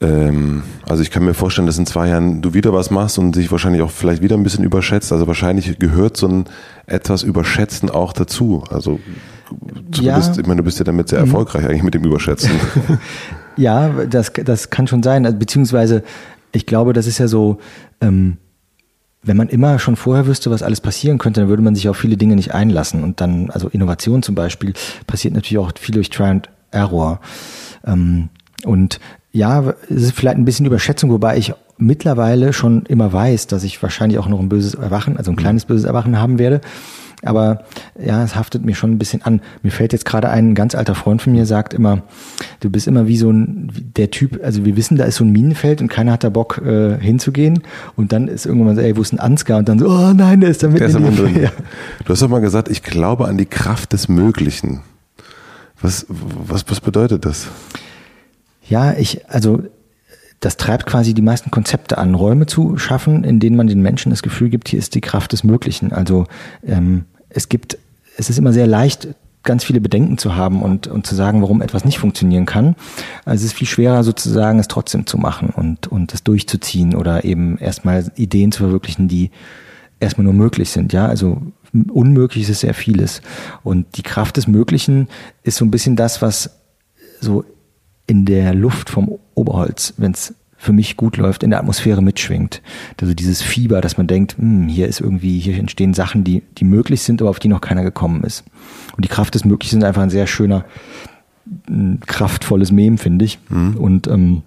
[0.00, 3.36] ähm, also ich kann mir vorstellen, dass in zwei Jahren du wieder was machst und
[3.36, 5.12] dich wahrscheinlich auch vielleicht wieder ein bisschen überschätzt.
[5.12, 6.44] Also wahrscheinlich gehört so ein
[6.86, 8.64] etwas Überschätzen auch dazu.
[8.70, 9.00] Also
[9.92, 10.40] zumindest, ja.
[10.40, 11.26] ich meine, du bist ja damit sehr mhm.
[11.26, 12.50] erfolgreich eigentlich mit dem Überschätzen.
[13.56, 15.24] ja, das, das kann schon sein.
[15.24, 16.02] Also, beziehungsweise,
[16.56, 17.58] ich glaube, das ist ja so,
[18.00, 18.38] ähm,
[19.22, 21.96] wenn man immer schon vorher wüsste, was alles passieren könnte, dann würde man sich auf
[21.96, 23.02] viele Dinge nicht einlassen.
[23.02, 24.72] Und dann, also Innovation zum Beispiel,
[25.06, 27.20] passiert natürlich auch viel durch Try and Error.
[27.84, 28.28] Ähm,
[28.64, 29.00] und
[29.32, 33.82] ja, es ist vielleicht ein bisschen Überschätzung, wobei ich mittlerweile schon immer weiß, dass ich
[33.82, 36.60] wahrscheinlich auch noch ein böses Erwachen, also ein kleines böses Erwachen haben werde.
[37.22, 37.64] Aber
[37.98, 39.40] ja, es haftet mir schon ein bisschen an.
[39.62, 42.02] Mir fällt jetzt gerade ein, ein ganz alter Freund von mir sagt immer,
[42.60, 45.30] du bist immer wie so ein, der Typ, also wir wissen, da ist so ein
[45.30, 47.62] Minenfeld und keiner hat da Bock äh, hinzugehen.
[47.96, 49.58] Und dann ist irgendwann so, ey, wo ist ein Ansgar?
[49.58, 51.42] Und dann so, oh nein, der ist da mitten in drin.
[51.42, 51.50] Ja.
[52.04, 54.82] Du hast doch mal gesagt, ich glaube an die Kraft des Möglichen.
[55.80, 57.48] Was, was, was bedeutet das?
[58.68, 59.62] Ja, ich, also
[60.40, 64.10] das treibt quasi die meisten Konzepte an, Räume zu schaffen, in denen man den Menschen
[64.10, 65.92] das Gefühl gibt, hier ist die Kraft des Möglichen.
[65.92, 66.26] Also
[66.64, 67.78] ähm, es gibt,
[68.16, 69.08] es ist immer sehr leicht,
[69.42, 72.74] ganz viele Bedenken zu haben und, und zu sagen, warum etwas nicht funktionieren kann.
[73.24, 77.24] Also es ist viel schwerer sozusagen, es trotzdem zu machen und, und es durchzuziehen oder
[77.24, 79.30] eben erstmal Ideen zu verwirklichen, die
[80.00, 80.92] erstmal nur möglich sind.
[80.92, 81.40] Ja, also
[81.88, 83.22] unmöglich ist sehr vieles.
[83.62, 85.08] Und die Kraft des Möglichen
[85.42, 86.50] ist so ein bisschen das, was
[87.20, 87.44] so
[88.06, 92.62] in der Luft vom Oberholz, wenn es für mich gut läuft, in der Atmosphäre mitschwingt.
[93.00, 96.64] Also dieses Fieber, dass man denkt, hm, hier ist irgendwie, hier entstehen Sachen, die, die
[96.64, 98.44] möglich sind, aber auf die noch keiner gekommen ist.
[98.96, 100.64] Und die Kraft des Möglichen ist einfach ein sehr schöner,
[102.06, 103.38] kraftvolles Mem, finde ich.
[103.48, 103.76] Mhm.
[103.76, 104.42] Und ähm,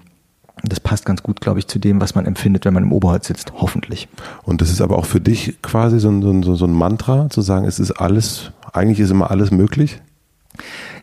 [0.63, 3.27] das passt ganz gut, glaube ich, zu dem, was man empfindet, wenn man im Oberholz
[3.27, 4.09] sitzt, hoffentlich.
[4.43, 7.41] Und das ist aber auch für dich quasi so ein, so, so ein Mantra, zu
[7.41, 10.01] sagen, es ist alles, eigentlich ist immer alles möglich?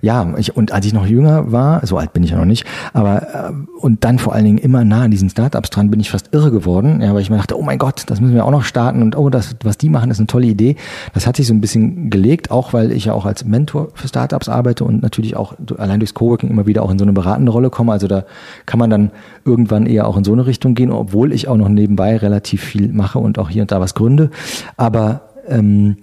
[0.01, 2.65] Ja, ich, und als ich noch jünger war, so alt bin ich ja noch nicht,
[2.93, 6.11] aber äh, und dann vor allen Dingen immer nah an diesen Startups dran, bin ich
[6.11, 8.51] fast irre geworden, ja, weil ich mir dachte, oh mein Gott, das müssen wir auch
[8.51, 10.77] noch starten und oh, das, was die machen, ist eine tolle Idee.
[11.15, 14.09] Das hat sich so ein bisschen gelegt, auch weil ich ja auch als Mentor für
[14.09, 17.53] Startups arbeite und natürlich auch allein durchs Coworking immer wieder auch in so eine beratende
[17.53, 17.93] Rolle komme.
[17.93, 18.25] Also da
[18.67, 19.11] kann man dann
[19.45, 22.93] irgendwann eher auch in so eine Richtung gehen, obwohl ich auch noch nebenbei relativ viel
[22.93, 24.31] mache und auch hier und da was gründe.
[24.77, 25.97] Aber ähm,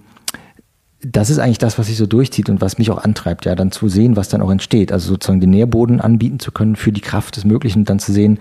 [1.06, 3.70] das ist eigentlich das, was sich so durchzieht und was mich auch antreibt, ja, dann
[3.70, 4.92] zu sehen, was dann auch entsteht.
[4.92, 8.12] Also sozusagen den Nährboden anbieten zu können für die Kraft des Möglichen und dann zu
[8.12, 8.38] sehen,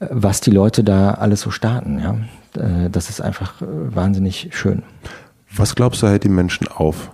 [0.00, 2.16] äh, was die Leute da alles so starten, ja.
[2.62, 4.82] Äh, das ist einfach äh, wahnsinnig schön.
[5.54, 7.10] Was glaubst du, hält die Menschen auf?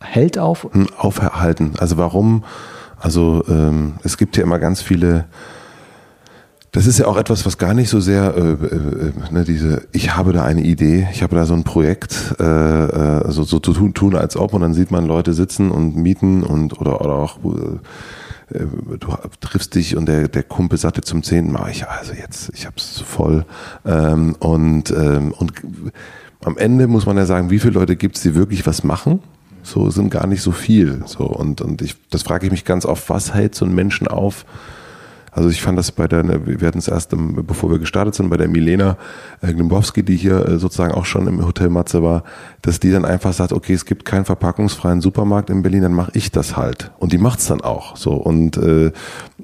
[0.00, 0.68] Hält auf?
[0.72, 1.74] Hm, aufhalten.
[1.78, 2.44] Also warum?
[2.98, 5.26] Also ähm, es gibt ja immer ganz viele
[6.72, 10.16] das ist ja auch etwas, was gar nicht so sehr, äh, äh, ne, diese, ich
[10.16, 13.74] habe da eine Idee, ich habe da so ein Projekt, äh, äh, so, so zu
[13.74, 17.16] tun, tun, als ob, und dann sieht man Leute sitzen und mieten und oder, oder
[17.16, 18.66] auch äh, äh
[18.98, 19.08] du
[19.40, 23.00] triffst dich und der, der Kumpel sagte zum zehnten Mal, ich, also jetzt, ich hab's
[23.00, 23.44] voll.
[23.84, 25.52] Ähm, und, ähm, und
[26.42, 29.20] am Ende muss man ja sagen, wie viele Leute gibt's, die wirklich was machen?
[29.62, 31.02] So sind gar nicht so viel.
[31.04, 34.08] So, und, und ich, das frage ich mich ganz oft, was hält so einen Menschen
[34.08, 34.46] auf?
[35.34, 38.36] Also ich fand das bei der, wir hatten es erst, bevor wir gestartet sind, bei
[38.36, 38.98] der Milena
[39.40, 42.22] äh, Glimbowski, die hier äh, sozusagen auch schon im Hotel Matze war,
[42.60, 46.12] dass die dann einfach sagt, okay, es gibt keinen verpackungsfreien Supermarkt in Berlin, dann mache
[46.14, 46.90] ich das halt.
[46.98, 47.96] Und die macht's dann auch.
[47.96, 48.92] So und äh,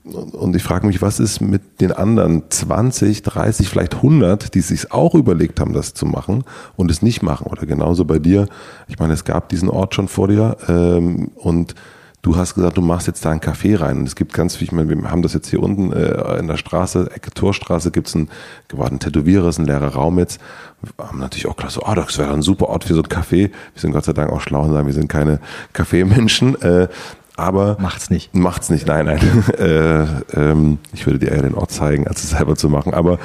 [0.05, 4.93] und ich frage mich, was ist mit den anderen 20, 30, vielleicht 100, die sich
[4.93, 6.45] auch überlegt haben, das zu machen
[6.77, 7.47] und es nicht machen?
[7.47, 8.49] Oder genauso bei dir.
[8.87, 11.75] Ich meine, es gab diesen Ort schon vor dir ähm, und
[12.23, 13.99] du hast gesagt, du machst jetzt da einen Café rein.
[13.99, 16.47] Und es gibt ganz viel, ich meine, wir haben das jetzt hier unten äh, in
[16.47, 18.29] der Straße, Ecke Torstraße, gibt es einen
[18.69, 20.41] geworden Tätowierer, ist ein leerer Raum jetzt.
[20.83, 23.09] Wir haben natürlich auch gedacht, so, oh, das wäre ein super Ort für so ein
[23.09, 23.51] Café.
[23.51, 25.41] Wir sind Gott sei Dank auch schlau und sagen, wir sind keine
[25.73, 26.61] Kaffeemenschen.
[26.61, 26.89] Äh,
[27.37, 28.35] aber macht's nicht.
[28.35, 29.45] Macht's nicht, nein, nein.
[29.59, 32.95] äh, ähm, ich würde dir eher den Ort zeigen, als es selber zu machen.
[32.95, 33.21] Aber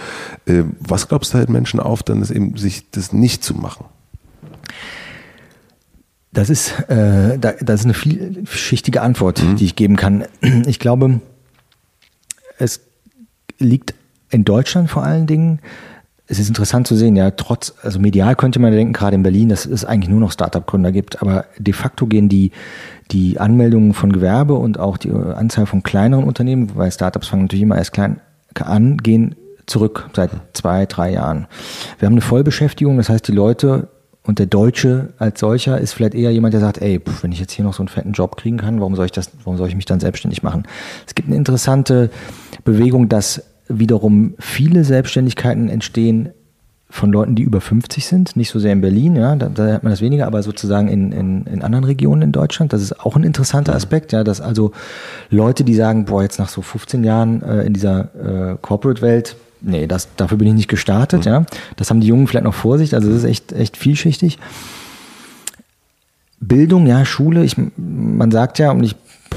[0.46, 3.86] äh, was glaubst du hält Menschen auf, dann ist eben sich das nicht zu machen?
[6.34, 9.56] Das ist, äh, da, das ist eine vielschichtige Antwort, mhm.
[9.56, 10.26] die ich geben kann.
[10.66, 11.22] Ich glaube,
[12.58, 12.82] es
[13.60, 13.94] liegt
[14.30, 15.60] in Deutschland vor allen Dingen.
[16.26, 19.50] Es ist interessant zu sehen, ja, trotz, also medial könnte man denken, gerade in Berlin,
[19.50, 22.52] dass es eigentlich nur noch Startup-Gründer gibt, aber de facto gehen die,
[23.12, 27.64] die Anmeldungen von Gewerbe und auch die Anzahl von kleineren Unternehmen, weil Startups fangen natürlich
[27.64, 28.22] immer erst klein
[28.56, 29.36] an, gehen
[29.66, 31.48] zurück seit zwei, drei Jahren.
[32.00, 33.90] Wir haben eine Vollbeschäftigung, das heißt, die Leute
[34.26, 37.40] und der Deutsche als solcher ist vielleicht eher jemand, der sagt, ey, pf, wenn ich
[37.40, 39.68] jetzt hier noch so einen fetten Job kriegen kann, warum soll ich das, warum soll
[39.68, 40.64] ich mich dann selbstständig machen?
[41.06, 42.10] Es gibt eine interessante
[42.64, 46.30] Bewegung, dass wiederum viele Selbstständigkeiten entstehen
[46.90, 49.84] von Leuten, die über 50 sind, nicht so sehr in Berlin, ja, da, da hat
[49.84, 52.72] man das weniger, aber sozusagen in, in, in anderen Regionen in Deutschland.
[52.72, 54.74] Das ist auch ein interessanter Aspekt, ja, dass also
[55.32, 59.88] Leute, die sagen, boah, jetzt nach so 15 Jahren äh, in dieser äh, Corporate-Welt, nee,
[59.88, 61.32] das, dafür bin ich nicht gestartet, mhm.
[61.32, 61.46] ja.
[61.76, 64.38] Das haben die Jungen vielleicht noch vor sich, also das ist echt, echt vielschichtig.
[66.40, 68.96] Bildung, ja, Schule, ich, man sagt ja, und ich,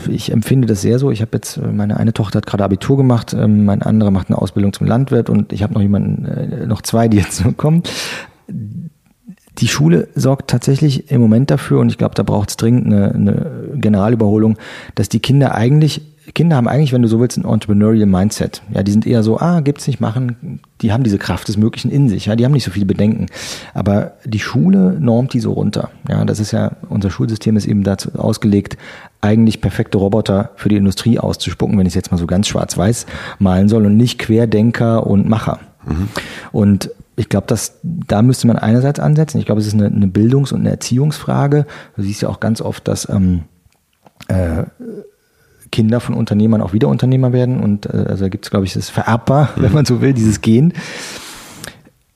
[0.08, 3.32] ich empfinde das sehr so, ich habe jetzt, meine eine Tochter hat gerade Abitur gemacht,
[3.32, 6.82] ähm, mein anderer macht eine Ausbildung zum Landwirt und ich habe noch jemanden, äh, noch
[6.82, 7.82] zwei, die jetzt kommen.
[9.58, 13.14] Die Schule sorgt tatsächlich im Moment dafür, und ich glaube, da braucht es dringend eine,
[13.14, 14.58] eine Generalüberholung,
[14.94, 16.02] dass die Kinder eigentlich
[16.34, 18.62] Kinder haben eigentlich, wenn du so willst, ein Entrepreneurial Mindset.
[18.72, 20.60] Ja, die sind eher so, ah, gibt's nicht, machen.
[20.82, 22.26] Die haben diese Kraft des Möglichen in sich.
[22.26, 23.26] Ja, die haben nicht so viele Bedenken.
[23.74, 25.90] Aber die Schule normt die so runter.
[26.08, 28.76] Ja, das ist ja, unser Schulsystem ist eben dazu ausgelegt,
[29.20, 33.06] eigentlich perfekte Roboter für die Industrie auszuspucken, wenn ich es jetzt mal so ganz schwarz-weiß
[33.38, 35.60] malen soll und nicht Querdenker und Macher.
[35.86, 36.08] Mhm.
[36.52, 39.38] Und ich glaube, dass da müsste man einerseits ansetzen.
[39.38, 41.66] Ich glaube, es ist eine, eine Bildungs- und eine Erziehungsfrage.
[41.96, 43.44] Du siehst ja auch ganz oft, dass ähm,
[44.28, 44.64] äh,
[45.76, 47.60] Kinder von Unternehmern auch wieder Unternehmer werden.
[47.60, 49.62] Und äh, also da gibt es, glaube ich, das vererbbar, mhm.
[49.62, 50.72] wenn man so will, dieses Gen.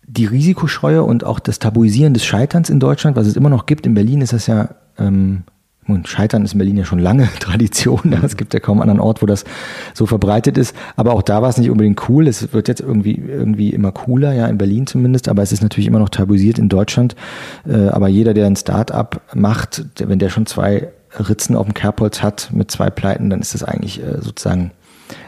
[0.07, 3.85] Die Risikoschreue und auch das Tabuisieren des Scheiterns in Deutschland, was es immer noch gibt,
[3.85, 5.43] in Berlin ist das ja, ähm,
[5.87, 8.15] und Scheitern ist in Berlin ja schon lange Tradition.
[8.23, 9.45] Es gibt ja kaum einen anderen Ort, wo das
[9.93, 10.74] so verbreitet ist.
[10.97, 12.28] Aber auch da war es nicht unbedingt cool.
[12.28, 15.28] Es wird jetzt irgendwie, irgendwie immer cooler, ja, in Berlin zumindest.
[15.28, 17.15] Aber es ist natürlich immer noch tabuisiert in Deutschland.
[17.69, 20.89] Äh, aber jeder, der ein Start-up macht, wenn der schon zwei
[21.19, 24.73] Ritzen auf dem Kerbholz hat mit zwei Pleiten, dann ist das eigentlich äh, sozusagen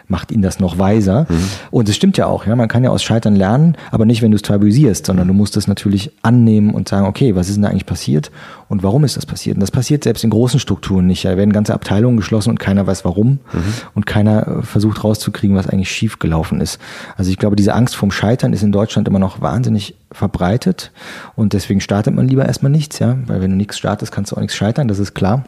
[0.08, 1.26] macht ihn das noch weiser.
[1.28, 1.48] Mhm.
[1.70, 4.30] Und es stimmt ja auch, ja, man kann ja aus Scheitern lernen, aber nicht, wenn
[4.30, 7.62] du es tabuisierst, sondern du musst es natürlich annehmen und sagen, okay, was ist denn
[7.62, 8.30] da eigentlich passiert
[8.68, 9.56] und warum ist das passiert?
[9.56, 11.24] Und das passiert selbst in großen Strukturen nicht.
[11.24, 13.74] Da werden ganze Abteilungen geschlossen und keiner weiß warum mhm.
[13.94, 16.78] und keiner äh, versucht rauszukriegen, was eigentlich schief gelaufen ist.
[17.16, 20.92] Also ich glaube, diese Angst vorm Scheitern ist in Deutschland immer noch wahnsinnig verbreitet
[21.34, 24.36] und deswegen startet man lieber erstmal nichts, ja, weil wenn du nichts startest, kannst du
[24.36, 25.44] auch nichts scheitern, das ist klar.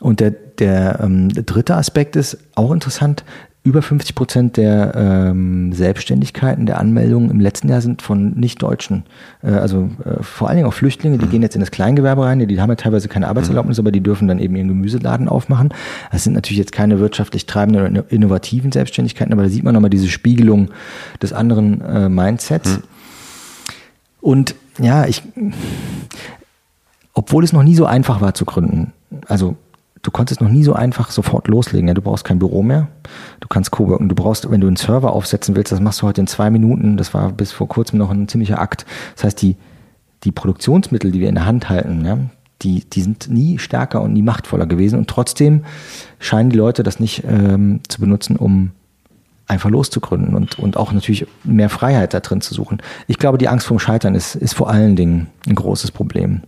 [0.00, 3.24] Und der, der, ähm, der dritte Aspekt ist auch interessant.
[3.62, 9.02] Über 50 Prozent der ähm, Selbstständigkeiten, der Anmeldungen im letzten Jahr sind von Nicht-Deutschen.
[9.42, 11.30] Äh, also äh, vor allen Dingen auch Flüchtlinge, die mhm.
[11.30, 13.82] gehen jetzt in das Kleingewerbe rein, die, die haben ja teilweise keine Arbeitserlaubnis, mhm.
[13.82, 15.70] aber die dürfen dann eben ihren Gemüseladen aufmachen.
[16.12, 19.90] Das sind natürlich jetzt keine wirtschaftlich treibenden oder innovativen Selbstständigkeiten, aber da sieht man nochmal
[19.90, 20.68] diese Spiegelung
[21.20, 22.76] des anderen äh, Mindsets.
[22.76, 22.82] Mhm.
[24.20, 25.22] Und ja, ich,
[27.14, 28.92] obwohl es noch nie so einfach war zu gründen,
[29.26, 29.56] also
[30.02, 31.88] du konntest noch nie so einfach sofort loslegen.
[31.88, 32.88] Ja, du brauchst kein Büro mehr,
[33.40, 36.20] du kannst coworken, du brauchst, wenn du einen Server aufsetzen willst, das machst du heute
[36.20, 36.96] in zwei Minuten.
[36.96, 38.86] Das war bis vor kurzem noch ein ziemlicher Akt.
[39.14, 39.56] Das heißt, die,
[40.24, 42.18] die Produktionsmittel, die wir in der Hand halten, ja,
[42.62, 44.98] die, die sind nie stärker und nie machtvoller gewesen.
[44.98, 45.64] Und trotzdem
[46.18, 48.70] scheinen die Leute das nicht ähm, zu benutzen, um
[49.46, 52.78] einfach loszugründen und, und auch natürlich mehr Freiheit da drin zu suchen.
[53.06, 56.42] Ich glaube, die Angst vorm Scheitern ist, ist vor allen Dingen ein großes Problem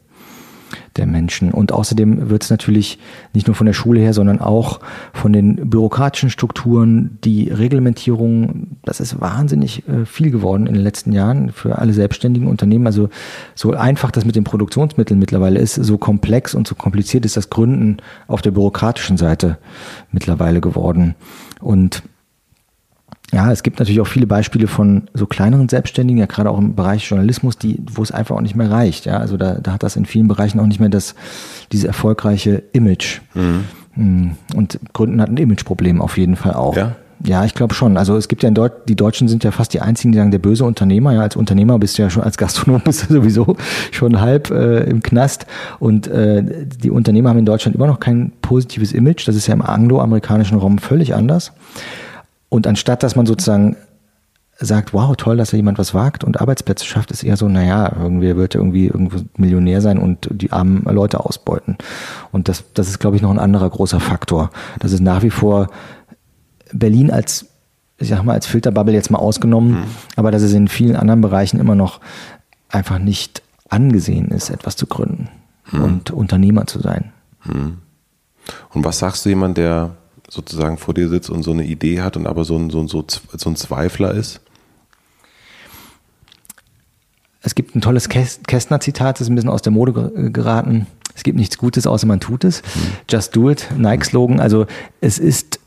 [0.98, 1.52] der Menschen.
[1.52, 2.98] Und außerdem wird es natürlich
[3.32, 4.80] nicht nur von der Schule her, sondern auch
[5.12, 11.12] von den bürokratischen Strukturen, die Reglementierung, das ist wahnsinnig äh, viel geworden in den letzten
[11.12, 12.86] Jahren für alle selbstständigen Unternehmen.
[12.86, 13.08] Also
[13.54, 17.50] so einfach das mit den Produktionsmitteln mittlerweile ist, so komplex und so kompliziert ist das
[17.50, 19.58] Gründen auf der bürokratischen Seite
[20.12, 21.14] mittlerweile geworden.
[21.60, 22.02] Und
[23.32, 26.74] Ja, es gibt natürlich auch viele Beispiele von so kleineren Selbstständigen, ja gerade auch im
[26.74, 29.04] Bereich Journalismus, die, wo es einfach auch nicht mehr reicht.
[29.04, 31.14] Ja, also da, da hat das in vielen Bereichen auch nicht mehr das,
[31.70, 33.20] diese erfolgreiche Image.
[33.34, 33.64] Mhm.
[33.96, 34.30] Mm.
[34.54, 36.76] Und Gründen hat ein Imageproblem auf jeden Fall auch.
[36.76, 36.96] Ja.
[37.24, 37.96] Ja, ich glaube schon.
[37.96, 40.30] Also es gibt ja in Deutsch, die Deutschen sind ja fast die einzigen, die sagen,
[40.30, 41.12] der böse Unternehmer.
[41.12, 43.56] Ja, als Unternehmer bist du ja schon, als Gastronom bist du sowieso
[43.90, 45.46] schon halb äh, im Knast.
[45.80, 49.26] Und äh, die Unternehmer haben in Deutschland immer noch kein positives Image.
[49.26, 51.52] Das ist ja im angloamerikanischen Raum völlig anders.
[52.48, 53.76] Und anstatt, dass man sozusagen
[54.60, 57.92] sagt, wow, toll, dass da jemand was wagt und Arbeitsplätze schafft, ist eher so, naja,
[57.96, 61.78] irgendwie wird er irgendwie irgendwo Millionär sein und die armen Leute ausbeuten.
[62.32, 64.50] Und das, das ist, glaube ich, noch ein anderer großer Faktor.
[64.80, 65.68] Das ist nach wie vor
[66.72, 67.46] Berlin als,
[67.98, 69.84] ich sag mal, als Filterbubble jetzt mal ausgenommen, mhm.
[70.16, 72.00] aber dass es in vielen anderen Bereichen immer noch
[72.68, 75.28] einfach nicht angesehen ist, etwas zu gründen
[75.70, 75.82] mhm.
[75.82, 77.12] und Unternehmer zu sein.
[77.44, 77.78] Mhm.
[78.70, 79.90] Und was sagst du jemand, der
[80.28, 82.88] sozusagen vor dir sitzt und so eine Idee hat und aber so ein, so ein,
[82.88, 83.02] so
[83.50, 84.40] ein Zweifler ist?
[87.40, 90.86] Es gibt ein tolles Kästner-Zitat, das ist ein bisschen aus der Mode geraten.
[91.14, 92.62] Es gibt nichts Gutes, außer man tut es.
[92.62, 92.80] Mhm.
[93.10, 94.38] Just do it, Nike-Slogan.
[94.38, 94.66] Also
[95.00, 95.58] es ist,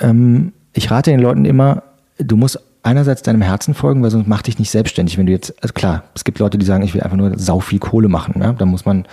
[0.00, 1.82] ähm, ich rate den Leuten immer,
[2.18, 5.18] du musst einerseits deinem Herzen folgen, weil sonst mach dich nicht selbstständig.
[5.18, 7.60] Wenn du jetzt, also klar, es gibt Leute, die sagen, ich will einfach nur sau
[7.60, 8.40] viel Kohle machen.
[8.40, 8.52] Ja?
[8.52, 9.06] Da muss man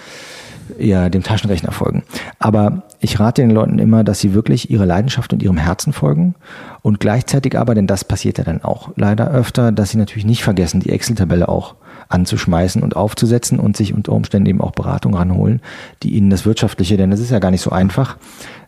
[0.78, 2.04] eher dem Taschenrechner folgen.
[2.40, 6.36] Aber ich rate den Leuten immer, dass sie wirklich ihrer Leidenschaft und ihrem Herzen folgen
[6.82, 10.44] und gleichzeitig aber, denn das passiert ja dann auch leider öfter, dass sie natürlich nicht
[10.44, 11.76] vergessen, die Excel-Tabelle auch
[12.10, 15.62] anzuschmeißen und aufzusetzen und sich unter Umständen eben auch Beratung ranholen,
[16.04, 18.18] die ihnen das Wirtschaftliche, denn das ist ja gar nicht so einfach,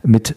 [0.03, 0.36] mit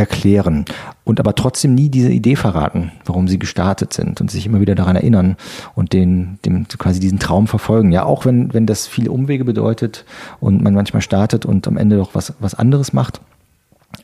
[0.00, 0.64] erklären
[1.04, 4.74] und aber trotzdem nie diese Idee verraten, warum sie gestartet sind und sich immer wieder
[4.74, 5.36] daran erinnern
[5.74, 7.92] und den, dem quasi diesen Traum verfolgen.
[7.92, 10.04] Ja, auch wenn, wenn das viele Umwege bedeutet
[10.40, 13.20] und man manchmal startet und am Ende doch was, was anderes macht.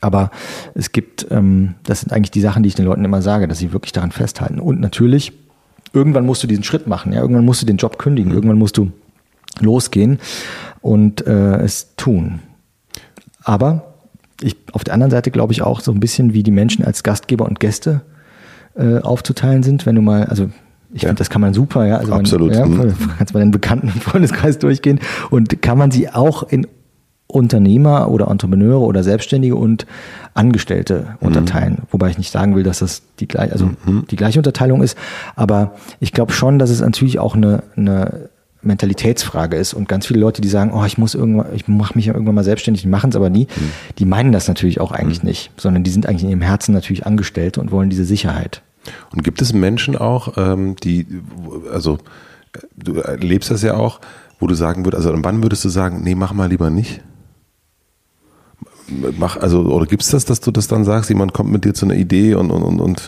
[0.01, 0.31] Aber
[0.75, 3.57] es gibt, ähm, das sind eigentlich die Sachen, die ich den Leuten immer sage, dass
[3.57, 4.59] sie wirklich daran festhalten.
[4.59, 5.33] Und natürlich,
[5.93, 8.77] irgendwann musst du diesen Schritt machen, ja, irgendwann musst du den Job kündigen, irgendwann musst
[8.77, 8.91] du
[9.59, 10.19] losgehen
[10.81, 12.41] und äh, es tun.
[13.43, 13.93] Aber
[14.41, 17.03] ich, auf der anderen Seite glaube ich auch so ein bisschen, wie die Menschen als
[17.03, 18.01] Gastgeber und Gäste
[18.75, 19.85] äh, aufzuteilen sind.
[19.85, 20.49] Wenn du mal, also
[20.93, 21.09] ich ja.
[21.09, 21.97] finde, das kann man super, ja.
[21.97, 22.51] Also Absolut.
[22.51, 22.95] Man, ja, mhm.
[23.17, 24.99] kannst mal den bekannten Freundeskreis durchgehen
[25.29, 26.67] und kann man sie auch in
[27.27, 29.85] Unternehmer oder Entrepreneure oder Selbstständige und
[30.33, 31.27] Angestellte mhm.
[31.27, 31.77] unterteilen.
[31.91, 34.05] Wobei ich nicht sagen will, dass das die gleiche, also mhm.
[34.09, 34.97] die gleiche Unterteilung ist.
[35.35, 38.29] Aber ich glaube schon, dass es natürlich auch eine, eine
[38.67, 42.05] Mentalitätsfrage ist und ganz viele Leute, die sagen, oh, ich muss irgendwann, ich mache mich
[42.05, 43.71] ja irgendwann mal selbstständig, machen es aber nie, mhm.
[43.97, 45.29] die meinen das natürlich auch eigentlich mhm.
[45.29, 48.61] nicht, sondern die sind eigentlich in ihrem Herzen natürlich Angestellte und wollen diese Sicherheit.
[49.11, 51.07] Und gibt es Menschen auch, ähm, die,
[51.71, 51.97] also
[52.75, 53.99] du erlebst das ja auch,
[54.39, 57.01] wo du sagen würdest, also wann würdest du sagen, nee, mach mal lieber nicht?
[59.17, 61.73] Mach, also, oder gibt es das, dass du das dann sagst, jemand kommt mit dir
[61.73, 63.07] zu einer Idee und, und, und, und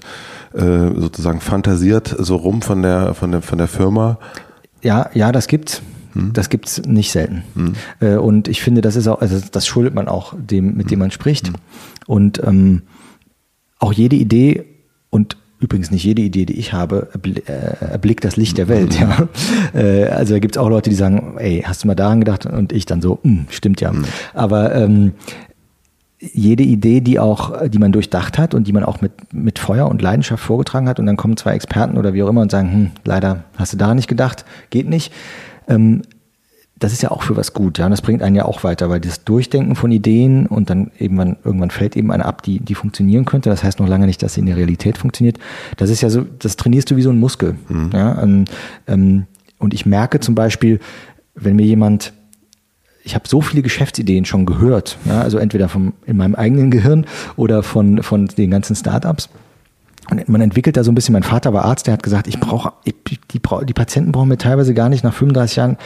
[0.54, 4.18] äh, sozusagen fantasiert so rum von der, von der, von der Firma
[4.82, 5.82] ja, ja, das gibt's.
[6.14, 6.34] Hm.
[6.34, 7.44] Das gibt's nicht selten.
[8.00, 8.20] Hm.
[8.20, 11.00] Und ich finde, das ist auch, also das schuldet man auch dem, mit dem hm.
[11.00, 11.48] man spricht.
[11.48, 11.56] Hm.
[12.08, 12.82] Und ähm,
[13.78, 14.66] auch jede Idee
[15.10, 18.74] und übrigens nicht jede Idee, die ich habe, äh, erblickt das Licht der hm.
[18.74, 19.00] Welt.
[19.00, 19.28] Ja.
[19.72, 22.48] Äh, also da gibt's auch Leute, die sagen, ey, hast du mal daran gedacht?
[22.48, 23.20] Und ich dann so,
[23.50, 23.94] stimmt ja.
[24.34, 25.14] Aber ähm,
[26.20, 29.88] jede Idee, die auch, die man durchdacht hat und die man auch mit, mit Feuer
[29.88, 32.72] und Leidenschaft vorgetragen hat und dann kommen zwei Experten oder wie auch immer und sagen,
[32.72, 35.14] hm, leider hast du daran nicht gedacht, geht nicht.
[35.68, 36.02] Ähm,
[36.80, 37.86] das ist ja auch für was gut, ja.
[37.86, 41.36] Und das bringt einen ja auch weiter, weil das Durchdenken von Ideen und dann irgendwann,
[41.44, 43.50] irgendwann fällt eben eine ab, die, die funktionieren könnte.
[43.50, 45.38] Das heißt noch lange nicht, dass sie in der Realität funktioniert.
[45.76, 47.56] Das ist ja so, das trainierst du wie so ein Muskel.
[47.68, 47.90] Mhm.
[47.94, 48.12] Ja?
[48.22, 48.46] Und,
[48.88, 49.26] ähm,
[49.58, 50.80] und ich merke zum Beispiel,
[51.36, 52.14] wenn mir jemand
[53.10, 57.08] ich habe so viele Geschäftsideen schon gehört, ja, also entweder vom, in meinem eigenen Gehirn
[57.38, 59.30] oder von, von den ganzen Startups.
[60.12, 62.40] Und man entwickelt da so ein bisschen, mein Vater war Arzt, der hat gesagt, ich
[62.40, 63.40] brauche, die, die,
[63.74, 65.78] Patienten brauchen mir teilweise gar nicht nach 35 Jahren,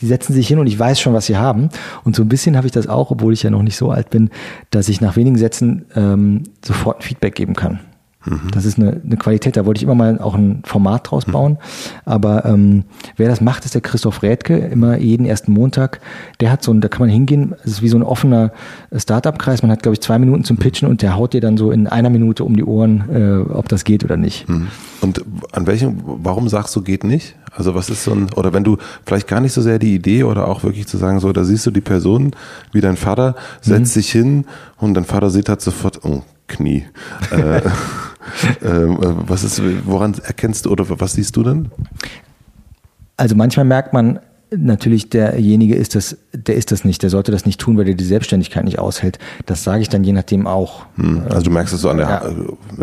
[0.00, 1.68] die setzen sich hin und ich weiß schon, was sie haben.
[2.02, 4.10] Und so ein bisschen habe ich das auch, obwohl ich ja noch nicht so alt
[4.10, 4.30] bin,
[4.70, 7.78] dass ich nach wenigen Sätzen ähm, sofort ein Feedback geben kann.
[8.24, 8.50] Mhm.
[8.52, 11.32] Das ist eine, eine Qualität, da wollte ich immer mal auch ein Format draus mhm.
[11.32, 11.52] bauen.
[11.52, 11.58] Mhm.
[12.04, 12.84] Aber ähm,
[13.16, 16.00] wer das macht, ist der Christoph Rädke, immer jeden ersten Montag.
[16.40, 18.52] Der hat so ein, da kann man hingehen, es ist wie so ein offener
[18.94, 19.62] Startup-Kreis.
[19.62, 21.86] Man hat, glaube ich, zwei Minuten zum Pitchen und der haut dir dann so in
[21.86, 24.48] einer Minute um die Ohren, äh, ob das geht oder nicht.
[24.48, 24.68] Mhm.
[25.00, 27.36] Und an welchem, warum sagst du, geht nicht?
[27.52, 30.24] Also was ist so ein, oder wenn du vielleicht gar nicht so sehr die Idee
[30.24, 32.32] oder auch wirklich zu sagen, so, da siehst du die Person,
[32.72, 34.00] wie dein Vater, setzt mhm.
[34.00, 34.44] sich hin
[34.78, 36.84] und dein Vater sieht halt sofort, oh, Knie.
[37.30, 37.60] äh,
[38.62, 41.70] ähm, äh, was ist, woran erkennst du oder was siehst du denn?
[43.16, 44.20] Also manchmal merkt man,
[44.58, 47.94] natürlich derjenige ist das, der ist das nicht, der sollte das nicht tun, weil er
[47.94, 49.18] die Selbstständigkeit nicht aushält.
[49.46, 50.86] Das sage ich dann je nachdem auch.
[50.96, 51.22] Hm.
[51.28, 52.22] Also du merkst es so an der, Ja.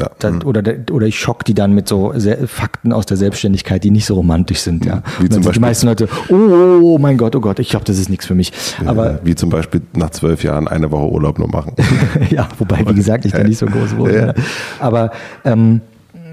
[0.02, 0.12] ja.
[0.20, 0.42] Da, hm.
[0.46, 2.14] oder, der- oder ich schock die dann mit so
[2.48, 4.86] Fakten aus der Selbstständigkeit, die nicht so romantisch sind.
[4.86, 5.04] Ja.
[5.20, 6.36] Wie Und zum sind die Beispiel- meisten Leute, oh,
[6.82, 8.52] oh mein Gott, oh Gott, ich glaube, das ist nichts für mich.
[8.86, 11.74] Aber wie zum Beispiel nach zwölf Jahren eine Woche Urlaub nur machen.
[12.30, 14.16] ja, wobei, wie gesagt, ich da nicht so groß wurde.
[14.16, 14.26] Ja.
[14.28, 14.34] ne?
[14.80, 15.12] Aber
[15.46, 15.82] ähm,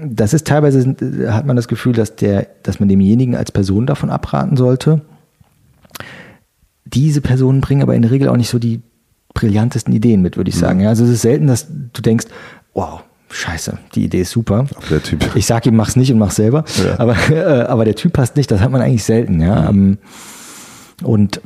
[0.05, 0.95] das ist teilweise,
[1.29, 5.01] hat man das Gefühl, dass, der, dass man demjenigen als Person davon abraten sollte.
[6.93, 8.81] Diese Personen bringen aber in der Regel auch nicht so die
[9.33, 10.79] brillantesten Ideen mit, würde ich sagen.
[10.81, 12.25] Ja, also es ist selten, dass du denkst,
[12.73, 14.65] wow, scheiße, die Idee ist super.
[14.89, 15.35] Der Typ.
[15.35, 16.65] Ich sag ihm, mach's nicht und mach's selber.
[16.83, 16.99] Ja.
[16.99, 19.69] Aber, äh, aber der Typ passt nicht, das hat man eigentlich selten, ja.
[19.69, 19.97] Ähm,
[21.03, 21.41] Und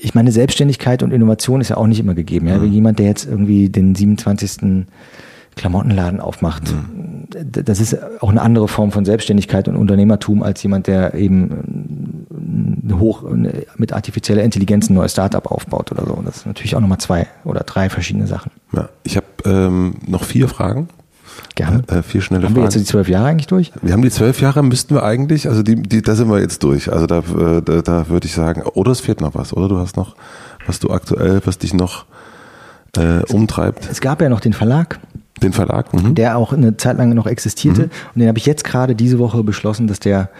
[0.00, 2.46] ich meine, Selbstständigkeit und Innovation ist ja auch nicht immer gegeben.
[2.48, 2.62] Ja?
[2.62, 4.86] Wie jemand, der jetzt irgendwie den 27.
[5.56, 6.72] Klamottenladen aufmacht,
[7.34, 11.89] d- das ist auch eine andere Form von Selbstständigkeit und Unternehmertum als jemand, der eben
[12.98, 16.14] hoch äh, mit artifizieller Intelligenz ein neues Startup aufbaut oder so.
[16.14, 18.50] Und das ist natürlich auch nochmal zwei oder drei verschiedene Sachen.
[18.72, 18.88] Ja.
[19.02, 20.88] Ich habe ähm, noch vier Fragen.
[21.54, 21.82] Gerne.
[21.88, 22.84] Äh, vier schnelle Haben wir jetzt Fragen.
[22.84, 23.72] die zwölf Jahre eigentlich durch?
[23.82, 26.62] Wir haben die zwölf Jahre, müssten wir eigentlich, also die, die, da sind wir jetzt
[26.62, 26.92] durch.
[26.92, 29.78] Also da, äh, da, da würde ich sagen, oder es fehlt noch was, oder du
[29.78, 30.16] hast noch,
[30.66, 32.04] was du aktuell, was dich noch
[32.96, 33.88] äh, umtreibt.
[33.90, 34.98] Es gab ja noch den Verlag,
[35.42, 35.92] Den Verlag.
[35.94, 36.14] Mhm.
[36.14, 37.84] der auch eine Zeit lang noch existierte.
[37.84, 40.30] Und den habe ich jetzt gerade diese Woche beschlossen, dass der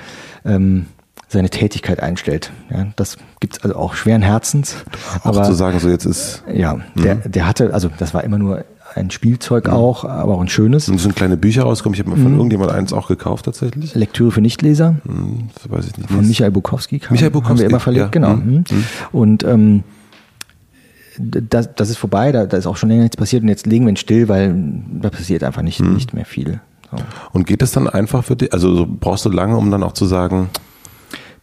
[0.44, 0.86] ähm,
[1.32, 2.50] seine Tätigkeit einstellt.
[2.70, 4.76] Ja, das gibt's also auch schweren Herzens.
[5.22, 8.36] Auch aber zu sagen, so jetzt ist, ja, der, der hatte, also das war immer
[8.38, 8.64] nur
[8.96, 10.88] ein Spielzeug auch, aber auch ein schönes.
[10.88, 11.94] es sind kleine Bücher rausgekommen.
[11.94, 13.94] Ich habe mir von irgendjemand eins auch gekauft tatsächlich.
[13.94, 16.10] Lektüre für Nichtleser Hm, Das weiß ich nicht.
[16.10, 16.98] von Michael Bukowski.
[16.98, 18.10] Kam, Michael Haben Bukowski, wir immer verlegt, ja.
[18.10, 18.34] genau.
[18.34, 18.64] Mhm.
[18.68, 18.84] Mhm.
[19.12, 19.84] Und ähm,
[21.18, 23.84] das, das ist vorbei, da, da ist auch schon länger nichts passiert und jetzt legen
[23.84, 24.54] wir ihn still, weil
[25.00, 25.94] da passiert einfach nicht, Mhm.
[25.94, 26.60] nicht mehr viel.
[26.90, 26.96] So.
[27.32, 28.52] Und geht es dann einfach für dich?
[28.52, 30.48] Also so brauchst du lange, um dann auch zu sagen,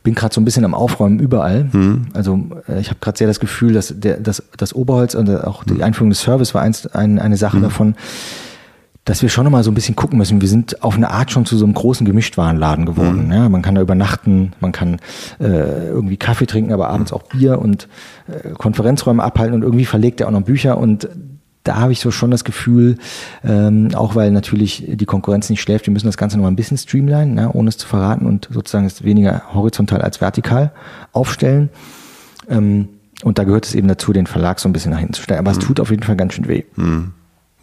[0.07, 1.67] bin gerade so ein bisschen am Aufräumen überall.
[1.73, 2.05] Mhm.
[2.13, 2.39] Also
[2.69, 5.75] äh, ich habe gerade sehr das Gefühl, dass der, das, das Oberholz und auch Mhm.
[5.75, 7.95] die Einführung des Service war eins, ein, eine Sache davon,
[9.03, 10.39] dass wir schon noch mal so ein bisschen gucken müssen.
[10.39, 13.25] Wir sind auf eine Art schon zu so einem großen Gemischtwarenladen geworden.
[13.25, 13.33] Mhm.
[13.33, 14.99] Ja, man kann da übernachten, man kann
[15.41, 17.89] äh, irgendwie Kaffee trinken, aber abends auch Bier und
[18.29, 21.09] äh, Konferenzräume abhalten und irgendwie verlegt er auch noch Bücher und
[21.67, 22.97] da habe ich so schon das Gefühl,
[23.43, 26.55] ähm, auch weil natürlich die Konkurrenz nicht schläft, wir müssen das Ganze noch mal ein
[26.55, 30.71] bisschen streamlinen, ne, ohne es zu verraten und sozusagen es weniger horizontal als vertikal
[31.11, 31.69] aufstellen.
[32.49, 32.89] Ähm,
[33.23, 35.39] und da gehört es eben dazu, den Verlag so ein bisschen nach hinten zu stellen.
[35.39, 36.63] Aber es tut auf jeden Fall ganz schön weh.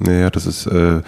[0.01, 1.03] Naja, das ist, äh, äh,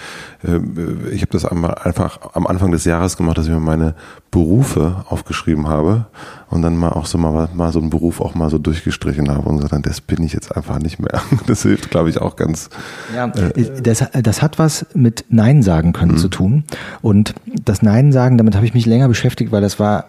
[1.10, 3.94] ich habe das einmal einfach am Anfang des Jahres gemacht, dass ich mir meine
[4.30, 6.06] Berufe aufgeschrieben habe
[6.50, 9.48] und dann mal auch so mal, mal so einen Beruf auch mal so durchgestrichen habe
[9.48, 11.20] und gesagt, dann, das bin ich jetzt einfach nicht mehr.
[11.46, 12.70] Das hilft, glaube ich, auch ganz.
[13.14, 16.64] Ja, das, das hat was mit Nein sagen können zu tun.
[17.02, 17.34] Und
[17.64, 20.06] das Nein sagen, damit habe ich mich länger beschäftigt, weil das war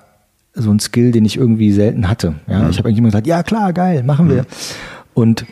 [0.53, 2.35] so ein Skill, den ich irgendwie selten hatte.
[2.47, 4.45] Ja, ich habe eigentlich immer gesagt, ja klar, geil, machen wir.
[5.13, 5.45] Und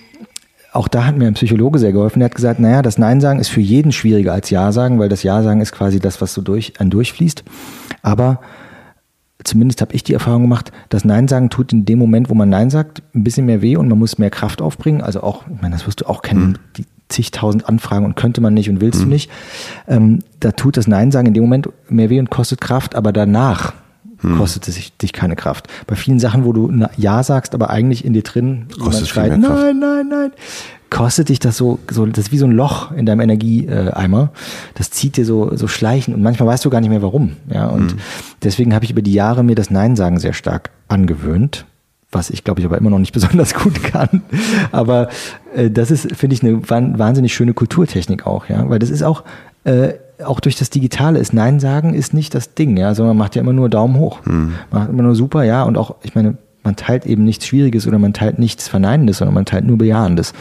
[0.75, 2.19] auch da hat mir ein Psychologe sehr geholfen.
[2.19, 5.09] Der hat gesagt, naja, das Nein sagen ist für jeden schwieriger als Ja sagen, weil
[5.09, 7.43] das Ja sagen ist quasi das, was so durch, ein durchfließt.
[8.01, 8.41] Aber
[9.43, 12.49] zumindest habe ich die Erfahrung gemacht, das Nein sagen tut in dem Moment, wo man
[12.49, 15.01] Nein sagt, ein bisschen mehr weh und man muss mehr Kraft aufbringen.
[15.01, 18.53] Also auch, ich meine, das wirst du auch kennen, die zigtausend Anfragen und könnte man
[18.53, 19.29] nicht und willst du nicht.
[19.87, 23.13] Ähm, da tut das Nein sagen in dem Moment mehr weh und kostet Kraft, aber
[23.13, 23.73] danach
[24.37, 25.67] kostet es dich keine Kraft.
[25.87, 29.79] Bei vielen Sachen, wo du Ja sagst, aber eigentlich in dir drin Kostet schreit, nein,
[29.79, 30.31] nein, nein,
[30.89, 34.29] kostet dich das so, so das ist wie so ein Loch in deinem Energieeimer.
[34.75, 37.33] Das zieht dir so, so schleichen und manchmal weißt du gar nicht mehr warum.
[37.51, 37.99] Ja, und Mhm.
[38.43, 41.65] deswegen habe ich über die Jahre mir das Nein sagen sehr stark angewöhnt.
[42.11, 44.21] Was ich glaube ich aber immer noch nicht besonders gut kann.
[44.71, 45.09] Aber
[45.53, 48.69] äh, das ist, finde ich, eine wahnsinnig schöne Kulturtechnik auch, ja.
[48.69, 49.23] Weil das ist auch,
[49.65, 53.25] äh, auch durch das Digitale ist Nein sagen ist nicht das Ding, ja, sondern man
[53.25, 54.19] macht ja immer nur Daumen hoch.
[54.71, 55.63] Macht immer nur super, ja.
[55.63, 59.35] Und auch, ich meine, man teilt eben nichts Schwieriges oder man teilt nichts Verneinendes, sondern
[59.35, 60.31] man teilt nur Bejahendes.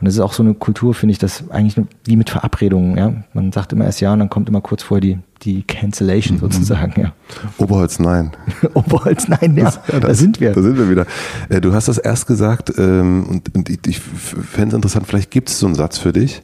[0.00, 2.96] Und das ist auch so eine Kultur, finde ich, das eigentlich nur wie mit Verabredungen,
[2.96, 3.12] ja.
[3.34, 6.98] Man sagt immer erst ja und dann kommt immer kurz vorher die, die Cancellation sozusagen,
[6.98, 7.12] ja.
[7.58, 8.30] Oberholz, nein.
[8.74, 10.52] Oberholz, nein, ja, da das- sind wir.
[10.52, 11.04] Da sind wir wieder.
[11.50, 15.58] Äh, Du hast das erst gesagt ähm, und, ich fände es interessant, vielleicht gibt es
[15.58, 16.42] so einen Satz für dich,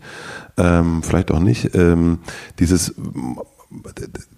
[0.56, 1.74] ähm, vielleicht auch nicht.
[1.74, 2.18] Ähm,
[2.58, 2.94] dieses,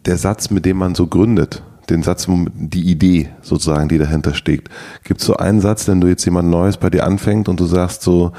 [0.06, 4.68] der Satz, mit dem man so gründet, den Satz, die Idee sozusagen, die dahinter steckt.
[5.05, 7.66] Gibt es so einen Satz, wenn du jetzt jemand Neues bei dir anfängt und du
[7.66, 8.32] sagst so,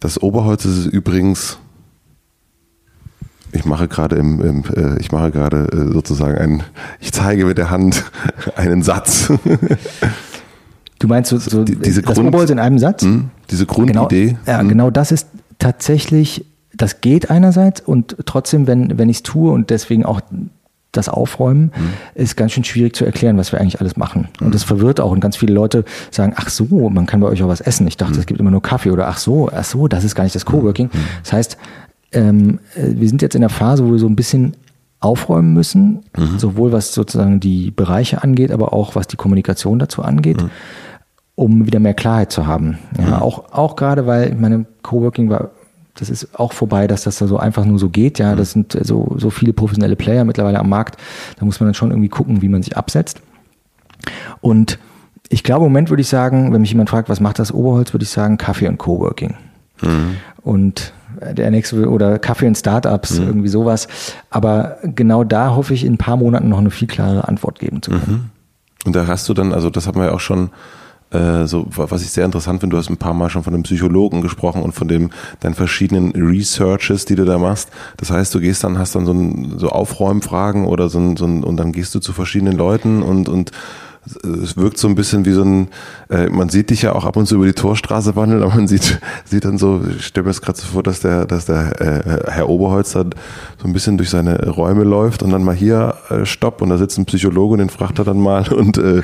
[0.00, 1.58] das Oberholz ist übrigens
[3.54, 6.62] ich mache gerade im, im äh, ich mache gerade äh, sozusagen ein,
[7.00, 8.02] ich zeige mit der Hand
[8.56, 9.30] einen Satz.
[10.98, 13.02] Du meinst so, so Die- diese das Grund- Oberholz in einem Satz?
[13.02, 13.28] Hm?
[13.50, 14.38] Diese Genau, Grundidee.
[14.46, 14.68] ja, Hm?
[14.70, 15.26] genau das ist
[15.58, 20.20] tatsächlich, das geht einerseits und trotzdem, wenn, wenn ich es tue und deswegen auch
[20.92, 21.92] das Aufräumen, mhm.
[22.14, 24.28] ist ganz schön schwierig zu erklären, was wir eigentlich alles machen.
[24.40, 24.52] Und mhm.
[24.52, 25.10] das verwirrt auch.
[25.10, 27.86] Und ganz viele Leute sagen, ach so, man kann bei euch auch was essen.
[27.86, 28.20] Ich dachte, mhm.
[28.20, 28.90] es gibt immer nur Kaffee.
[28.90, 30.90] Oder ach so, ach so, das ist gar nicht das Coworking.
[30.92, 30.98] Mhm.
[31.22, 31.56] Das heißt,
[32.12, 34.54] ähm, wir sind jetzt in der Phase, wo wir so ein bisschen
[35.00, 36.38] aufräumen müssen, mhm.
[36.38, 40.50] sowohl was sozusagen die Bereiche angeht, aber auch was die Kommunikation dazu angeht, mhm.
[41.34, 42.78] um wieder mehr Klarheit zu haben.
[42.98, 43.12] Ja, mhm.
[43.14, 45.52] auch, auch gerade, weil meine Coworking war
[45.94, 48.18] das ist auch vorbei, dass das da so einfach nur so geht.
[48.18, 50.96] Ja, das sind so, so viele professionelle Player mittlerweile am Markt.
[51.38, 53.20] Da muss man dann schon irgendwie gucken, wie man sich absetzt.
[54.40, 54.78] Und
[55.28, 57.92] ich glaube, im Moment würde ich sagen, wenn mich jemand fragt, was macht das Oberholz,
[57.92, 59.34] würde ich sagen Kaffee und Coworking.
[59.82, 60.16] Mhm.
[60.42, 63.26] Und der nächste oder Kaffee und Startups, mhm.
[63.26, 63.88] irgendwie sowas.
[64.30, 67.82] Aber genau da hoffe ich in ein paar Monaten noch eine viel klarere Antwort geben
[67.82, 68.02] zu können.
[68.06, 68.30] Mhm.
[68.86, 70.50] Und da hast du dann, also das haben wir ja auch schon
[71.12, 73.62] äh, so, was ich sehr interessant finde, du hast ein paar Mal schon von einem
[73.64, 75.10] Psychologen gesprochen und von dem
[75.40, 77.68] deinen verschiedenen Researches, die du da machst.
[77.98, 81.26] Das heißt, du gehst dann, hast dann so, ein, so Aufräumfragen oder so ein, so
[81.26, 83.52] ein, und dann gehst du zu verschiedenen Leuten und, und
[84.04, 85.68] es wirkt so ein bisschen wie so ein,
[86.10, 88.66] äh, man sieht dich ja auch ab und zu über die Torstraße wandeln, aber man
[88.66, 91.80] sieht, sieht dann so, ich stelle mir das gerade so vor, dass der, dass der
[91.80, 93.10] äh, Herr Oberholz dann
[93.58, 96.78] so ein bisschen durch seine Räume läuft und dann mal hier äh, Stopp und da
[96.78, 99.02] sitzt ein Psychologe und den fragt er dann mal und äh,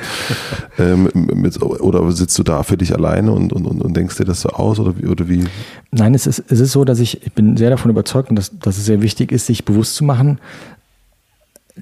[0.77, 4.25] äh, mit, oder sitzt du da für dich alleine und, und, und, und denkst dir
[4.25, 5.45] das so aus oder wie, oder wie?
[5.91, 8.51] Nein, es ist, es ist so, dass ich, ich bin sehr davon überzeugt und dass,
[8.59, 10.39] dass es sehr wichtig ist, sich bewusst zu machen,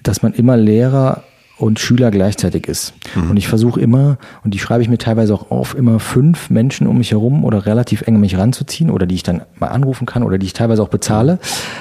[0.04, 1.24] dass man immer Lehrer
[1.58, 2.94] und Schüler gleichzeitig ist.
[3.16, 3.32] Mhm.
[3.32, 6.88] Und ich versuche immer, und die schreibe ich mir teilweise auch auf, immer fünf Menschen
[6.88, 10.06] um mich herum oder relativ eng an mich ranzuziehen oder die ich dann mal anrufen
[10.06, 11.40] kann oder die ich teilweise auch bezahle.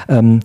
[0.08, 0.40] Ähm,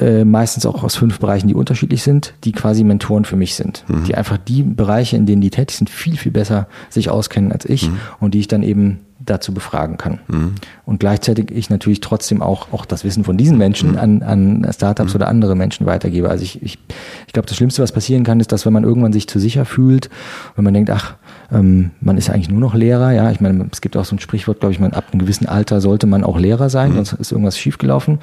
[0.00, 3.84] äh, meistens auch aus fünf Bereichen, die unterschiedlich sind, die quasi Mentoren für mich sind.
[3.88, 4.04] Mhm.
[4.04, 7.64] Die einfach die Bereiche, in denen die tätig sind, viel, viel besser sich auskennen als
[7.64, 7.98] ich mhm.
[8.20, 10.20] und die ich dann eben dazu befragen kann.
[10.28, 10.54] Mhm.
[10.84, 13.98] Und gleichzeitig ich natürlich trotzdem auch, auch das Wissen von diesen Menschen mhm.
[13.98, 15.16] an, an Startups mhm.
[15.16, 16.30] oder andere Menschen weitergebe.
[16.30, 16.78] Also ich, ich,
[17.26, 19.64] ich glaube, das Schlimmste, was passieren kann, ist, dass wenn man irgendwann sich zu sicher
[19.64, 20.10] fühlt,
[20.56, 21.16] wenn man denkt, ach,
[21.52, 24.16] ähm, man ist ja eigentlich nur noch Lehrer, ja, ich meine, es gibt auch so
[24.16, 26.96] ein Sprichwort, glaube ich, man ab einem gewissen Alter sollte man auch Lehrer sein, mhm.
[26.96, 28.18] sonst ist irgendwas schiefgelaufen.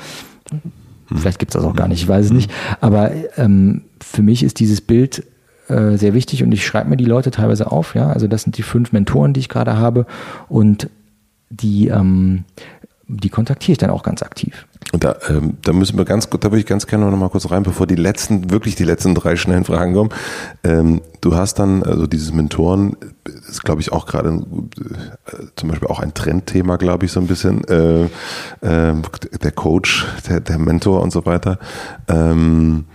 [0.51, 1.17] Mhm.
[1.17, 2.51] Vielleicht gibt es das auch gar nicht, ich weiß es nicht.
[2.81, 5.23] Aber ähm, für mich ist dieses Bild
[5.67, 7.95] äh, sehr wichtig und ich schreibe mir die Leute teilweise auf.
[7.95, 10.05] Ja, also das sind die fünf Mentoren, die ich gerade habe
[10.47, 10.89] und
[11.49, 12.45] die ähm,
[13.07, 14.65] die kontaktiere ich dann auch ganz aktiv.
[14.91, 17.49] Und da, ähm, da müssen wir ganz, da würde ich ganz gerne noch mal kurz
[17.51, 20.09] rein, bevor die letzten, wirklich die letzten drei schnellen Fragen kommen.
[20.63, 22.95] Ähm, du hast dann, also dieses Mentoren,
[23.47, 27.27] ist glaube ich auch gerade äh, zum Beispiel auch ein Trendthema, glaube ich, so ein
[27.27, 28.93] bisschen, äh, äh,
[29.43, 31.59] der Coach, der, der Mentor und so weiter.
[32.07, 32.85] Ähm,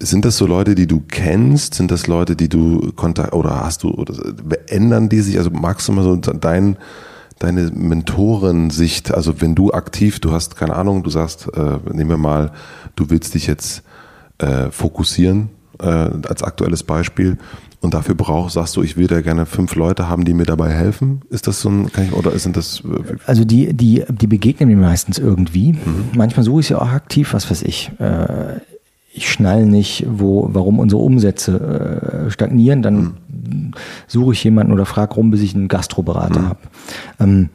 [0.00, 1.74] sind das so Leute, die du kennst?
[1.74, 4.14] Sind das Leute, die du kontakt oder hast du oder
[4.68, 5.38] ändern die sich?
[5.38, 6.76] Also magst du mal so dein
[7.40, 12.18] deine Mentorensicht, also wenn du aktiv, du hast keine Ahnung, du sagst, äh, nehmen wir
[12.18, 12.52] mal,
[12.96, 13.82] du willst dich jetzt
[14.38, 15.48] äh, fokussieren
[15.80, 17.38] äh, als aktuelles Beispiel
[17.80, 20.70] und dafür brauchst, sagst du, ich will da gerne fünf Leute haben, die mir dabei
[20.70, 21.22] helfen.
[21.30, 22.82] Ist das so ein, kann ich, oder sind das?
[22.84, 25.72] Äh, also die, die, die begegnen mir meistens irgendwie.
[25.72, 26.10] Mhm.
[26.14, 27.90] Manchmal suche ich sie auch aktiv, was weiß ich.
[27.98, 28.60] Äh,
[29.12, 33.72] ich schnall nicht, wo, warum unsere Umsätze äh, stagnieren, dann mhm.
[34.06, 36.48] suche ich jemanden oder frage rum, bis ich einen Gastroberater mhm.
[36.48, 36.60] habe.
[37.18, 37.48] Ähm,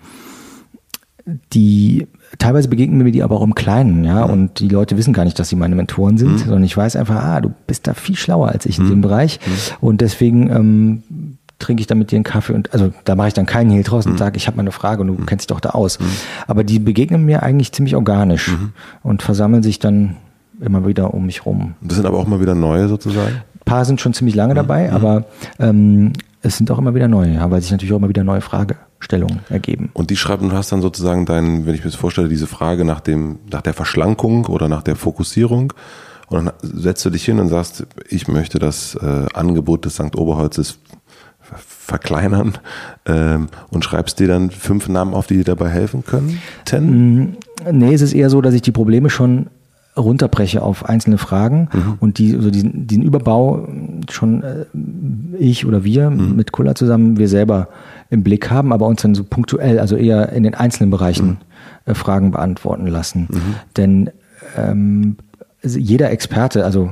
[1.53, 2.07] die
[2.37, 4.33] teilweise begegnen mir die aber auch im Kleinen, ja, mhm.
[4.33, 6.37] und die Leute wissen gar nicht, dass sie meine Mentoren sind, mhm.
[6.39, 9.01] sondern ich weiß einfach, ah, du bist da viel schlauer als ich in dem mhm.
[9.01, 9.87] Bereich mhm.
[9.87, 11.03] und deswegen ähm,
[11.57, 13.83] trinke ich dann mit dir einen Kaffee und also da mache ich dann keinen Hehl
[13.83, 15.99] draus und sage, ich habe mal eine Frage und du kennst dich doch da aus.
[16.47, 18.51] Aber die begegnen mir eigentlich ziemlich organisch
[19.03, 20.17] und versammeln sich dann
[20.61, 21.75] immer wieder um mich rum.
[21.81, 23.35] Das sind aber auch immer wieder neue sozusagen?
[23.35, 24.57] Ein paar sind schon ziemlich lange mhm.
[24.57, 24.95] dabei, mhm.
[24.95, 25.25] aber
[25.59, 29.39] ähm, es sind auch immer wieder neue, weil sich natürlich auch immer wieder neue Fragestellungen
[29.49, 29.89] ergeben.
[29.93, 32.85] Und die schreiben, du hast dann sozusagen dein, wenn ich mir das vorstelle, diese Frage
[32.85, 35.73] nach dem, nach der Verschlankung oder nach der Fokussierung.
[36.27, 40.15] Und dann setzt du dich hin und sagst, ich möchte das äh, Angebot des St.
[40.15, 40.79] Oberholzes
[41.85, 42.57] verkleinern
[43.05, 46.39] ähm, und schreibst dir dann fünf Namen auf, die dir dabei helfen können?
[46.65, 47.21] Ten?
[47.21, 47.37] Mm,
[47.71, 49.47] nee, es ist eher so, dass ich die Probleme schon
[49.97, 51.93] runterbreche auf einzelne Fragen mhm.
[51.99, 53.67] und die, also diesen, diesen Überbau
[54.09, 54.65] schon äh,
[55.37, 56.35] ich oder wir mhm.
[56.35, 57.69] mit Kulla zusammen, wir selber
[58.09, 61.37] im Blick haben, aber uns dann so punktuell, also eher in den einzelnen Bereichen mhm.
[61.85, 63.27] äh, Fragen beantworten lassen.
[63.29, 63.55] Mhm.
[63.77, 64.09] Denn
[64.57, 65.17] ähm,
[65.63, 66.91] jeder Experte, also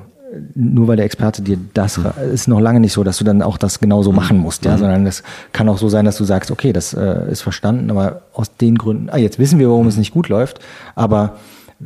[0.55, 2.05] nur weil der Experte dir das mhm.
[2.33, 4.15] ist noch lange nicht so, dass du dann auch das genauso mhm.
[4.15, 7.29] machen musst, ja, sondern das kann auch so sein, dass du sagst, okay, das äh,
[7.31, 10.59] ist verstanden, aber aus den Gründen, ah, jetzt wissen wir, warum es nicht gut läuft,
[10.95, 11.35] aber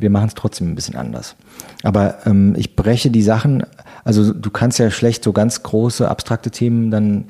[0.00, 1.36] wir machen es trotzdem ein bisschen anders.
[1.82, 3.64] Aber ähm, ich breche die Sachen,
[4.04, 7.24] also du kannst ja schlecht so ganz große, abstrakte Themen dann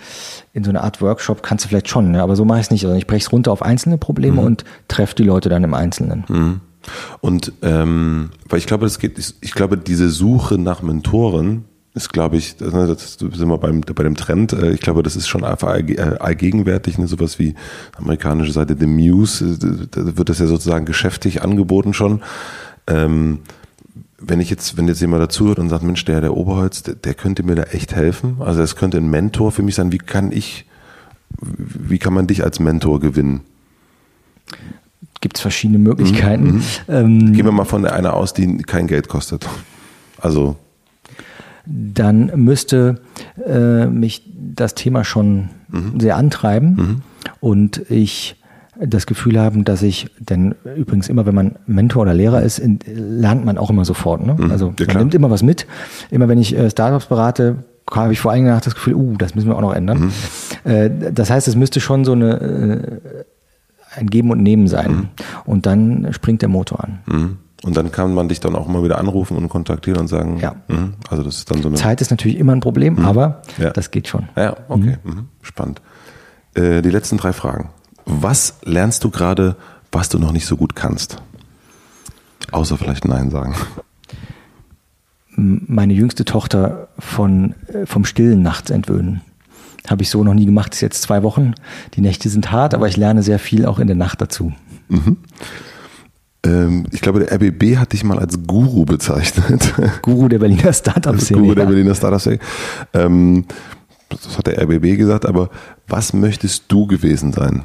[0.53, 2.23] in so eine Art Workshop, kannst du vielleicht schon, ne?
[2.23, 2.85] aber so mache ich es nicht.
[2.85, 4.47] Also ich breche es runter auf einzelne Probleme mhm.
[4.47, 6.25] und treffe die Leute dann im Einzelnen.
[6.29, 6.61] Mhm.
[7.21, 11.65] Und ähm, weil ich glaube, es geht, ich glaube, diese Suche nach Mentoren
[11.99, 14.53] ist, glaube ich, das sind wir beim, bei dem Trend.
[14.53, 17.07] Äh, ich glaube, das ist schon einfach äh, allgegenwärtig, ne?
[17.07, 17.55] sowas wie
[17.97, 22.23] amerikanische Seite The Muse, äh, da wird das ja sozusagen geschäftlich angeboten schon.
[22.87, 23.41] Ähm,
[24.21, 27.15] wenn ich jetzt, wenn jetzt jemand dazuhört und sagt, Mensch, der, der Oberholz, der, der
[27.15, 28.37] könnte mir da echt helfen.
[28.41, 29.93] Also es könnte ein Mentor für mich sein.
[29.93, 30.67] Wie kann ich,
[31.41, 33.41] wie kann man dich als Mentor gewinnen?
[35.21, 36.45] Gibt es verschiedene Möglichkeiten.
[36.45, 36.63] Mhm, mhm.
[36.89, 39.49] ähm, Gehen wir mal von einer aus, die kein Geld kostet.
[40.21, 40.57] Also
[41.69, 43.01] dann müsste
[43.45, 44.23] äh, mich
[44.55, 46.01] das Thema schon mhm.
[46.01, 47.03] sehr antreiben mhm.
[47.41, 48.37] und ich
[48.81, 52.79] das Gefühl haben, dass ich, denn übrigens immer, wenn man Mentor oder Lehrer ist, in,
[52.87, 54.25] lernt man auch immer sofort.
[54.25, 54.37] Ne?
[54.39, 54.51] Mhm.
[54.51, 55.67] Also ja, man nimmt immer was mit.
[56.11, 59.49] Immer wenn ich äh, Startups berate, habe ich vor allem das Gefühl, uh, das müssen
[59.49, 60.13] wir auch noch ändern.
[60.65, 60.71] Mhm.
[60.71, 63.25] Äh, das heißt, es müsste schon so eine äh,
[63.97, 64.91] ein Geben und Nehmen sein.
[64.93, 65.09] Mhm.
[65.45, 67.39] Und dann springt der Motor an.
[67.63, 67.69] Mhm.
[67.69, 70.57] Und dann kann man dich dann auch immer wieder anrufen und kontaktieren und sagen, ja.
[70.69, 71.77] Mh, also das ist dann so eine.
[71.77, 73.09] Zeit ist natürlich immer ein Problem, mh.
[73.09, 73.71] aber ja.
[73.71, 74.29] das geht schon.
[74.37, 75.29] Ja, okay, mhm.
[75.43, 75.81] spannend.
[76.55, 77.71] Äh, die letzten drei Fragen.
[78.05, 79.57] Was lernst du gerade,
[79.93, 81.23] was du noch nicht so gut kannst?
[82.53, 83.55] Außer vielleicht Nein sagen.
[85.37, 89.21] Meine jüngste Tochter von, äh, vom Stillen nachts entwöhnen.
[89.87, 90.73] Habe ich so noch nie gemacht.
[90.73, 91.55] Das ist jetzt zwei Wochen.
[91.95, 94.53] Die Nächte sind hart, aber ich lerne sehr viel auch in der Nacht dazu.
[94.89, 95.19] Mhm.
[96.45, 99.75] Ähm, ich glaube, der RBB hat dich mal als Guru bezeichnet.
[100.03, 101.41] Guru der Berliner Startup-Szene.
[101.41, 102.39] Guru der Berliner Startup-Szene.
[102.95, 103.45] Ähm,
[104.09, 105.51] das hat der RBB gesagt, aber
[105.87, 107.63] was möchtest du gewesen sein?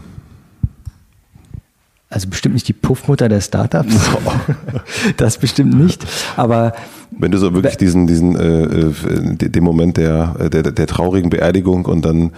[2.10, 3.95] Also bestimmt nicht die Puffmutter der Startups.
[5.18, 6.06] das bestimmt nicht.
[6.36, 6.74] Aber
[7.12, 11.86] wenn du so wirklich diesen, diesen äh, äh den Moment der, der, der traurigen Beerdigung
[11.86, 12.32] und dann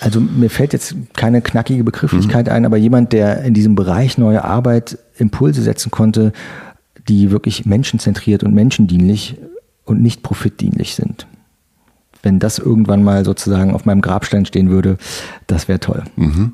[0.00, 2.52] also mir fällt jetzt keine knackige Begrifflichkeit mhm.
[2.52, 6.32] ein, aber jemand, der in diesem Bereich neue Arbeit Impulse setzen konnte,
[7.08, 9.36] die wirklich menschenzentriert und menschendienlich
[9.84, 11.26] und nicht profitdienlich sind.
[12.22, 14.98] Wenn das irgendwann mal sozusagen auf meinem Grabstein stehen würde,
[15.46, 16.04] das wäre toll.
[16.16, 16.52] Mhm.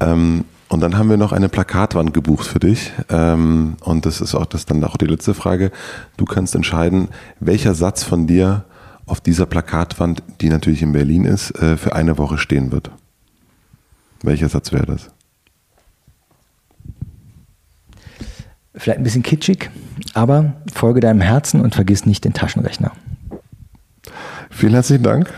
[0.00, 2.92] Ähm, und dann haben wir noch eine Plakatwand gebucht für dich.
[3.10, 5.70] Ähm, und das ist auch das dann auch die letzte Frage.
[6.16, 7.08] Du kannst entscheiden,
[7.38, 8.64] welcher Satz von dir
[9.06, 12.90] auf dieser Plakatwand, die natürlich in Berlin ist, äh, für eine Woche stehen wird.
[14.22, 15.10] Welcher Satz wäre das?
[18.76, 19.70] Vielleicht ein bisschen kitschig,
[20.14, 22.92] aber folge deinem Herzen und vergiss nicht den Taschenrechner.
[24.50, 25.32] Vielen herzlichen Dank.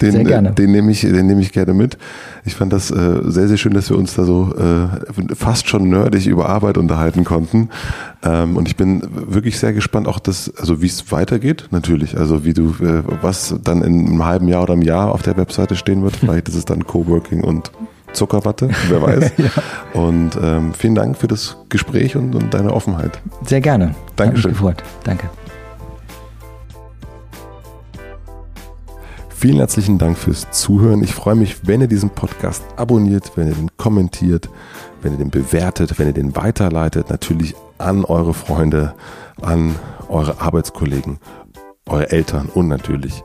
[0.00, 0.52] Den, sehr gerne.
[0.52, 1.96] Den nehme ich, den nehme ich gerne mit.
[2.44, 5.88] Ich fand das äh, sehr, sehr schön, dass wir uns da so äh, fast schon
[5.88, 7.70] nerdig über Arbeit unterhalten konnten.
[8.22, 12.18] Ähm, und ich bin wirklich sehr gespannt, auch das, also wie es weitergeht, natürlich.
[12.18, 15.36] Also wie du, äh, was dann in einem halben Jahr oder einem Jahr auf der
[15.36, 16.16] Webseite stehen wird.
[16.20, 17.72] Vielleicht ist es dann Coworking und
[18.16, 19.32] Zuckerwatte, wer weiß.
[19.38, 19.50] ja.
[19.92, 23.20] Und ähm, vielen Dank für das Gespräch und, und deine Offenheit.
[23.44, 23.94] Sehr gerne.
[24.16, 24.50] Dankeschön.
[24.50, 24.82] Hat gefreut.
[25.04, 25.30] Danke.
[29.28, 31.04] Vielen herzlichen Dank fürs Zuhören.
[31.04, 34.48] Ich freue mich, wenn ihr diesen Podcast abonniert, wenn ihr den kommentiert,
[35.02, 38.94] wenn ihr den bewertet, wenn ihr den weiterleitet, natürlich an eure Freunde,
[39.42, 39.76] an
[40.08, 41.18] eure Arbeitskollegen,
[41.86, 43.22] eure Eltern und natürlich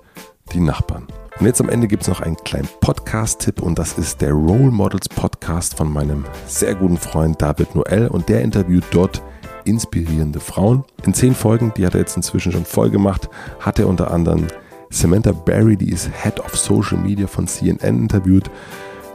[0.53, 1.07] die Nachbarn.
[1.41, 4.69] Und jetzt am Ende gibt es noch einen kleinen Podcast-Tipp und das ist der Role
[4.69, 9.23] Models Podcast von meinem sehr guten Freund David Noel und der interviewt dort
[9.65, 10.83] inspirierende Frauen.
[11.03, 13.27] In zehn Folgen, die hat er jetzt inzwischen schon voll gemacht,
[13.59, 14.45] hat er unter anderem
[14.91, 18.51] Samantha Barry, die ist Head of Social Media von CNN interviewt.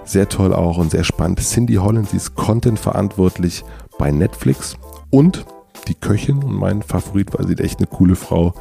[0.05, 1.39] Sehr toll auch und sehr spannend.
[1.39, 3.65] Cindy Holland, sie ist Content verantwortlich
[4.01, 4.77] bei Netflix.
[5.11, 5.47] Und
[5.87, 8.53] die Köchin und mein Favorit, weil sie echt eine coole Frau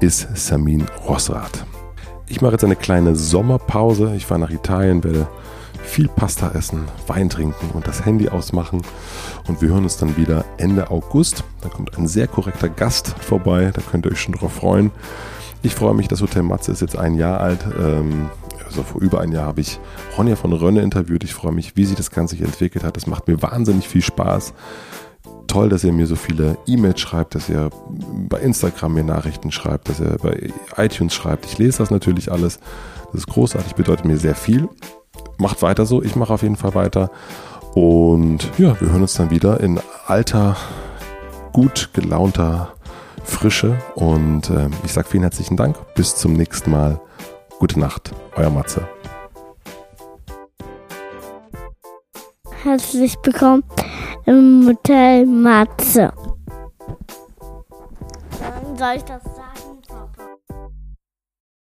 [0.00, 1.64] ist Samin Rossrath.
[2.30, 4.14] Ich mache jetzt eine kleine Sommerpause.
[4.14, 5.28] Ich fahre nach Italien, werde
[5.82, 8.82] viel Pasta essen, Wein trinken und das Handy ausmachen.
[9.46, 11.42] Und wir hören uns dann wieder Ende August.
[11.62, 13.70] Da kommt ein sehr korrekter Gast vorbei.
[13.72, 14.90] Da könnt ihr euch schon drauf freuen.
[15.62, 17.60] Ich freue mich, das Hotel Matze ist jetzt ein Jahr alt.
[17.80, 18.28] Ähm,
[18.66, 19.80] also vor über ein Jahr habe ich
[20.18, 21.24] Ronja von Rönne interviewt.
[21.24, 22.96] Ich freue mich, wie sich das Ganze entwickelt hat.
[22.96, 24.52] Das macht mir wahnsinnig viel Spaß.
[25.46, 27.70] Toll, dass ihr mir so viele E-Mails schreibt, dass ihr
[28.28, 31.46] bei Instagram mir Nachrichten schreibt, dass ihr bei iTunes schreibt.
[31.46, 32.60] Ich lese das natürlich alles.
[33.06, 34.68] Das ist großartig, bedeutet mir sehr viel.
[35.38, 37.10] Macht weiter so, ich mache auf jeden Fall weiter.
[37.74, 40.56] Und ja, wir hören uns dann wieder in alter,
[41.52, 42.74] gut gelaunter
[43.24, 43.78] Frische.
[43.94, 45.76] Und äh, ich sage vielen herzlichen Dank.
[45.94, 47.00] Bis zum nächsten Mal.
[47.58, 48.12] Gute Nacht.
[48.36, 48.88] Euer Matze.
[52.62, 53.62] Herzlich willkommen
[54.26, 56.12] im Hotel Matze.
[58.76, 59.22] Soll ich das